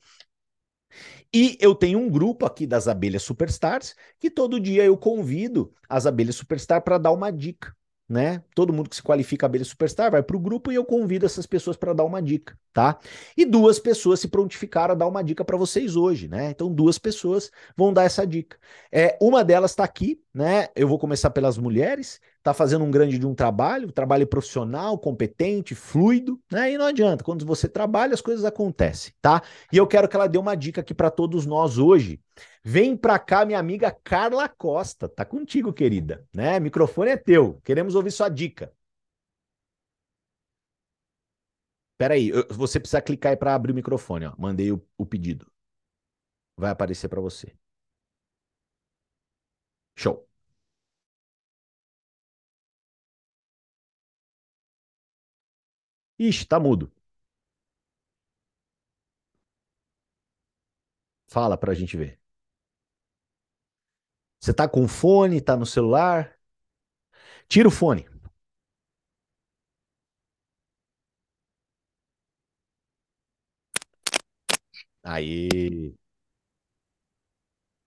E 1.34 1.58
eu 1.60 1.74
tenho 1.76 2.00
um 2.00 2.10
grupo 2.10 2.46
aqui 2.46 2.68
das 2.68 2.88
abelhas 2.88 3.24
superstars 3.24 3.96
que 4.20 4.30
todo 4.30 4.60
dia 4.60 4.84
eu 4.84 4.98
convido 4.98 5.74
as 5.90 6.06
abelhas 6.06 6.36
superstar 6.36 6.82
para 6.82 6.98
dar 6.98 7.12
uma 7.12 7.32
dica 7.32 7.76
né? 8.12 8.44
Todo 8.54 8.74
mundo 8.74 8.90
que 8.90 8.96
se 8.98 9.02
qualifica 9.02 9.46
abelha 9.46 9.64
superstar 9.64 10.12
vai 10.12 10.22
para 10.22 10.36
o 10.36 10.40
grupo 10.40 10.70
e 10.70 10.76
eu 10.76 10.84
convido 10.84 11.26
essas 11.26 11.46
pessoas 11.46 11.78
para 11.78 11.94
dar 11.94 12.04
uma 12.04 12.22
dica, 12.22 12.58
tá? 12.74 13.00
E 13.38 13.46
duas 13.46 13.80
pessoas 13.80 14.20
se 14.20 14.28
prontificaram 14.28 14.92
a 14.92 14.96
dar 14.98 15.08
uma 15.08 15.24
dica 15.24 15.46
para 15.46 15.56
vocês 15.56 15.96
hoje, 15.96 16.28
né? 16.28 16.50
Então 16.52 16.70
duas 16.70 17.00
pessoas 17.00 17.50
vão 17.76 17.94
dar 17.94 18.04
essa 18.04 18.28
dica. 18.28 18.58
É, 18.92 19.18
uma 19.22 19.46
delas 19.46 19.72
está 19.72 19.86
aqui, 19.86 20.22
né? 20.34 20.68
Eu 20.76 20.90
vou 20.90 21.00
começar 21.00 21.30
pelas 21.30 21.58
mulheres, 21.58 22.20
está 22.38 22.54
fazendo 22.54 22.84
um 22.84 22.92
grande 22.92 23.18
de 23.18 23.26
um 23.26 23.34
trabalho, 23.34 23.88
um 23.88 23.92
trabalho 23.92 24.28
profissional, 24.28 24.98
competente, 25.00 25.74
fluido, 25.74 26.38
né? 26.52 26.70
E 26.74 26.78
não 26.78 26.88
adianta, 26.88 27.24
quando 27.24 27.46
você 27.46 27.70
trabalha 27.70 28.14
as 28.14 28.22
coisas 28.22 28.44
acontecem, 28.44 29.14
tá? 29.22 29.42
E 29.72 29.78
eu 29.78 29.88
quero 29.88 30.10
que 30.10 30.16
ela 30.18 30.28
dê 30.28 30.38
uma 30.38 30.56
dica 30.56 30.82
aqui 30.82 30.94
para 30.94 31.10
todos 31.10 31.46
nós 31.46 31.78
hoje 31.78 32.20
Vem 32.64 32.96
pra 32.98 33.18
cá, 33.20 33.46
minha 33.46 33.60
amiga 33.60 33.92
Carla 33.92 34.48
Costa. 34.50 35.08
Tá 35.10 35.26
contigo, 35.26 35.74
querida. 35.74 36.28
Né? 36.34 36.60
Microfone 36.60 37.12
é 37.12 37.18
teu. 37.18 37.60
Queremos 37.64 37.96
ouvir 37.96 38.12
sua 38.12 38.30
dica. 38.30 38.72
Peraí, 41.98 42.32
você 42.50 42.80
precisa 42.80 43.02
clicar 43.02 43.32
aí 43.32 43.38
para 43.38 43.54
abrir 43.56 43.72
o 43.72 43.76
microfone. 43.76 44.26
Ó. 44.26 44.34
Mandei 44.38 44.72
o, 44.72 44.84
o 44.98 45.06
pedido. 45.06 45.46
Vai 46.58 46.72
aparecer 46.72 47.10
para 47.10 47.20
você. 47.22 47.54
Show. 49.96 50.28
Ixi, 56.28 56.46
tá 56.48 56.58
mudo. 56.60 56.90
Fala 61.28 61.58
pra 61.58 61.74
gente 61.74 61.98
ver. 61.98 62.20
Você 64.42 64.54
tá 64.54 64.68
com 64.68 64.88
fone, 64.90 65.40
tá 65.42 65.56
no 65.56 65.66
celular? 65.66 66.38
Tira 67.48 67.68
o 67.68 67.72
fone. 67.72 68.06
Aí. 75.04 75.94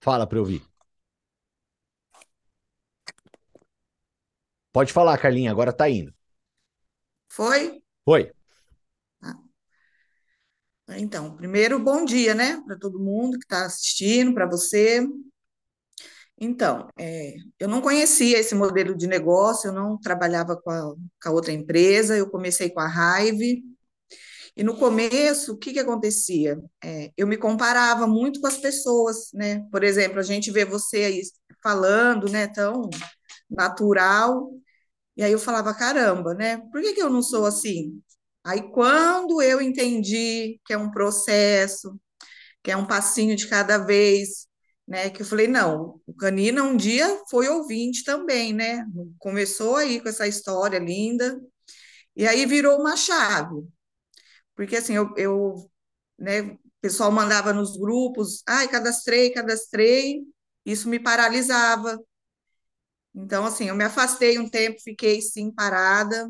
Fala 0.00 0.26
para 0.26 0.38
eu 0.38 0.42
ouvir. 0.42 0.62
Pode 4.72 4.92
falar, 4.92 5.16
Carlinha, 5.18 5.50
agora 5.50 5.72
tá 5.72 5.88
indo. 5.88 6.12
Foi? 7.28 7.82
Foi. 8.04 8.32
Ah. 9.22 9.38
Então, 10.90 11.34
primeiro, 11.36 11.78
bom 11.78 12.04
dia, 12.04 12.34
né, 12.34 12.60
para 12.66 12.78
todo 12.78 12.98
mundo 13.00 13.38
que 13.38 13.44
está 13.44 13.64
assistindo, 13.64 14.34
para 14.34 14.46
você. 14.46 15.00
Então, 16.38 16.88
é, 16.98 17.34
eu 17.60 17.68
não 17.68 17.80
conhecia 17.80 18.38
esse 18.38 18.54
modelo 18.54 18.96
de 18.96 19.06
negócio, 19.06 19.68
eu 19.68 19.72
não 19.72 19.98
trabalhava 19.98 20.56
com 20.56 20.70
a, 20.70 20.94
com 21.22 21.28
a 21.28 21.32
outra 21.32 21.52
empresa, 21.52 22.16
eu 22.16 22.28
comecei 22.28 22.70
com 22.70 22.80
a 22.80 22.88
Hive, 23.20 23.62
e 24.56 24.62
no 24.62 24.76
começo, 24.76 25.52
o 25.52 25.58
que 25.58 25.72
que 25.72 25.80
acontecia? 25.80 26.58
É, 26.82 27.10
eu 27.16 27.26
me 27.26 27.36
comparava 27.36 28.06
muito 28.06 28.40
com 28.40 28.46
as 28.46 28.56
pessoas, 28.56 29.30
né? 29.32 29.66
Por 29.70 29.82
exemplo, 29.82 30.20
a 30.20 30.22
gente 30.22 30.50
vê 30.50 30.64
você 30.64 30.98
aí 31.04 31.22
falando, 31.62 32.30
né, 32.30 32.46
tão 32.48 32.88
natural, 33.50 34.50
e 35.16 35.22
aí 35.24 35.32
eu 35.32 35.38
falava, 35.38 35.74
caramba, 35.74 36.34
né? 36.34 36.58
Por 36.72 36.82
que 36.82 36.94
que 36.94 37.02
eu 37.02 37.10
não 37.10 37.22
sou 37.22 37.46
assim? 37.46 38.00
Aí 38.44 38.62
quando 38.72 39.42
eu 39.42 39.60
entendi 39.60 40.60
que 40.66 40.72
é 40.72 40.78
um 40.78 40.90
processo, 40.90 41.98
que 42.62 42.70
é 42.70 42.76
um 42.76 42.86
passinho 42.86 43.36
de 43.36 43.48
cada 43.48 43.78
vez, 43.78 44.48
né? 44.86 45.10
Que 45.10 45.22
eu 45.22 45.26
falei, 45.26 45.48
não, 45.48 46.00
o 46.06 46.14
Canina 46.14 46.62
um 46.62 46.76
dia 46.76 47.06
foi 47.30 47.48
ouvinte 47.48 48.04
também, 48.04 48.52
né? 48.52 48.86
Começou 49.18 49.76
aí 49.76 50.00
com 50.00 50.08
essa 50.08 50.26
história 50.26 50.78
linda, 50.78 51.40
e 52.16 52.26
aí 52.26 52.46
virou 52.46 52.78
uma 52.80 52.96
chave. 52.96 53.66
Porque 54.54 54.76
assim, 54.76 54.94
eu, 54.94 55.12
eu 55.16 55.70
né, 56.18 56.42
o 56.42 56.58
pessoal 56.80 57.10
mandava 57.12 57.52
nos 57.52 57.76
grupos, 57.76 58.42
ai, 58.46 58.68
cadastrei, 58.68 59.30
cadastrei, 59.30 60.22
isso 60.64 60.88
me 60.88 60.98
paralisava. 61.00 61.98
Então, 63.14 63.46
assim, 63.46 63.68
eu 63.68 63.76
me 63.76 63.84
afastei 63.84 64.38
um 64.38 64.48
tempo, 64.48 64.80
fiquei 64.82 65.20
sim 65.22 65.50
parada. 65.52 66.28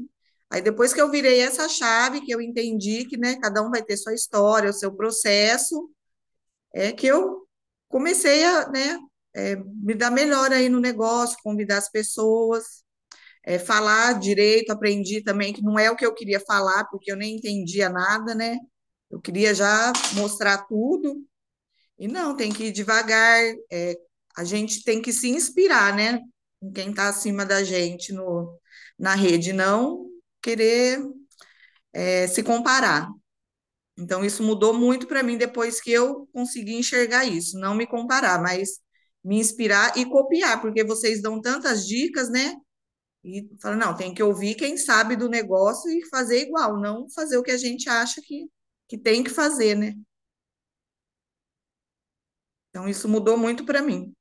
Aí 0.51 0.61
depois 0.63 0.93
que 0.93 1.01
eu 1.01 1.11
virei 1.11 1.41
essa 1.41 1.69
chave, 1.69 2.21
que 2.21 2.31
eu 2.33 2.41
entendi 2.41 3.07
que, 3.07 3.17
né, 3.17 3.37
cada 3.41 3.63
um 3.63 3.71
vai 3.71 3.83
ter 3.83 3.97
sua 3.97 4.15
história, 4.15 4.71
o 4.71 4.73
seu 4.73 4.93
processo, 4.95 5.91
é 6.75 6.93
que 6.93 7.07
eu 7.07 7.44
comecei 7.95 8.43
a 8.43 8.69
né, 8.71 8.99
é, 9.37 9.55
me 9.55 9.95
dar 9.95 10.11
melhor 10.11 10.51
aí 10.53 10.69
no 10.69 10.81
negócio, 10.81 11.39
convidar 11.45 11.79
as 11.79 11.89
pessoas, 11.89 12.83
é, 13.45 13.57
falar 13.57 14.19
direito, 14.19 14.73
aprendi 14.73 15.23
também 15.23 15.53
que 15.53 15.63
não 15.63 15.79
é 15.79 15.89
o 15.89 15.95
que 15.95 16.05
eu 16.05 16.13
queria 16.13 16.41
falar, 16.41 16.87
porque 16.87 17.13
eu 17.13 17.17
nem 17.17 17.37
entendia 17.37 17.89
nada, 17.89 18.35
né? 18.35 18.59
Eu 19.09 19.21
queria 19.21 19.55
já 19.55 19.93
mostrar 20.15 20.67
tudo, 20.67 21.25
e 21.97 22.09
não, 22.09 22.37
tem 22.37 22.53
que 22.53 22.65
ir 22.65 22.73
devagar, 22.73 23.41
é, 23.71 23.95
a 24.37 24.43
gente 24.43 24.83
tem 24.83 25.01
que 25.01 25.13
se 25.13 25.29
inspirar, 25.29 25.95
né? 25.95 26.19
Em 26.61 26.73
quem 26.73 26.91
está 26.91 27.09
acima 27.09 27.47
da 27.47 27.63
gente 27.63 28.13
no, 28.13 28.59
na 28.99 29.15
rede, 29.15 29.53
não 29.53 30.09
querer 30.43 30.99
é, 31.93 32.27
se 32.27 32.43
comparar. 32.43 33.09
Então, 33.97 34.25
isso 34.25 34.43
mudou 34.43 34.75
muito 34.75 35.07
para 35.07 35.23
mim 35.23 35.39
depois 35.39 35.81
que 35.81 35.91
eu 35.91 36.27
consegui 36.33 36.75
enxergar 36.75 37.25
isso, 37.25 37.59
não 37.59 37.75
me 37.75 37.87
comparar, 37.87 38.43
mas 38.43 38.81
me 39.23 39.39
inspirar 39.39 39.97
e 39.97 40.05
copiar, 40.05 40.61
porque 40.61 40.85
vocês 40.85 41.23
dão 41.23 41.41
tantas 41.41 41.87
dicas, 41.87 42.29
né? 42.29 42.57
E 43.25 43.49
fala, 43.63 43.77
não, 43.77 43.97
tem 43.97 44.13
que 44.13 44.23
ouvir 44.23 44.55
quem 44.55 44.77
sabe 44.77 45.17
do 45.17 45.29
negócio 45.29 45.91
e 45.91 46.07
fazer 46.09 46.43
igual, 46.43 46.79
não 46.79 47.09
fazer 47.11 47.39
o 47.39 47.43
que 47.43 47.53
a 47.53 47.57
gente 47.57 47.89
acha 47.89 48.21
que, 48.23 48.47
que 48.89 48.99
tem 48.99 49.23
que 49.23 49.31
fazer, 49.31 49.77
né? 49.77 49.95
Então, 52.71 52.89
isso 52.89 53.09
mudou 53.09 53.39
muito 53.39 53.65
para 53.65 53.81
mim. 53.81 54.13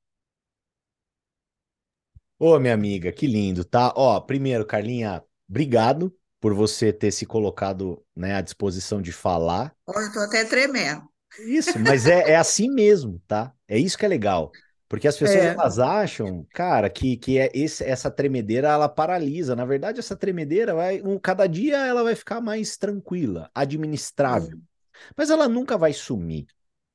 Ô, 2.38 2.58
minha 2.60 2.74
amiga, 2.74 3.12
que 3.12 3.26
lindo, 3.26 3.64
tá? 3.64 3.92
Ó, 3.96 4.20
primeiro, 4.20 4.64
Carlinha, 4.64 5.22
obrigado 5.48 6.16
por 6.44 6.52
você 6.52 6.92
ter 6.92 7.10
se 7.10 7.24
colocado 7.24 8.04
né, 8.14 8.34
à 8.34 8.42
disposição 8.42 9.00
de 9.00 9.12
falar. 9.12 9.74
Olha, 9.86 10.04
eu 10.04 10.12
tô 10.12 10.18
até 10.18 10.44
tremendo. 10.44 11.02
Isso, 11.38 11.78
mas 11.80 12.06
é, 12.06 12.32
é 12.32 12.36
assim 12.36 12.68
mesmo, 12.68 13.18
tá? 13.26 13.50
É 13.66 13.78
isso 13.78 13.96
que 13.96 14.04
é 14.04 14.08
legal. 14.08 14.52
Porque 14.86 15.08
as 15.08 15.16
pessoas 15.16 15.38
é. 15.38 15.54
elas 15.54 15.78
acham, 15.78 16.46
cara, 16.52 16.90
que, 16.90 17.16
que 17.16 17.38
é 17.38 17.50
esse, 17.54 17.82
essa 17.82 18.10
tremedeira 18.10 18.68
ela 18.68 18.90
paralisa. 18.90 19.56
Na 19.56 19.64
verdade, 19.64 20.00
essa 20.00 20.14
tremedeira 20.14 20.74
vai, 20.74 21.00
um, 21.00 21.18
cada 21.18 21.46
dia 21.46 21.78
ela 21.78 22.02
vai 22.02 22.14
ficar 22.14 22.42
mais 22.42 22.76
tranquila, 22.76 23.50
administrável. 23.54 24.58
Mas 25.16 25.30
ela 25.30 25.48
nunca 25.48 25.78
vai 25.78 25.94
sumir, 25.94 26.46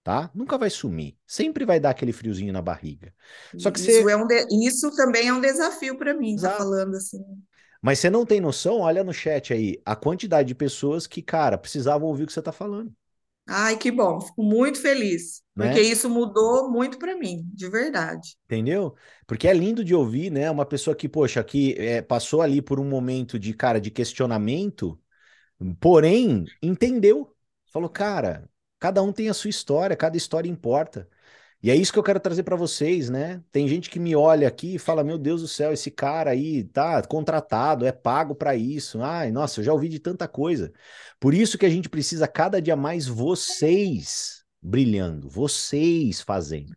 tá? 0.04 0.30
Nunca 0.36 0.60
vai 0.60 0.70
sumir. 0.70 1.18
Sempre 1.26 1.66
vai 1.66 1.80
dar 1.80 1.90
aquele 1.90 2.14
friozinho 2.14 2.54
na 2.54 2.62
barriga. 2.62 3.12
Só 3.58 3.72
que 3.72 3.80
isso, 3.80 4.04
você... 4.04 4.12
é 4.12 4.16
um 4.16 4.28
de... 4.28 4.46
isso 4.68 4.96
também 4.96 5.30
é 5.30 5.34
um 5.34 5.42
desafio 5.42 5.98
para 5.98 6.14
mim, 6.14 6.36
tá 6.36 6.52
falando 6.52 6.94
assim. 6.94 7.18
Mas 7.82 8.00
você 8.00 8.10
não 8.10 8.26
tem 8.26 8.42
noção, 8.42 8.80
olha 8.80 9.04
no 9.04 9.14
chat 9.14 9.54
aí, 9.54 9.82
a 9.86 9.96
quantidade 9.96 10.48
de 10.48 10.56
pessoas 10.56 11.08
que, 11.08 11.22
cara, 11.22 11.58
precisavam 11.58 12.08
ouvir 12.08 12.24
o 12.24 12.28
que 12.28 12.34
você 12.34 12.42
tá 12.42 12.52
falando. 12.52 12.94
Ai, 13.48 13.78
que 13.78 13.92
bom, 13.92 14.22
fico 14.22 14.44
muito 14.44 14.80
feliz, 14.80 15.42
porque 15.56 15.80
né? 15.80 15.82
isso 15.82 16.08
mudou 16.08 16.70
muito 16.70 17.00
para 17.00 17.18
mim, 17.18 17.50
de 17.52 17.68
verdade. 17.68 18.38
Entendeu? 18.46 18.96
Porque 19.26 19.48
é 19.48 19.54
lindo 19.54 19.84
de 19.84 19.96
ouvir, 19.96 20.32
né? 20.32 20.52
Uma 20.52 20.66
pessoa 20.66 20.96
que, 20.96 21.10
poxa, 21.10 21.44
que 21.44 21.74
é, 21.74 22.02
passou 22.02 22.42
ali 22.42 22.62
por 22.62 22.80
um 22.80 22.86
momento 22.88 23.40
de, 23.40 23.54
cara, 23.54 23.82
de 23.82 23.90
questionamento, 23.90 25.00
porém, 25.80 26.46
entendeu. 26.62 27.36
Falou, 27.72 27.90
cara, 27.90 28.50
cada 28.80 29.02
um 29.02 29.12
tem 29.12 29.30
a 29.30 29.34
sua 29.34 29.50
história, 29.50 29.96
cada 29.96 30.18
história 30.18 30.50
importa. 30.50 31.10
E 31.62 31.70
é 31.70 31.76
isso 31.76 31.92
que 31.92 32.00
eu 32.00 32.04
quero 32.04 32.20
trazer 32.22 32.44
para 32.44 32.56
vocês, 32.56 33.10
né? 33.10 33.44
Tem 33.52 33.68
gente 33.68 33.90
que 33.90 34.00
me 34.00 34.16
olha 34.16 34.48
aqui 34.48 34.76
e 34.76 34.80
fala: 34.80 35.04
Meu 35.04 35.18
Deus 35.18 35.42
do 35.42 35.48
céu, 35.48 35.74
esse 35.74 35.92
cara 35.92 36.32
aí 36.32 36.64
tá 36.64 37.02
contratado, 37.04 37.86
é 37.86 37.92
pago 37.92 38.34
para 38.34 38.56
isso. 38.56 39.02
Ai, 39.02 39.30
nossa, 39.32 39.60
eu 39.60 39.66
já 39.66 39.74
ouvi 39.74 39.90
de 39.90 40.00
tanta 40.00 40.28
coisa. 40.28 40.72
Por 41.20 41.34
isso 41.34 41.58
que 41.58 41.66
a 41.66 41.70
gente 41.70 41.90
precisa 41.90 42.28
cada 42.28 42.62
dia 42.62 42.76
mais 42.78 43.08
vocês 43.08 44.44
brilhando, 44.62 45.30
vocês 45.30 46.22
fazendo. 46.22 46.76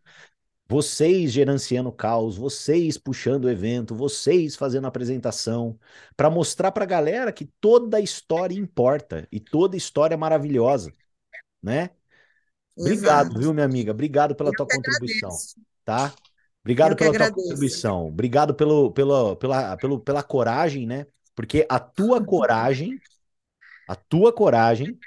Vocês 0.68 1.32
gerenciando 1.32 1.92
caos, 1.92 2.36
vocês 2.36 2.96
puxando 2.96 3.44
o 3.44 3.50
evento, 3.50 3.94
vocês 3.94 4.56
fazendo 4.56 4.86
a 4.86 4.88
apresentação, 4.88 5.78
para 6.16 6.30
mostrar 6.30 6.72
para 6.72 6.84
a 6.84 6.86
galera 6.86 7.32
que 7.32 7.44
toda 7.60 8.00
história 8.00 8.54
importa 8.58 9.28
e 9.30 9.38
toda 9.38 9.76
história 9.76 10.14
é 10.14 10.16
maravilhosa, 10.16 10.90
né? 11.62 11.90
Obrigado, 12.80 13.34
Exato. 13.34 13.40
viu, 13.40 13.52
minha 13.54 13.66
amiga? 13.66 13.92
Obrigado 13.92 14.34
pela 14.34 14.52
Eu 14.52 14.54
tua 14.54 14.66
contribuição, 14.66 15.42
agradeço. 15.42 15.60
tá? 15.84 16.16
Obrigado 16.62 16.96
Eu 16.96 16.96
pela 16.96 17.14
tua 17.14 17.28
contribuição. 17.28 18.06
Obrigado 18.08 18.54
pelo, 18.54 18.92
pelo, 18.92 19.36
pela, 19.36 19.76
pelo, 19.76 20.00
pela 20.00 20.22
coragem, 20.22 20.86
né? 20.86 21.06
Porque 21.34 21.66
a 21.68 21.78
tua 21.80 22.20
coragem, 22.24 23.00
a 23.86 23.96
tua 23.96 24.32
coragem, 24.34 25.00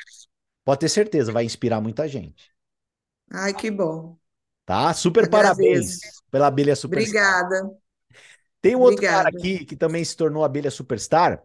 pode 0.65 0.81
ter 0.81 0.89
certeza, 0.89 1.31
vai 1.33 1.45
inspirar 1.45 1.81
muita 1.81 2.07
gente, 2.07 2.53
Ai, 3.31 3.53
que 3.53 3.69
bom. 3.71 4.17
tá? 4.65 4.93
Super 4.93 5.27
Agradeço. 5.27 5.99
parabéns 6.09 6.23
pela 6.31 6.47
abelha 6.47 6.75
superstar. 6.75 7.25
Obrigada, 7.27 7.69
Tem 8.61 8.75
um 8.75 8.81
outro 8.81 9.03
cara 9.05 9.29
obrigada. 9.29 9.29
aqui 9.29 9.65
que 9.65 9.75
também 9.75 10.03
se 10.03 10.15
tornou 10.17 10.43
abelha 10.43 10.71
superstar 10.71 11.43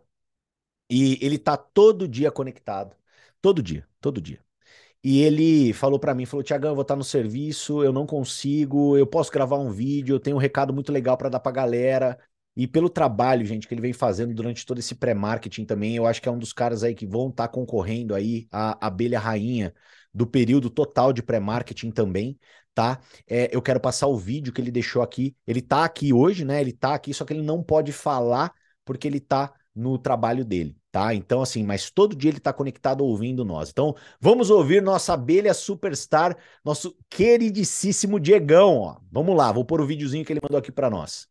e 0.90 1.18
ele 1.24 1.38
tá 1.38 1.56
todo 1.56 2.08
dia 2.08 2.30
conectado. 2.32 2.96
Todo 3.42 3.62
dia, 3.62 3.88
todo 4.00 4.20
dia. 4.20 4.44
E 5.02 5.20
ele 5.22 5.72
falou 5.72 5.98
para 5.98 6.14
mim, 6.14 6.26
falou, 6.26 6.42
Tiagão, 6.42 6.70
eu 6.70 6.74
vou 6.74 6.82
estar 6.82 6.96
no 6.96 7.04
serviço, 7.04 7.82
eu 7.82 7.92
não 7.92 8.04
consigo, 8.06 8.98
eu 8.98 9.06
posso 9.06 9.32
gravar 9.32 9.56
um 9.58 9.70
vídeo, 9.70 10.14
eu 10.14 10.20
tenho 10.20 10.36
um 10.36 10.38
recado 10.38 10.74
muito 10.74 10.92
legal 10.92 11.16
para 11.16 11.30
dar 11.30 11.40
pra 11.40 11.50
galera. 11.52 12.18
E 12.54 12.66
pelo 12.66 12.90
trabalho, 12.90 13.46
gente, 13.46 13.66
que 13.66 13.72
ele 13.72 13.80
vem 13.80 13.92
fazendo 13.94 14.34
durante 14.34 14.66
todo 14.66 14.78
esse 14.78 14.94
pré-marketing 14.94 15.64
também, 15.64 15.96
eu 15.96 16.06
acho 16.06 16.20
que 16.20 16.28
é 16.28 16.32
um 16.32 16.38
dos 16.38 16.52
caras 16.52 16.82
aí 16.84 16.94
que 16.94 17.06
vão 17.06 17.30
estar 17.30 17.48
concorrendo 17.48 18.14
aí 18.14 18.46
à 18.52 18.86
abelha 18.86 19.18
rainha 19.18 19.72
do 20.12 20.26
período 20.26 20.68
total 20.68 21.12
de 21.14 21.22
pré-marketing 21.22 21.90
também, 21.90 22.38
tá? 22.74 23.00
É, 23.26 23.54
eu 23.54 23.62
quero 23.62 23.80
passar 23.80 24.06
o 24.08 24.18
vídeo 24.18 24.52
que 24.52 24.60
ele 24.60 24.70
deixou 24.70 25.00
aqui. 25.00 25.34
Ele 25.46 25.62
tá 25.62 25.84
aqui 25.84 26.12
hoje, 26.12 26.44
né? 26.44 26.60
Ele 26.60 26.72
tá 26.72 26.94
aqui, 26.94 27.14
só 27.14 27.24
que 27.24 27.32
ele 27.32 27.42
não 27.42 27.62
pode 27.62 27.92
falar 27.92 28.52
porque 28.84 29.06
ele 29.06 29.20
tá 29.20 29.52
no 29.74 29.96
trabalho 29.98 30.44
dele, 30.44 30.76
tá? 30.90 31.14
Então, 31.14 31.40
assim, 31.42 31.62
mas 31.64 31.90
todo 31.90 32.16
dia 32.16 32.30
ele 32.30 32.40
tá 32.40 32.52
conectado 32.52 33.04
ouvindo 33.04 33.44
nós. 33.44 33.70
Então, 33.70 33.94
vamos 34.20 34.50
ouvir 34.50 34.82
nossa 34.82 35.14
abelha 35.14 35.54
superstar, 35.54 36.36
nosso 36.64 36.96
queridíssimo 37.08 38.18
Diegão, 38.20 38.78
ó. 38.78 38.96
Vamos 39.10 39.36
lá, 39.36 39.52
vou 39.52 39.64
pôr 39.64 39.80
o 39.80 39.86
videozinho 39.86 40.24
que 40.24 40.32
ele 40.32 40.40
mandou 40.42 40.58
aqui 40.58 40.72
para 40.72 40.90
nós. 40.90 41.28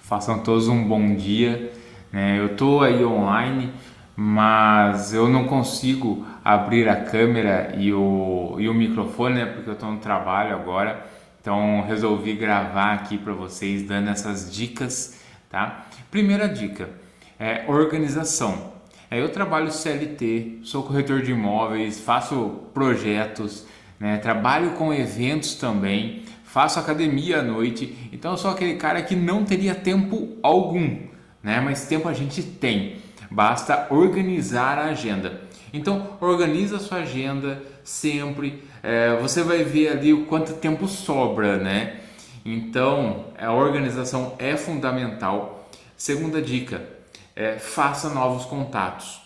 Façam 0.00 0.42
todos 0.42 0.68
um 0.68 0.86
bom 0.88 1.14
dia. 1.14 1.72
né? 2.12 2.38
eu 2.38 2.46
estou 2.52 2.82
aí 2.82 3.04
online, 3.04 3.72
mas 4.16 5.12
eu 5.14 5.28
não 5.28 5.46
consigo 5.46 6.26
abrir 6.44 6.88
a 6.88 7.04
câmera 7.04 7.74
e 7.76 7.92
o, 7.92 8.56
e 8.58 8.68
o 8.68 8.74
microfone, 8.74 9.36
né? 9.36 9.46
Porque 9.46 9.70
eu 9.70 9.74
estou 9.74 9.90
no 9.90 9.98
trabalho 9.98 10.54
agora. 10.54 11.06
Então 11.40 11.82
resolvi 11.82 12.34
gravar 12.34 12.92
aqui 12.94 13.16
para 13.16 13.32
vocês 13.32 13.82
dando 13.82 14.10
essas 14.10 14.52
dicas, 14.52 15.18
tá? 15.48 15.86
Primeira 16.10 16.48
dica 16.48 16.90
é 17.38 17.64
organização. 17.68 18.79
Eu 19.10 19.28
trabalho 19.28 19.72
CLT, 19.72 20.60
sou 20.62 20.84
corretor 20.84 21.20
de 21.20 21.32
imóveis, 21.32 21.98
faço 22.00 22.60
projetos, 22.72 23.66
né? 23.98 24.18
trabalho 24.18 24.70
com 24.74 24.94
eventos 24.94 25.56
também, 25.56 26.22
faço 26.44 26.78
academia 26.78 27.40
à 27.40 27.42
noite, 27.42 28.08
então 28.12 28.30
eu 28.30 28.36
sou 28.36 28.52
aquele 28.52 28.76
cara 28.76 29.02
que 29.02 29.16
não 29.16 29.44
teria 29.44 29.74
tempo 29.74 30.38
algum, 30.44 30.96
né? 31.42 31.60
mas 31.60 31.88
tempo 31.88 32.08
a 32.08 32.12
gente 32.12 32.40
tem, 32.40 32.98
basta 33.28 33.88
organizar 33.90 34.78
a 34.78 34.90
agenda. 34.90 35.40
Então 35.72 36.16
organiza 36.20 36.76
a 36.76 36.80
sua 36.80 36.98
agenda 36.98 37.60
sempre, 37.82 38.62
é, 38.80 39.16
você 39.16 39.42
vai 39.42 39.64
ver 39.64 39.88
ali 39.88 40.12
o 40.12 40.26
quanto 40.26 40.52
tempo 40.52 40.86
sobra, 40.86 41.56
né? 41.56 41.96
Então 42.44 43.26
a 43.36 43.52
organização 43.52 44.36
é 44.38 44.56
fundamental. 44.56 45.68
Segunda 45.96 46.40
dica, 46.40 46.99
é, 47.34 47.58
faça 47.58 48.08
novos 48.08 48.44
contatos, 48.44 49.20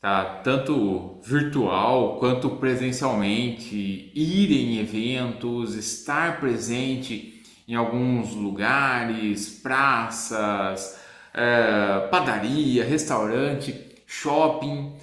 tá? 0.00 0.40
Tanto 0.44 1.18
virtual 1.22 2.18
quanto 2.18 2.50
presencialmente, 2.50 4.10
ir 4.14 4.52
em 4.52 4.78
eventos, 4.78 5.74
estar 5.74 6.40
presente 6.40 7.42
em 7.68 7.74
alguns 7.74 8.32
lugares, 8.34 9.48
praças, 9.48 10.98
é, 11.34 12.06
padaria, 12.10 12.84
restaurante, 12.84 13.74
shopping. 14.06 14.94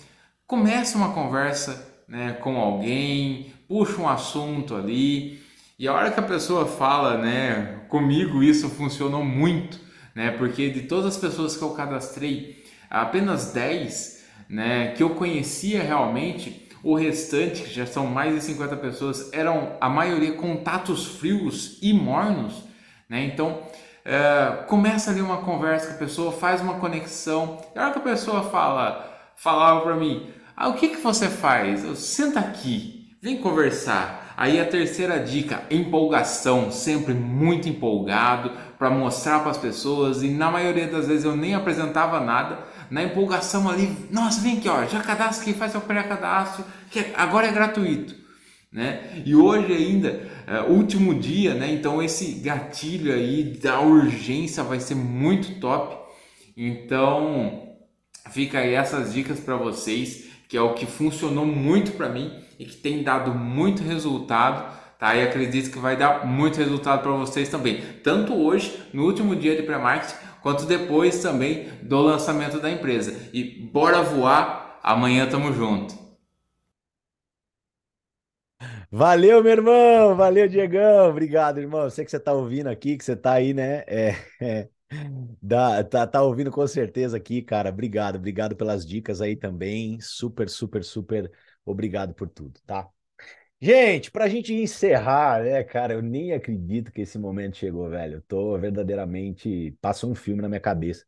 Comece 0.48 0.96
uma 0.96 1.14
conversa 1.14 1.94
né, 2.08 2.34
com 2.34 2.58
alguém, 2.58 3.54
puxa 3.68 4.02
um 4.02 4.08
assunto 4.08 4.76
ali. 4.76 5.42
E 5.78 5.88
a 5.88 5.94
hora 5.94 6.12
que 6.12 6.20
a 6.20 6.24
pessoa 6.24 6.66
fala, 6.66 7.18
né, 7.18 7.82
comigo 7.90 8.42
isso 8.42 8.70
funcionou 8.70 9.24
muito, 9.24 9.80
né, 10.16 10.32
porque 10.32 10.70
de 10.70 10.84
todas 10.84 11.16
as 11.16 11.18
pessoas 11.18 11.56
que 11.56 11.64
eu 11.64 11.72
cadastrei, 11.72 12.64
apenas 12.90 13.52
10, 13.52 14.24
né, 14.50 14.94
que 14.96 15.02
eu 15.02 15.12
conhecia 15.12 15.82
realmente, 15.82 16.70
o 16.84 16.96
restante, 16.96 17.64
que 17.64 17.74
já 17.74 17.86
são 17.86 18.06
mais 18.06 18.36
de 18.36 18.42
50 18.42 18.76
pessoas, 18.76 19.32
eram 19.32 19.78
a 19.80 19.90
maioria 19.90 20.34
contatos 20.34 21.06
frios 21.06 21.80
e 21.82 21.94
mornos, 21.94 22.66
né? 23.08 23.24
Então, 23.24 23.62
é, 24.04 24.66
começa 24.68 25.10
ali 25.10 25.22
uma 25.22 25.38
conversa 25.38 25.88
com 25.88 25.94
a 25.94 25.98
pessoa, 25.98 26.32
faz 26.34 26.60
uma 26.60 26.76
conexão. 26.80 27.62
E 27.74 27.80
a 27.80 27.84
hora 27.84 27.94
que 27.94 28.00
a 28.00 28.02
pessoa 28.02 28.50
fala, 28.50 29.32
falava 29.38 29.80
para 29.80 29.96
mim, 29.96 30.30
ah, 30.58 30.68
o 30.68 30.74
que 30.74 30.90
que 30.90 30.98
você 30.98 31.30
faz? 31.30 31.86
Eu, 31.86 31.96
Senta 31.96 32.42
aqui, 32.42 33.16
vem 33.22 33.38
conversar. 33.38 34.23
Aí 34.36 34.60
a 34.60 34.66
terceira 34.66 35.20
dica, 35.20 35.64
empolgação, 35.70 36.72
sempre 36.72 37.14
muito 37.14 37.70
empolgado 37.70 38.52
para 38.80 38.90
mostrar 38.90 39.40
para 39.40 39.52
as 39.52 39.58
pessoas 39.58 40.24
e 40.24 40.30
na 40.30 40.50
maioria 40.50 40.88
das 40.88 41.08
vezes 41.08 41.24
eu 41.24 41.36
nem 41.36 41.54
apresentava 41.54 42.20
nada, 42.20 42.60
na 42.90 43.04
empolgação 43.04 43.70
ali, 43.70 43.96
nossa, 44.12 44.42
vem 44.42 44.58
aqui, 44.58 44.68
ó, 44.68 44.86
já 44.86 45.02
cadastra 45.02 45.44
aqui, 45.44 45.58
faz 45.58 45.72
seu 45.72 45.82
pré-cadastro, 45.82 46.66
que 46.90 47.06
agora 47.16 47.48
é 47.48 47.52
gratuito, 47.52 48.16
né? 48.72 49.22
E 49.24 49.36
hoje 49.36 49.72
ainda, 49.72 50.28
é, 50.48 50.62
último 50.62 51.14
dia, 51.14 51.54
né? 51.54 51.72
Então 51.72 52.02
esse 52.02 52.34
gatilho 52.34 53.14
aí 53.14 53.44
da 53.62 53.80
urgência 53.82 54.64
vai 54.64 54.80
ser 54.80 54.96
muito 54.96 55.60
top. 55.60 55.96
Então, 56.58 57.76
fica 58.32 58.60
aí 58.60 58.74
essas 58.74 59.14
dicas 59.14 59.40
para 59.40 59.56
vocês, 59.56 60.26
que 60.48 60.58
é 60.58 60.62
o 60.62 60.74
que 60.74 60.86
funcionou 60.86 61.46
muito 61.46 61.92
para 61.94 62.10
mim 62.10 62.43
e 62.60 62.66
que 62.66 62.76
tem 62.78 63.04
dado 63.04 63.34
muito 63.34 63.84
resultado, 63.84 64.74
tá? 65.00 65.16
E 65.16 65.22
acredito 65.24 65.72
que 65.72 65.80
vai 65.80 65.96
dar 65.98 66.26
muito 66.26 66.58
resultado 66.58 67.02
para 67.02 67.12
vocês 67.12 67.50
também, 67.50 67.82
tanto 68.04 68.34
hoje, 68.34 68.84
no 68.94 69.04
último 69.06 69.36
dia 69.36 69.56
de 69.56 69.64
pré-marketing, 69.64 70.16
quanto 70.42 70.66
depois 70.66 71.22
também 71.22 71.68
do 71.82 72.02
lançamento 72.02 72.60
da 72.60 72.70
empresa. 72.72 73.14
E 73.34 73.44
bora 73.44 74.02
voar, 74.02 74.80
amanhã 74.84 75.28
tamo 75.28 75.54
junto. 75.54 76.04
Valeu, 78.92 79.42
meu 79.44 79.52
irmão! 79.52 80.16
Valeu, 80.16 80.48
Diegão! 80.48 81.10
Obrigado, 81.10 81.60
irmão. 81.60 81.82
Eu 81.84 81.90
sei 81.90 82.06
que 82.06 82.12
você 82.12 82.20
tá 82.20 82.32
ouvindo 82.34 82.68
aqui, 82.68 82.98
que 82.98 83.04
você 83.04 83.16
tá 83.16 83.34
aí, 83.34 83.54
né? 83.54 83.84
É, 83.88 84.16
é, 84.42 84.70
dá- 85.42 85.84
tá, 85.84 86.08
tá 86.08 86.22
ouvindo 86.24 86.52
com 86.52 86.66
certeza 86.68 87.18
aqui, 87.18 87.42
cara. 87.42 87.70
Obrigado, 87.70 88.16
obrigado 88.18 88.56
pelas 88.56 88.86
dicas 88.86 89.22
aí 89.22 89.36
também. 89.36 90.00
Super, 90.02 90.50
super, 90.50 90.84
super 90.84 91.32
obrigado 91.66 92.14
por 92.14 92.30
tudo, 92.30 92.60
tá? 92.66 92.90
Gente, 93.62 94.12
pra 94.12 94.28
gente 94.28 94.54
encerrar, 94.54 95.44
né, 95.44 95.64
cara, 95.64 95.94
eu 95.94 96.02
nem 96.02 96.34
acredito 96.34 96.92
que 96.92 97.02
esse 97.02 97.18
momento 97.18 97.58
chegou, 97.58 97.90
velho. 97.90 98.18
Eu 98.18 98.22
tô 98.24 98.58
verdadeiramente. 98.60 99.72
Passou 99.82 100.12
um 100.12 100.16
filme 100.16 100.42
na 100.42 100.50
minha 100.50 100.60
cabeça, 100.62 101.06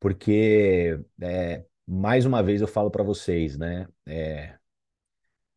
porque, 0.00 1.00
é, 1.20 1.64
mais 1.86 2.26
uma 2.26 2.42
vez 2.42 2.60
eu 2.62 2.68
falo 2.68 2.90
pra 2.90 3.02
vocês, 3.04 3.58
né? 3.58 3.88
É, 4.06 4.58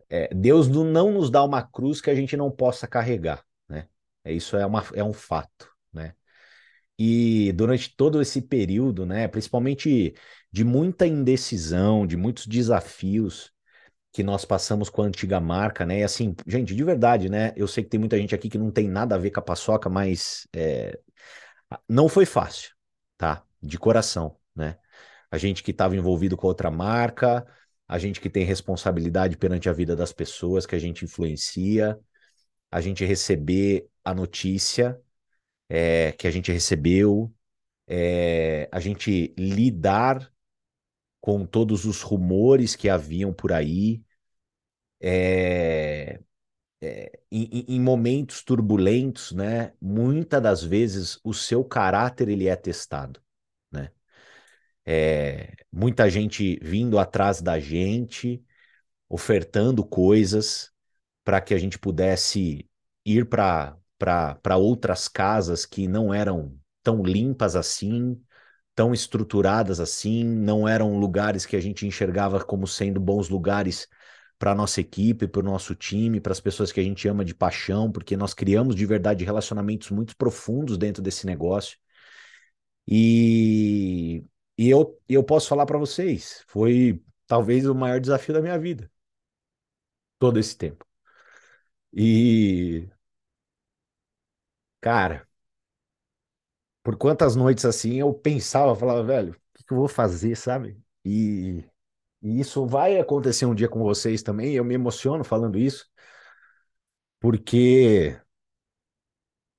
é, 0.09 0.33
Deus 0.33 0.67
não 0.67 0.83
não 0.85 1.11
nos 1.11 1.29
dá 1.29 1.43
uma 1.43 1.61
cruz 1.63 2.01
que 2.01 2.09
a 2.09 2.15
gente 2.15 2.37
não 2.37 2.51
possa 2.51 2.87
carregar, 2.87 3.43
né? 3.67 3.87
É, 4.23 4.31
Isso 4.33 4.55
é, 4.57 4.65
uma, 4.65 4.83
é 4.93 5.03
um 5.03 5.13
fato, 5.13 5.69
né? 5.91 6.13
E 6.99 7.53
durante 7.53 7.95
todo 7.97 8.21
esse 8.21 8.41
período, 8.43 9.05
né, 9.07 9.27
principalmente 9.29 10.15
de 10.51 10.65
muita 10.65 11.07
indecisão, 11.07 12.07
de 12.07 12.17
muitos 12.17 12.47
desafios, 12.47 13.52
que 14.13 14.23
nós 14.23 14.45
passamos 14.45 14.89
com 14.89 15.01
a 15.01 15.07
antiga 15.07 15.39
marca, 15.39 15.85
né? 15.85 15.99
E 15.99 16.03
assim, 16.03 16.35
gente, 16.47 16.75
de 16.75 16.83
verdade, 16.83 17.29
né? 17.29 17.51
Eu 17.57 17.67
sei 17.67 17.83
que 17.83 17.89
tem 17.89 17.99
muita 17.99 18.17
gente 18.17 18.35
aqui 18.35 18.47
que 18.49 18.59
não 18.59 18.71
tem 18.71 18.87
nada 18.87 19.15
a 19.15 19.17
ver 19.17 19.31
com 19.31 19.39
a 19.39 19.43
paçoca, 19.43 19.89
mas 19.89 20.47
é, 20.55 20.99
não 21.89 22.07
foi 22.07 22.25
fácil, 22.25 22.71
tá? 23.17 23.43
De 23.61 23.77
coração, 23.79 24.37
né? 24.55 24.77
A 25.31 25.37
gente 25.37 25.63
que 25.63 25.71
estava 25.71 25.95
envolvido 25.95 26.37
com 26.37 26.47
outra 26.47 26.69
marca, 26.69 27.45
a 27.87 27.97
gente 27.97 28.21
que 28.21 28.29
tem 28.29 28.45
responsabilidade 28.45 29.35
perante 29.37 29.67
a 29.67 29.73
vida 29.73 29.95
das 29.95 30.13
pessoas 30.13 30.65
que 30.65 30.75
a 30.75 30.79
gente 30.79 31.03
influencia, 31.05 31.99
a 32.71 32.81
gente 32.81 33.03
receber 33.05 33.87
a 34.03 34.13
notícia 34.13 34.99
é, 35.69 36.11
que 36.11 36.27
a 36.27 36.31
gente 36.31 36.51
recebeu, 36.51 37.33
é, 37.87 38.69
a 38.71 38.79
gente 38.79 39.33
lidar 39.37 40.32
com 41.23 41.45
todos 41.45 41.85
os 41.85 42.01
rumores 42.01 42.75
que 42.75 42.89
haviam 42.89 43.31
por 43.31 43.53
aí, 43.53 44.03
é, 44.99 46.19
é, 46.81 47.19
em, 47.31 47.65
em, 47.65 47.79
momentos 47.79 48.43
turbulentos, 48.43 49.31
né? 49.31 49.71
Muitas 49.81 50.43
das 50.43 50.63
vezes 50.65 51.17
o 51.23 51.33
seu 51.33 51.63
caráter 51.63 52.27
ele 52.27 52.49
é 52.49 52.57
testado, 52.57 53.21
né? 53.71 53.89
É, 54.85 55.55
muita 55.71 56.09
gente 56.09 56.59
vindo 56.61 56.99
atrás 56.99 57.41
da 57.41 57.57
gente, 57.57 58.43
ofertando 59.07 59.85
coisas 59.85 60.73
para 61.23 61.39
que 61.39 61.53
a 61.53 61.57
gente 61.57 61.79
pudesse 61.79 62.69
ir 63.05 63.29
para 63.29 63.77
para 63.97 64.57
outras 64.57 65.07
casas 65.07 65.65
que 65.65 65.87
não 65.87 66.13
eram 66.13 66.59
tão 66.83 67.01
limpas 67.01 67.55
assim, 67.55 68.21
tão 68.75 68.93
estruturadas 68.93 69.79
assim, 69.79 70.23
não 70.23 70.67
eram 70.67 70.97
lugares 70.97 71.45
que 71.45 71.55
a 71.55 71.61
gente 71.61 71.85
enxergava 71.87 72.43
como 72.43 72.67
sendo 72.67 72.99
bons 72.99 73.29
lugares 73.29 73.87
para 74.39 74.55
nossa 74.55 74.81
equipe, 74.81 75.27
para 75.27 75.39
o 75.41 75.43
nosso 75.43 75.75
time, 75.75 76.19
para 76.19 76.31
as 76.33 76.39
pessoas 76.41 76.71
que 76.71 76.79
a 76.79 76.83
gente 76.83 77.07
ama 77.07 77.23
de 77.25 77.33
paixão, 77.35 77.91
porque 77.91 78.17
nós 78.17 78.33
criamos 78.33 78.75
de 78.75 78.85
verdade 78.85 79.23
relacionamentos 79.23 79.89
muito 79.91 80.15
profundos 80.17 80.77
dentro 80.77 81.01
desse 81.01 81.25
negócio. 81.25 81.77
E, 82.87 84.23
e 84.57 84.69
eu, 84.69 84.99
eu 85.07 85.23
posso 85.23 85.47
falar 85.49 85.65
para 85.65 85.77
vocês, 85.77 86.43
foi 86.47 87.01
talvez 87.27 87.65
o 87.65 87.73
maior 87.75 87.99
desafio 87.99 88.33
da 88.33 88.41
minha 88.41 88.59
vida, 88.59 88.91
todo 90.19 90.39
esse 90.39 90.57
tempo. 90.57 90.85
E, 91.93 92.89
cara, 94.79 95.27
por 96.83 96.97
quantas 96.97 97.35
noites 97.35 97.65
assim 97.65 97.99
eu 97.99 98.13
pensava, 98.13 98.75
falava, 98.75 99.03
velho, 99.03 99.33
o 99.33 99.35
que, 99.57 99.63
que 99.65 99.73
eu 99.73 99.77
vou 99.77 99.87
fazer, 99.87 100.35
sabe? 100.35 100.77
E, 101.05 101.63
e 102.21 102.39
isso 102.41 102.65
vai 102.67 102.99
acontecer 102.99 103.45
um 103.47 103.55
dia 103.55 103.69
com 103.69 103.81
vocês 103.83 104.23
também. 104.23 104.53
Eu 104.55 104.65
me 104.65 104.75
emociono 104.75 105.23
falando 105.23 105.57
isso, 105.59 105.87
porque 107.19 108.15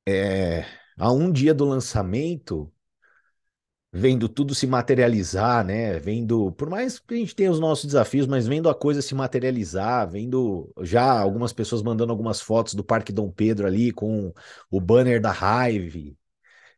é, 0.07 0.64
a 0.99 1.12
um 1.12 1.31
dia 1.33 1.55
do 1.55 1.64
lançamento, 1.64 2.72
vendo 3.93 4.29
tudo 4.29 4.55
se 4.55 4.66
materializar, 4.66 5.64
né? 5.64 5.99
Vendo, 5.99 6.53
por 6.53 6.68
mais 6.68 6.99
que 6.99 7.14
a 7.14 7.16
gente 7.16 7.35
tenha 7.35 7.51
os 7.51 7.61
nossos 7.61 7.87
desafios, 7.87 8.27
mas 8.27 8.47
vendo 8.47 8.68
a 8.68 8.75
coisa 8.75 9.01
se 9.01 9.14
materializar, 9.14 10.09
vendo 10.11 10.72
já 10.83 11.18
algumas 11.20 11.53
pessoas 11.53 11.83
mandando 11.83 12.12
algumas 12.12 12.41
fotos 12.41 12.75
do 12.75 12.83
Parque 12.85 13.12
Dom 13.12 13.31
Pedro 13.31 13.66
ali 13.66 13.93
com 13.93 14.33
o 14.70 14.81
banner 14.81 15.20
da 15.20 15.33
Hive, 15.33 16.16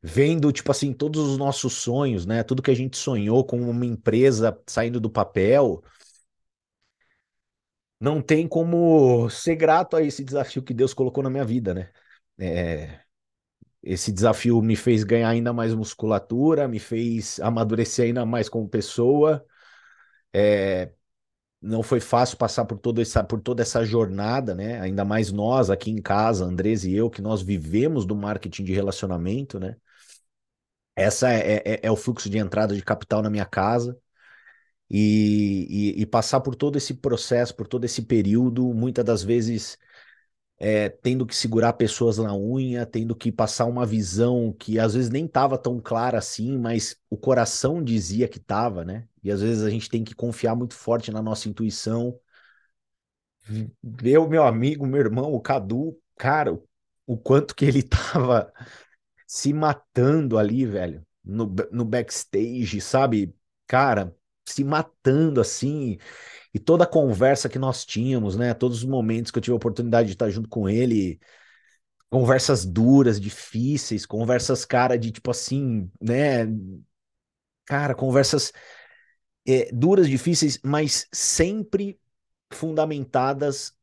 vendo, 0.02 0.52
tipo 0.52 0.70
assim, 0.70 0.92
todos 0.92 1.20
os 1.28 1.38
nossos 1.38 1.74
sonhos, 1.74 2.26
né? 2.26 2.42
Tudo 2.42 2.62
que 2.62 2.70
a 2.70 2.74
gente 2.74 2.96
sonhou 2.96 3.44
com 3.44 3.60
uma 3.60 3.86
empresa 3.86 4.58
saindo 4.66 5.00
do 5.00 5.10
papel. 5.10 5.82
Não 8.00 8.20
tem 8.20 8.46
como 8.46 9.28
ser 9.30 9.56
grato 9.56 9.96
a 9.96 10.02
esse 10.02 10.22
desafio 10.24 10.62
que 10.62 10.74
Deus 10.74 10.92
colocou 10.94 11.22
na 11.24 11.30
minha 11.30 11.44
vida, 11.44 11.72
né? 11.74 11.90
É, 12.38 13.00
esse 13.82 14.12
desafio 14.12 14.62
me 14.62 14.76
fez 14.76 15.04
ganhar 15.04 15.30
ainda 15.30 15.52
mais 15.52 15.74
musculatura, 15.74 16.68
me 16.68 16.78
fez 16.80 17.40
amadurecer 17.40 18.06
ainda 18.06 18.26
mais 18.26 18.48
como 18.48 18.68
pessoa. 18.68 19.44
É, 20.32 20.92
não 21.66 21.82
foi 21.82 22.00
fácil 22.00 22.36
passar 22.38 22.64
por, 22.64 22.78
todo 22.78 23.00
essa, 23.00 23.22
por 23.24 23.40
toda 23.40 23.62
essa 23.62 23.84
jornada, 23.84 24.54
né? 24.54 24.80
Ainda 24.80 25.04
mais 25.04 25.32
nós 25.32 25.70
aqui 25.70 25.90
em 25.90 26.00
casa, 26.00 26.44
Andrés 26.44 26.84
e 26.84 26.94
eu, 26.94 27.10
que 27.10 27.20
nós 27.20 27.42
vivemos 27.42 28.06
do 28.06 28.16
marketing 28.16 28.64
de 28.64 28.72
relacionamento, 28.72 29.58
né? 29.58 29.76
Essa 30.94 31.30
é, 31.32 31.62
é, 31.64 31.80
é, 31.82 31.90
o 31.90 31.96
fluxo 31.96 32.30
de 32.30 32.38
entrada 32.38 32.74
de 32.74 32.82
capital 32.82 33.22
na 33.22 33.30
minha 33.30 33.44
casa. 33.44 33.98
E, 34.88 35.94
e, 35.98 36.02
e, 36.02 36.06
passar 36.06 36.40
por 36.40 36.54
todo 36.54 36.76
esse 36.78 36.94
processo, 36.94 37.54
por 37.56 37.66
todo 37.66 37.84
esse 37.84 38.02
período, 38.02 38.72
muitas 38.72 39.04
das 39.04 39.22
vezes 39.22 39.76
é, 40.58 40.88
tendo 40.88 41.26
que 41.26 41.34
segurar 41.36 41.72
pessoas 41.74 42.18
na 42.18 42.34
unha, 42.34 42.86
tendo 42.86 43.14
que 43.14 43.32
passar 43.32 43.66
uma 43.66 43.84
visão 43.84 44.54
que 44.58 44.78
às 44.78 44.94
vezes 44.94 45.10
nem 45.10 45.26
estava 45.26 45.58
tão 45.58 45.80
clara 45.80 46.18
assim, 46.18 46.56
mas 46.58 46.96
o 47.10 47.16
coração 47.16 47.82
dizia 47.82 48.28
que 48.28 48.38
estava, 48.38 48.84
né? 48.84 49.06
E 49.26 49.30
às 49.32 49.40
vezes 49.42 49.62
a 49.64 49.70
gente 49.70 49.88
tem 49.90 50.04
que 50.04 50.14
confiar 50.14 50.54
muito 50.56 50.74
forte 50.74 51.10
na 51.12 51.22
nossa 51.22 51.48
intuição. 51.48 52.18
O 54.18 54.26
meu 54.28 54.44
amigo, 54.44 54.86
meu 54.86 55.00
irmão, 55.00 55.32
o 55.32 55.40
Cadu, 55.40 55.96
cara, 56.16 56.58
o 57.06 57.16
quanto 57.16 57.54
que 57.54 57.64
ele 57.64 57.78
estava 57.80 58.52
se 59.26 59.52
matando 59.52 60.38
ali, 60.38 60.66
velho, 60.66 61.06
no, 61.24 61.46
no 61.72 61.84
backstage, 61.84 62.80
sabe? 62.80 63.34
Cara, 63.66 64.14
se 64.48 64.64
matando 64.64 65.40
assim. 65.40 65.98
E 66.54 66.58
toda 66.60 66.84
a 66.84 66.86
conversa 66.86 67.48
que 67.48 67.58
nós 67.58 67.84
tínhamos, 67.84 68.36
né? 68.36 68.54
Todos 68.54 68.78
os 68.78 68.84
momentos 68.84 69.30
que 69.32 69.38
eu 69.38 69.42
tive 69.42 69.54
a 69.54 69.56
oportunidade 69.56 70.08
de 70.08 70.14
estar 70.14 70.30
junto 70.30 70.48
com 70.48 70.68
ele, 70.68 71.20
conversas 72.10 72.64
duras, 72.66 73.20
difíceis, 73.20 74.06
conversas, 74.06 74.64
cara, 74.64 74.98
de 74.98 75.12
tipo 75.12 75.30
assim, 75.30 75.90
né? 76.00 76.46
Cara, 77.64 77.94
conversas 77.94 78.52
é, 79.46 79.70
duras, 79.72 80.08
difíceis, 80.08 80.58
mas 80.62 81.08
sempre 81.12 81.98
fundamentadas 82.52 83.74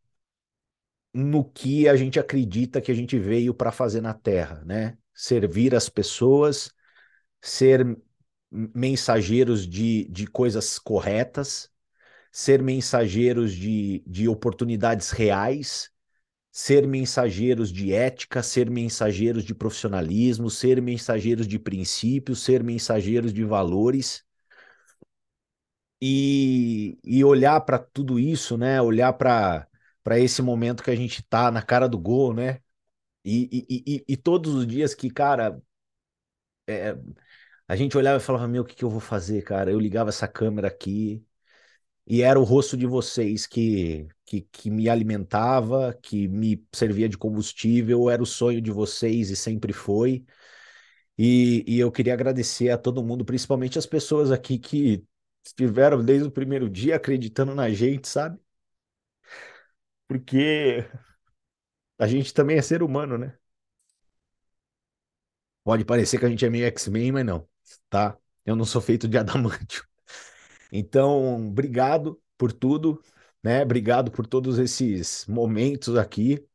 no 1.14 1.43
que 1.45 1.88
a 1.88 1.95
gente 1.95 2.20
acredita 2.20 2.82
que 2.82 2.91
a 2.91 2.95
gente 2.95 3.18
veio 3.20 3.53
para 3.53 3.72
fazer 3.72 4.01
na 4.01 4.14
Terra, 4.14 4.64
né? 4.66 4.97
servir 5.14 5.76
as 5.76 5.89
pessoas, 5.89 6.72
ser 7.41 7.97
mensageiros 8.51 9.68
de, 9.68 10.05
de 10.09 10.28
coisas 10.28 10.80
corretas, 10.80 11.72
ser 12.32 12.61
mensageiros 12.61 13.53
de, 13.53 14.03
de 14.07 14.28
oportunidades 14.28 15.11
reais, 15.11 15.91
ser 16.51 16.88
mensageiros 16.88 17.72
de 17.72 17.93
ética, 17.93 18.43
ser 18.43 18.70
mensageiros 18.70 19.43
de 19.43 19.55
profissionalismo, 19.55 20.49
ser 20.49 20.82
mensageiros 20.82 21.47
de 21.47 21.59
princípios, 21.59 22.43
ser 22.43 22.64
mensageiros 22.64 23.34
de 23.34 23.43
valores. 23.43 24.24
E, 26.06 26.99
e 27.04 27.24
olhar 27.24 27.62
para 27.62 27.80
tudo 27.80 28.20
isso, 28.20 28.58
né? 28.58 28.82
Olhar 28.82 29.14
para 29.14 29.68
esse 30.20 30.41
momento 30.41 30.84
que 30.84 30.91
a 30.91 30.95
gente 30.95 31.22
está 31.22 31.49
na 31.51 31.62
cara 31.62 31.88
do 31.88 31.97
gol, 31.99 32.34
né? 32.34 32.62
E, 33.26 33.66
e, 33.70 33.95
e, 33.97 34.06
e 34.14 34.18
todos 34.18 34.54
os 34.56 34.68
dias 34.68 34.95
que, 34.95 35.10
cara, 35.10 35.62
é, 36.68 36.95
a 37.68 37.76
gente 37.76 37.97
olhava 37.97 38.18
e 38.20 38.22
falava, 38.26 38.47
meu, 38.47 38.64
o 38.64 38.66
que, 38.66 38.76
que 38.76 38.84
eu 38.86 38.89
vou 38.89 38.99
fazer, 38.99 39.43
cara? 39.43 39.72
Eu 39.72 39.80
ligava 39.80 40.10
essa 40.10 40.28
câmera 40.28 40.68
aqui 40.70 41.26
e 42.08 42.22
era 42.22 42.39
o 42.39 42.43
rosto 42.43 42.78
de 42.78 42.88
vocês 42.88 43.47
que, 43.47 44.08
que, 44.26 44.41
que 44.51 44.70
me 44.72 44.89
alimentava, 44.89 45.93
que 46.01 46.28
me 46.28 46.66
servia 46.74 47.10
de 47.10 47.18
combustível, 47.18 48.10
era 48.10 48.24
o 48.24 48.26
sonho 48.26 48.62
de 48.62 48.72
vocês 48.72 49.30
e 49.32 49.36
sempre 49.36 49.74
foi. 49.74 50.26
E, 51.18 51.64
e 51.68 51.80
eu 51.80 51.91
queria 51.91 52.14
agradecer 52.14 52.70
a 52.70 52.78
todo 52.78 53.04
mundo, 53.04 53.26
principalmente 53.26 53.78
as 53.80 53.86
pessoas 53.86 54.32
aqui 54.32 54.58
que 54.60 55.06
estiveram 55.43 56.03
desde 56.03 56.27
o 56.27 56.31
primeiro 56.31 56.69
dia 56.69 56.95
acreditando 56.95 57.53
na 57.55 57.69
gente, 57.69 58.07
sabe? 58.07 58.39
Porque 60.07 60.85
a 61.97 62.05
gente 62.07 62.33
também 62.33 62.57
é 62.57 62.61
ser 62.61 62.83
humano, 62.83 63.17
né? 63.17 63.35
Pode 65.63 65.85
parecer 65.85 66.19
que 66.19 66.25
a 66.25 66.29
gente 66.29 66.45
é 66.45 66.49
meio 66.49 66.65
X-Men, 66.67 67.11
mas 67.13 67.25
não, 67.25 67.47
tá? 67.89 68.17
Eu 68.45 68.55
não 68.55 68.65
sou 68.65 68.81
feito 68.81 69.07
de 69.07 69.17
adamantio. 69.17 69.83
Então, 70.71 71.47
obrigado 71.49 72.21
por 72.37 72.51
tudo, 72.53 73.01
né? 73.43 73.63
Obrigado 73.63 74.11
por 74.11 74.27
todos 74.27 74.59
esses 74.59 75.25
momentos 75.27 75.97
aqui. 75.97 76.45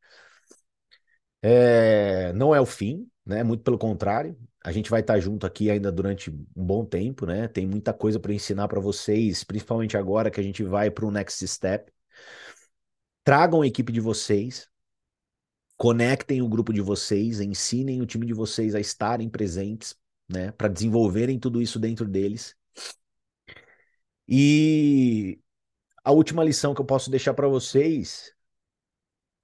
É, 1.43 2.33
não 2.35 2.55
é 2.55 2.61
o 2.61 2.67
fim, 2.67 3.09
né? 3.25 3.43
Muito 3.45 3.63
pelo 3.63 3.79
contrário. 3.79 4.37
A 4.65 4.73
gente 4.73 4.91
vai 4.91 5.01
estar 5.01 5.19
junto 5.21 5.47
aqui 5.47 5.71
ainda 5.71 5.91
durante 5.93 6.31
um 6.31 6.47
bom 6.57 6.85
tempo, 6.85 7.25
né? 7.25 7.47
Tem 7.49 7.67
muita 7.67 7.93
coisa 7.93 8.19
para 8.19 8.33
ensinar 8.33 8.69
para 8.69 8.81
vocês, 8.81 9.45
principalmente 9.45 9.97
agora 9.97 10.31
que 10.31 10.41
a 10.41 10.43
gente 10.43 10.63
vai 10.65 10.91
para 10.91 11.07
o 11.07 11.11
next 11.11 11.47
step. 11.47 11.93
Tragam 13.23 13.63
a 13.63 13.67
equipe 13.67 13.93
de 13.93 14.01
vocês, 14.01 14.69
conectem 15.77 16.43
o 16.43 16.49
grupo 16.49 16.73
de 16.73 16.81
vocês, 16.81 17.41
ensinem 17.41 18.03
o 18.03 18.07
time 18.07 18.27
de 18.27 18.35
vocês 18.35 18.75
a 18.75 18.81
estarem 18.81 19.29
presentes, 19.29 19.95
né, 20.29 20.51
para 20.53 20.69
desenvolverem 20.69 21.39
tudo 21.39 21.63
isso 21.63 21.79
dentro 21.79 22.07
deles. 22.07 22.57
E 24.27 25.41
a 26.05 26.13
última 26.13 26.45
lição 26.45 26.75
que 26.75 26.81
eu 26.81 26.85
posso 26.85 27.11
deixar 27.11 27.35
para 27.35 27.49
vocês 27.49 28.35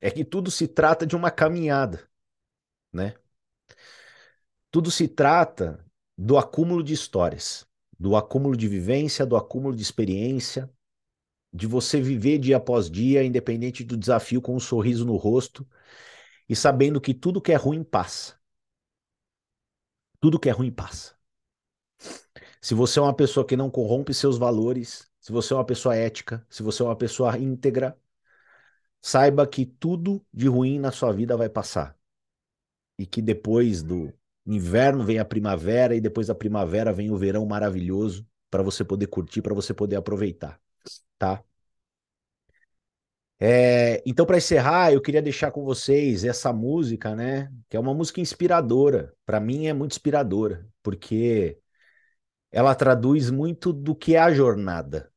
é 0.01 0.11
que 0.11 0.25
tudo 0.25 0.51
se 0.51 0.69
trata 0.69 1.07
de 1.07 1.17
uma 1.17 1.31
caminhada, 1.31 2.09
né? 2.93 3.15
Tudo 4.75 4.91
se 4.91 5.07
trata 5.07 5.87
do 6.19 6.37
acúmulo 6.37 6.83
de 6.83 6.93
histórias, 6.93 7.65
do 7.97 8.17
acúmulo 8.17 8.57
de 8.57 8.67
vivência, 8.67 9.25
do 9.25 9.37
acúmulo 9.37 9.73
de 9.73 9.81
experiência, 9.81 10.69
de 11.53 11.65
você 11.65 12.01
viver 12.01 12.41
dia 12.41 12.57
após 12.57 12.91
dia, 12.91 13.23
independente 13.23 13.85
do 13.85 13.97
desafio, 13.97 14.43
com 14.43 14.57
um 14.57 14.59
sorriso 14.59 15.05
no 15.05 15.15
rosto 15.15 15.65
e 16.49 16.57
sabendo 16.57 17.01
que 17.01 17.15
tudo 17.15 17.41
que 17.41 17.53
é 17.53 17.55
ruim 17.55 17.85
passa. 17.85 18.37
Tudo 20.19 20.41
que 20.41 20.49
é 20.49 20.53
ruim 20.53 20.73
passa. 20.73 21.17
Se 22.61 22.75
você 22.75 22.99
é 22.99 23.03
uma 23.03 23.15
pessoa 23.15 23.47
que 23.47 23.57
não 23.57 23.71
corrompe 23.71 24.13
seus 24.13 24.37
valores, 24.37 25.09
se 25.21 25.31
você 25.31 25.53
é 25.53 25.57
uma 25.57 25.65
pessoa 25.65 25.95
ética, 25.95 26.45
se 26.51 26.65
você 26.65 26.83
é 26.83 26.87
uma 26.87 26.97
pessoa 26.97 27.39
íntegra, 27.39 27.97
saiba 29.01 29.47
que 29.47 29.65
tudo 29.65 30.27
de 30.33 30.49
ruim 30.49 30.81
na 30.81 30.91
sua 30.91 31.13
vida 31.13 31.37
vai 31.37 31.49
passar. 31.49 31.97
E 32.99 33.07
que 33.07 33.23
depois 33.23 33.81
do 33.81 34.13
inverno 34.47 35.05
vem 35.05 35.19
a 35.19 35.25
primavera 35.25 35.95
e 35.95 36.01
depois 36.01 36.27
da 36.29 36.35
primavera 36.35 36.93
vem 36.93 37.11
o 37.11 37.17
verão 37.17 37.47
maravilhoso 37.47 38.27
para 38.51 38.63
você 38.63 38.85
poder 38.85 39.07
curtir, 39.09 39.43
para 39.43 39.55
você 39.55 39.75
poder 39.75 39.97
aproveitar 39.97 40.61
tá? 41.19 41.45
É, 43.39 44.03
então, 44.07 44.25
para 44.25 44.39
encerrar, 44.39 44.93
eu 44.93 45.03
queria 45.03 45.21
deixar 45.21 45.51
com 45.51 45.65
vocês 45.65 46.25
essa 46.25 46.53
música, 46.53 47.15
né? 47.15 47.53
Que 47.69 47.77
é 47.77 47.81
uma 47.81 47.93
música 47.95 48.21
inspiradora. 48.21 49.13
Para 49.27 49.41
mim, 49.41 49.67
é 49.67 49.73
muito 49.73 49.93
inspiradora, 49.93 50.67
porque 50.83 51.59
ela 52.53 52.75
traduz 52.75 53.31
muito 53.31 53.73
do 53.73 53.95
que 53.97 54.17
é 54.17 54.21
a 54.21 54.33
jornada, 54.33 55.13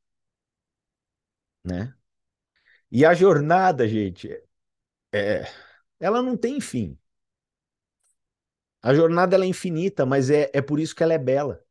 né? 1.63 1.93
E 2.91 3.05
a 3.05 3.13
jornada, 3.13 3.87
gente, 3.87 4.29
é, 5.13 5.45
ela 5.99 6.21
não 6.23 6.37
tem 6.37 6.61
fim. 6.61 6.97
A 8.81 8.93
jornada 8.93 9.35
ela 9.35 9.45
é 9.45 9.47
infinita, 9.47 10.05
mas 10.05 10.29
é, 10.29 10.49
é 10.53 10.61
por 10.61 10.79
isso 10.79 10.95
que 10.95 11.03
ela 11.03 11.13
é 11.13 11.17
bela. 11.17 11.63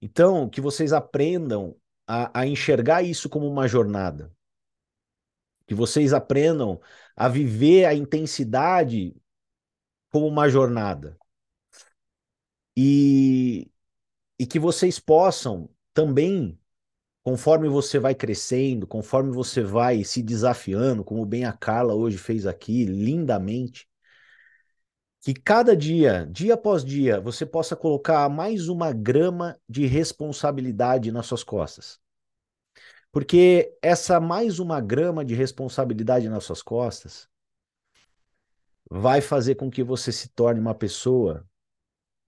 Então, 0.00 0.48
que 0.48 0.60
vocês 0.60 0.92
aprendam 0.92 1.76
a, 2.06 2.40
a 2.40 2.46
enxergar 2.46 3.02
isso 3.02 3.28
como 3.28 3.46
uma 3.48 3.66
jornada. 3.66 4.32
Que 5.66 5.74
vocês 5.74 6.12
aprendam 6.12 6.80
a 7.16 7.28
viver 7.28 7.86
a 7.86 7.94
intensidade 7.94 9.14
como 10.10 10.26
uma 10.26 10.48
jornada. 10.48 11.18
E, 12.76 13.70
e 14.38 14.46
que 14.46 14.58
vocês 14.58 14.98
possam 14.98 15.68
também, 15.94 16.58
conforme 17.22 17.68
você 17.68 17.98
vai 17.98 18.14
crescendo, 18.14 18.86
conforme 18.86 19.32
você 19.32 19.62
vai 19.62 20.04
se 20.04 20.22
desafiando, 20.22 21.04
como 21.04 21.26
bem 21.26 21.44
a 21.44 21.52
Carla 21.52 21.94
hoje 21.94 22.18
fez 22.18 22.46
aqui, 22.46 22.84
lindamente, 22.84 23.88
que 25.26 25.34
cada 25.34 25.76
dia, 25.76 26.24
dia 26.30 26.54
após 26.54 26.84
dia, 26.84 27.20
você 27.20 27.44
possa 27.44 27.74
colocar 27.74 28.28
mais 28.28 28.68
uma 28.68 28.92
grama 28.92 29.60
de 29.68 29.84
responsabilidade 29.84 31.10
nas 31.10 31.26
suas 31.26 31.42
costas. 31.42 32.00
Porque 33.10 33.76
essa 33.82 34.20
mais 34.20 34.60
uma 34.60 34.80
grama 34.80 35.24
de 35.24 35.34
responsabilidade 35.34 36.28
nas 36.28 36.44
suas 36.44 36.62
costas 36.62 37.28
vai 38.88 39.20
fazer 39.20 39.56
com 39.56 39.68
que 39.68 39.82
você 39.82 40.12
se 40.12 40.28
torne 40.28 40.60
uma 40.60 40.76
pessoa 40.76 41.44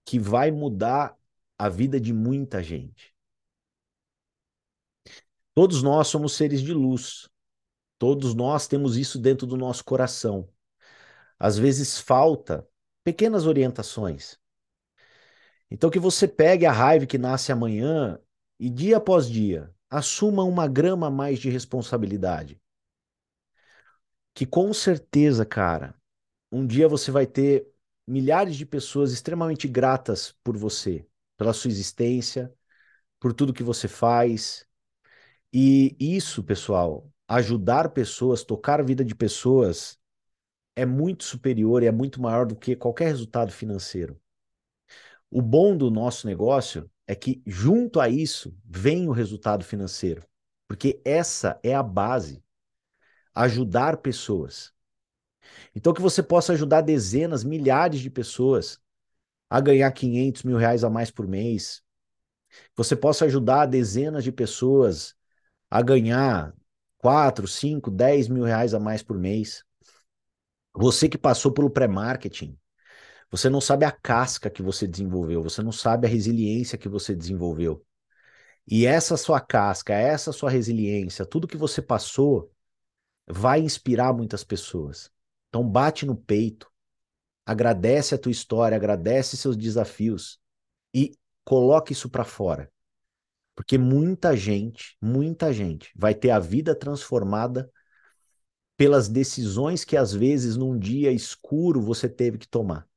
que 0.03 0.19
vai 0.19 0.51
mudar 0.51 1.17
a 1.57 1.69
vida 1.69 2.01
de 2.01 2.11
muita 2.11 2.61
gente. 2.61 3.15
Todos 5.53 5.81
nós 5.81 6.09
somos 6.09 6.33
seres 6.33 6.59
de 6.59 6.73
luz. 6.73 7.29
Todos 7.97 8.35
nós 8.35 8.67
temos 8.67 8.97
isso 8.97 9.17
dentro 9.17 9.47
do 9.47 9.55
nosso 9.55 9.85
coração. 9.85 10.49
Às 11.39 11.57
vezes 11.57 11.97
falta 11.97 12.67
pequenas 13.03 13.45
orientações. 13.45 14.37
Então, 15.71 15.89
que 15.89 15.99
você 15.99 16.27
pegue 16.27 16.65
a 16.65 16.71
raiva 16.71 17.05
que 17.05 17.17
nasce 17.17 17.51
amanhã 17.51 18.19
e 18.59 18.69
dia 18.69 18.97
após 18.97 19.29
dia, 19.29 19.73
assuma 19.89 20.43
uma 20.43 20.67
grama 20.67 21.07
a 21.07 21.11
mais 21.11 21.39
de 21.39 21.49
responsabilidade. 21.49 22.59
Que 24.33 24.45
com 24.45 24.73
certeza, 24.73 25.45
cara, 25.45 25.95
um 26.51 26.65
dia 26.65 26.87
você 26.87 27.11
vai 27.11 27.27
ter 27.27 27.67
milhares 28.07 28.55
de 28.55 28.65
pessoas 28.65 29.11
extremamente 29.11 29.67
gratas 29.67 30.35
por 30.43 30.57
você, 30.57 31.05
pela 31.37 31.53
sua 31.53 31.69
existência, 31.69 32.51
por 33.19 33.33
tudo 33.33 33.53
que 33.53 33.63
você 33.63 33.87
faz. 33.87 34.65
E 35.53 35.95
isso, 35.99 36.43
pessoal, 36.43 37.11
ajudar 37.27 37.89
pessoas, 37.89 38.43
tocar 38.43 38.79
a 38.79 38.83
vida 38.83 39.05
de 39.05 39.13
pessoas, 39.13 39.98
é 40.79 40.85
muito 40.85 41.25
superior 41.25 41.83
e 41.83 41.87
é 41.87 41.91
muito 41.91 42.21
maior 42.21 42.45
do 42.45 42.55
que 42.55 42.73
qualquer 42.73 43.07
resultado 43.07 43.51
financeiro. 43.51 44.17
O 45.29 45.41
bom 45.41 45.75
do 45.75 45.91
nosso 45.91 46.25
negócio 46.25 46.89
é 47.05 47.13
que, 47.13 47.41
junto 47.45 47.99
a 47.99 48.07
isso, 48.07 48.55
vem 48.63 49.09
o 49.09 49.11
resultado 49.11 49.65
financeiro. 49.65 50.25
Porque 50.69 51.01
essa 51.03 51.59
é 51.63 51.75
a 51.75 51.83
base. 51.83 52.41
Ajudar 53.35 53.97
pessoas. 53.97 54.71
Então, 55.75 55.93
que 55.93 56.01
você 56.01 56.23
possa 56.23 56.53
ajudar 56.53 56.79
dezenas, 56.79 57.43
milhares 57.43 57.99
de 57.99 58.09
pessoas 58.09 58.79
a 59.49 59.59
ganhar 59.59 59.91
500 59.91 60.43
mil 60.43 60.55
reais 60.55 60.85
a 60.85 60.89
mais 60.89 61.11
por 61.11 61.27
mês. 61.27 61.83
Você 62.73 62.95
possa 62.95 63.25
ajudar 63.25 63.65
dezenas 63.65 64.23
de 64.23 64.31
pessoas 64.31 65.13
a 65.69 65.81
ganhar 65.81 66.55
4, 66.97 67.47
5, 67.47 67.91
10 67.91 68.29
mil 68.29 68.45
reais 68.45 68.73
a 68.73 68.79
mais 68.79 69.03
por 69.03 69.17
mês. 69.17 69.67
Você 70.73 71.09
que 71.09 71.17
passou 71.17 71.51
pelo 71.51 71.69
pré-marketing, 71.69 72.57
você 73.31 73.49
não 73.49 73.61
sabe 73.61 73.85
a 73.85 73.91
casca 73.91 74.49
que 74.49 74.61
você 74.61 74.87
desenvolveu, 74.87 75.43
você 75.43 75.61
não 75.61 75.71
sabe 75.71 76.07
a 76.07 76.09
resiliência 76.09 76.77
que 76.77 76.89
você 76.89 77.15
desenvolveu. 77.15 77.85
E 78.67 78.85
essa 78.85 79.17
sua 79.17 79.39
casca, 79.39 79.93
essa 79.93 80.31
sua 80.31 80.49
resiliência, 80.49 81.25
tudo 81.25 81.47
que 81.47 81.57
você 81.57 81.81
passou, 81.81 82.51
vai 83.27 83.59
inspirar 83.59 84.13
muitas 84.13 84.43
pessoas. 84.43 85.11
Então 85.47 85.67
bate 85.67 86.05
no 86.05 86.15
peito, 86.15 86.71
agradece 87.45 88.13
a 88.13 88.17
tua 88.17 88.31
história, 88.31 88.75
agradece 88.75 89.37
seus 89.37 89.57
desafios 89.57 90.39
e 90.93 91.11
coloque 91.43 91.93
isso 91.93 92.09
para 92.09 92.23
fora. 92.23 92.71
Porque 93.55 93.77
muita 93.77 94.37
gente, 94.37 94.95
muita 95.01 95.51
gente 95.51 95.91
vai 95.95 96.15
ter 96.15 96.29
a 96.29 96.39
vida 96.39 96.73
transformada 96.73 97.69
pelas 98.79 99.09
decisões 99.09 99.83
que 99.83 99.97
às 99.97 100.13
vezes 100.13 100.55
num 100.55 100.79
dia 100.79 101.11
escuro 101.11 101.81
você 101.81 102.07
teve 102.07 102.37
que 102.37 102.47
tomar. 102.47 102.87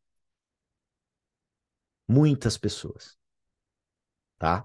Muitas 2.07 2.57
pessoas. 2.57 3.19
Tá? 4.39 4.65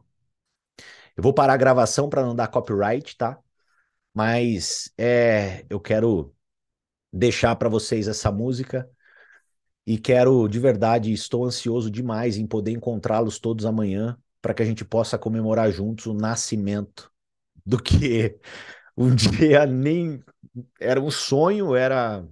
Eu 1.16 1.24
vou 1.24 1.34
parar 1.34 1.54
a 1.54 1.58
gravação 1.58 2.08
para 2.08 2.24
não 2.24 2.36
dar 2.36 2.48
copyright, 2.50 3.18
tá? 3.18 3.40
Mas 4.14 4.94
é, 4.96 5.66
eu 5.72 5.80
quero 5.80 6.36
deixar 7.12 7.56
para 7.56 7.68
vocês 7.68 8.08
essa 8.08 8.32
música 8.32 8.88
e 9.88 9.98
quero 9.98 10.48
de 10.48 10.60
verdade, 10.60 11.12
estou 11.12 11.46
ansioso 11.46 11.90
demais 11.90 12.38
em 12.38 12.46
poder 12.46 12.74
encontrá-los 12.74 13.40
todos 13.40 13.66
amanhã 13.66 14.16
para 14.40 14.54
que 14.54 14.62
a 14.62 14.66
gente 14.66 14.86
possa 14.86 15.18
comemorar 15.18 15.72
juntos 15.72 16.06
o 16.06 16.14
nascimento 16.14 17.12
do 17.66 17.82
que 17.82 18.40
um 18.98 19.14
dia 19.16 19.66
nem 19.66 20.24
era 20.80 21.02
um 21.02 21.12
sonho, 21.12 21.76
era. 21.76 22.26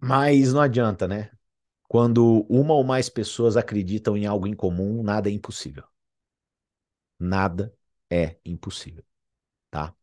Mas 0.00 0.52
não 0.52 0.60
adianta, 0.60 1.06
né? 1.06 1.30
Quando 1.88 2.46
uma 2.50 2.74
ou 2.74 2.84
mais 2.84 3.08
pessoas 3.10 3.56
acreditam 3.56 4.16
em 4.16 4.26
algo 4.26 4.46
em 4.46 4.54
comum, 4.54 5.02
nada 5.04 5.28
é 5.30 5.32
impossível. 5.32 5.84
Nada 7.18 7.74
é 8.10 8.36
impossível, 8.44 9.04
tá? 9.70 9.94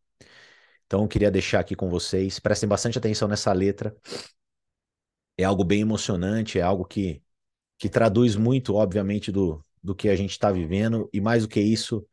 Então 0.86 1.04
eu 1.04 1.08
queria 1.10 1.32
deixar 1.32 1.62
aqui 1.62 1.76
com 1.76 1.90
vocês, 1.90 2.40
prestem 2.40 2.70
bastante 2.70 2.98
atenção 2.98 3.28
nessa 3.28 3.54
letra. 3.54 3.96
É 5.38 5.44
algo 5.44 5.64
bem 5.64 5.82
emocionante, 5.82 6.60
é 6.60 6.62
algo 6.62 6.86
que, 6.86 7.22
que 7.78 7.90
traduz 7.90 8.36
muito, 8.36 8.76
obviamente, 8.76 9.32
do, 9.32 9.66
do 9.84 9.96
que 9.96 10.10
a 10.10 10.16
gente 10.16 10.32
está 10.32 10.52
vivendo 10.52 11.10
e 11.14 11.22
mais 11.22 11.44
do 11.44 11.50
que 11.50 11.62
isso, 11.62 12.08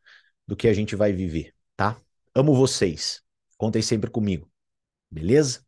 do 0.46 0.56
que 0.56 0.68
a 0.68 0.74
gente 0.74 0.96
vai 0.96 1.12
viver, 1.12 1.54
tá? 1.76 2.00
Amo 2.34 2.54
vocês. 2.54 3.22
Contem 3.56 3.82
sempre 3.82 4.10
comigo. 4.10 4.50
Beleza? 5.10 5.66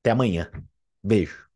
Até 0.00 0.12
amanhã. 0.12 0.50
Beijo. 1.02 1.48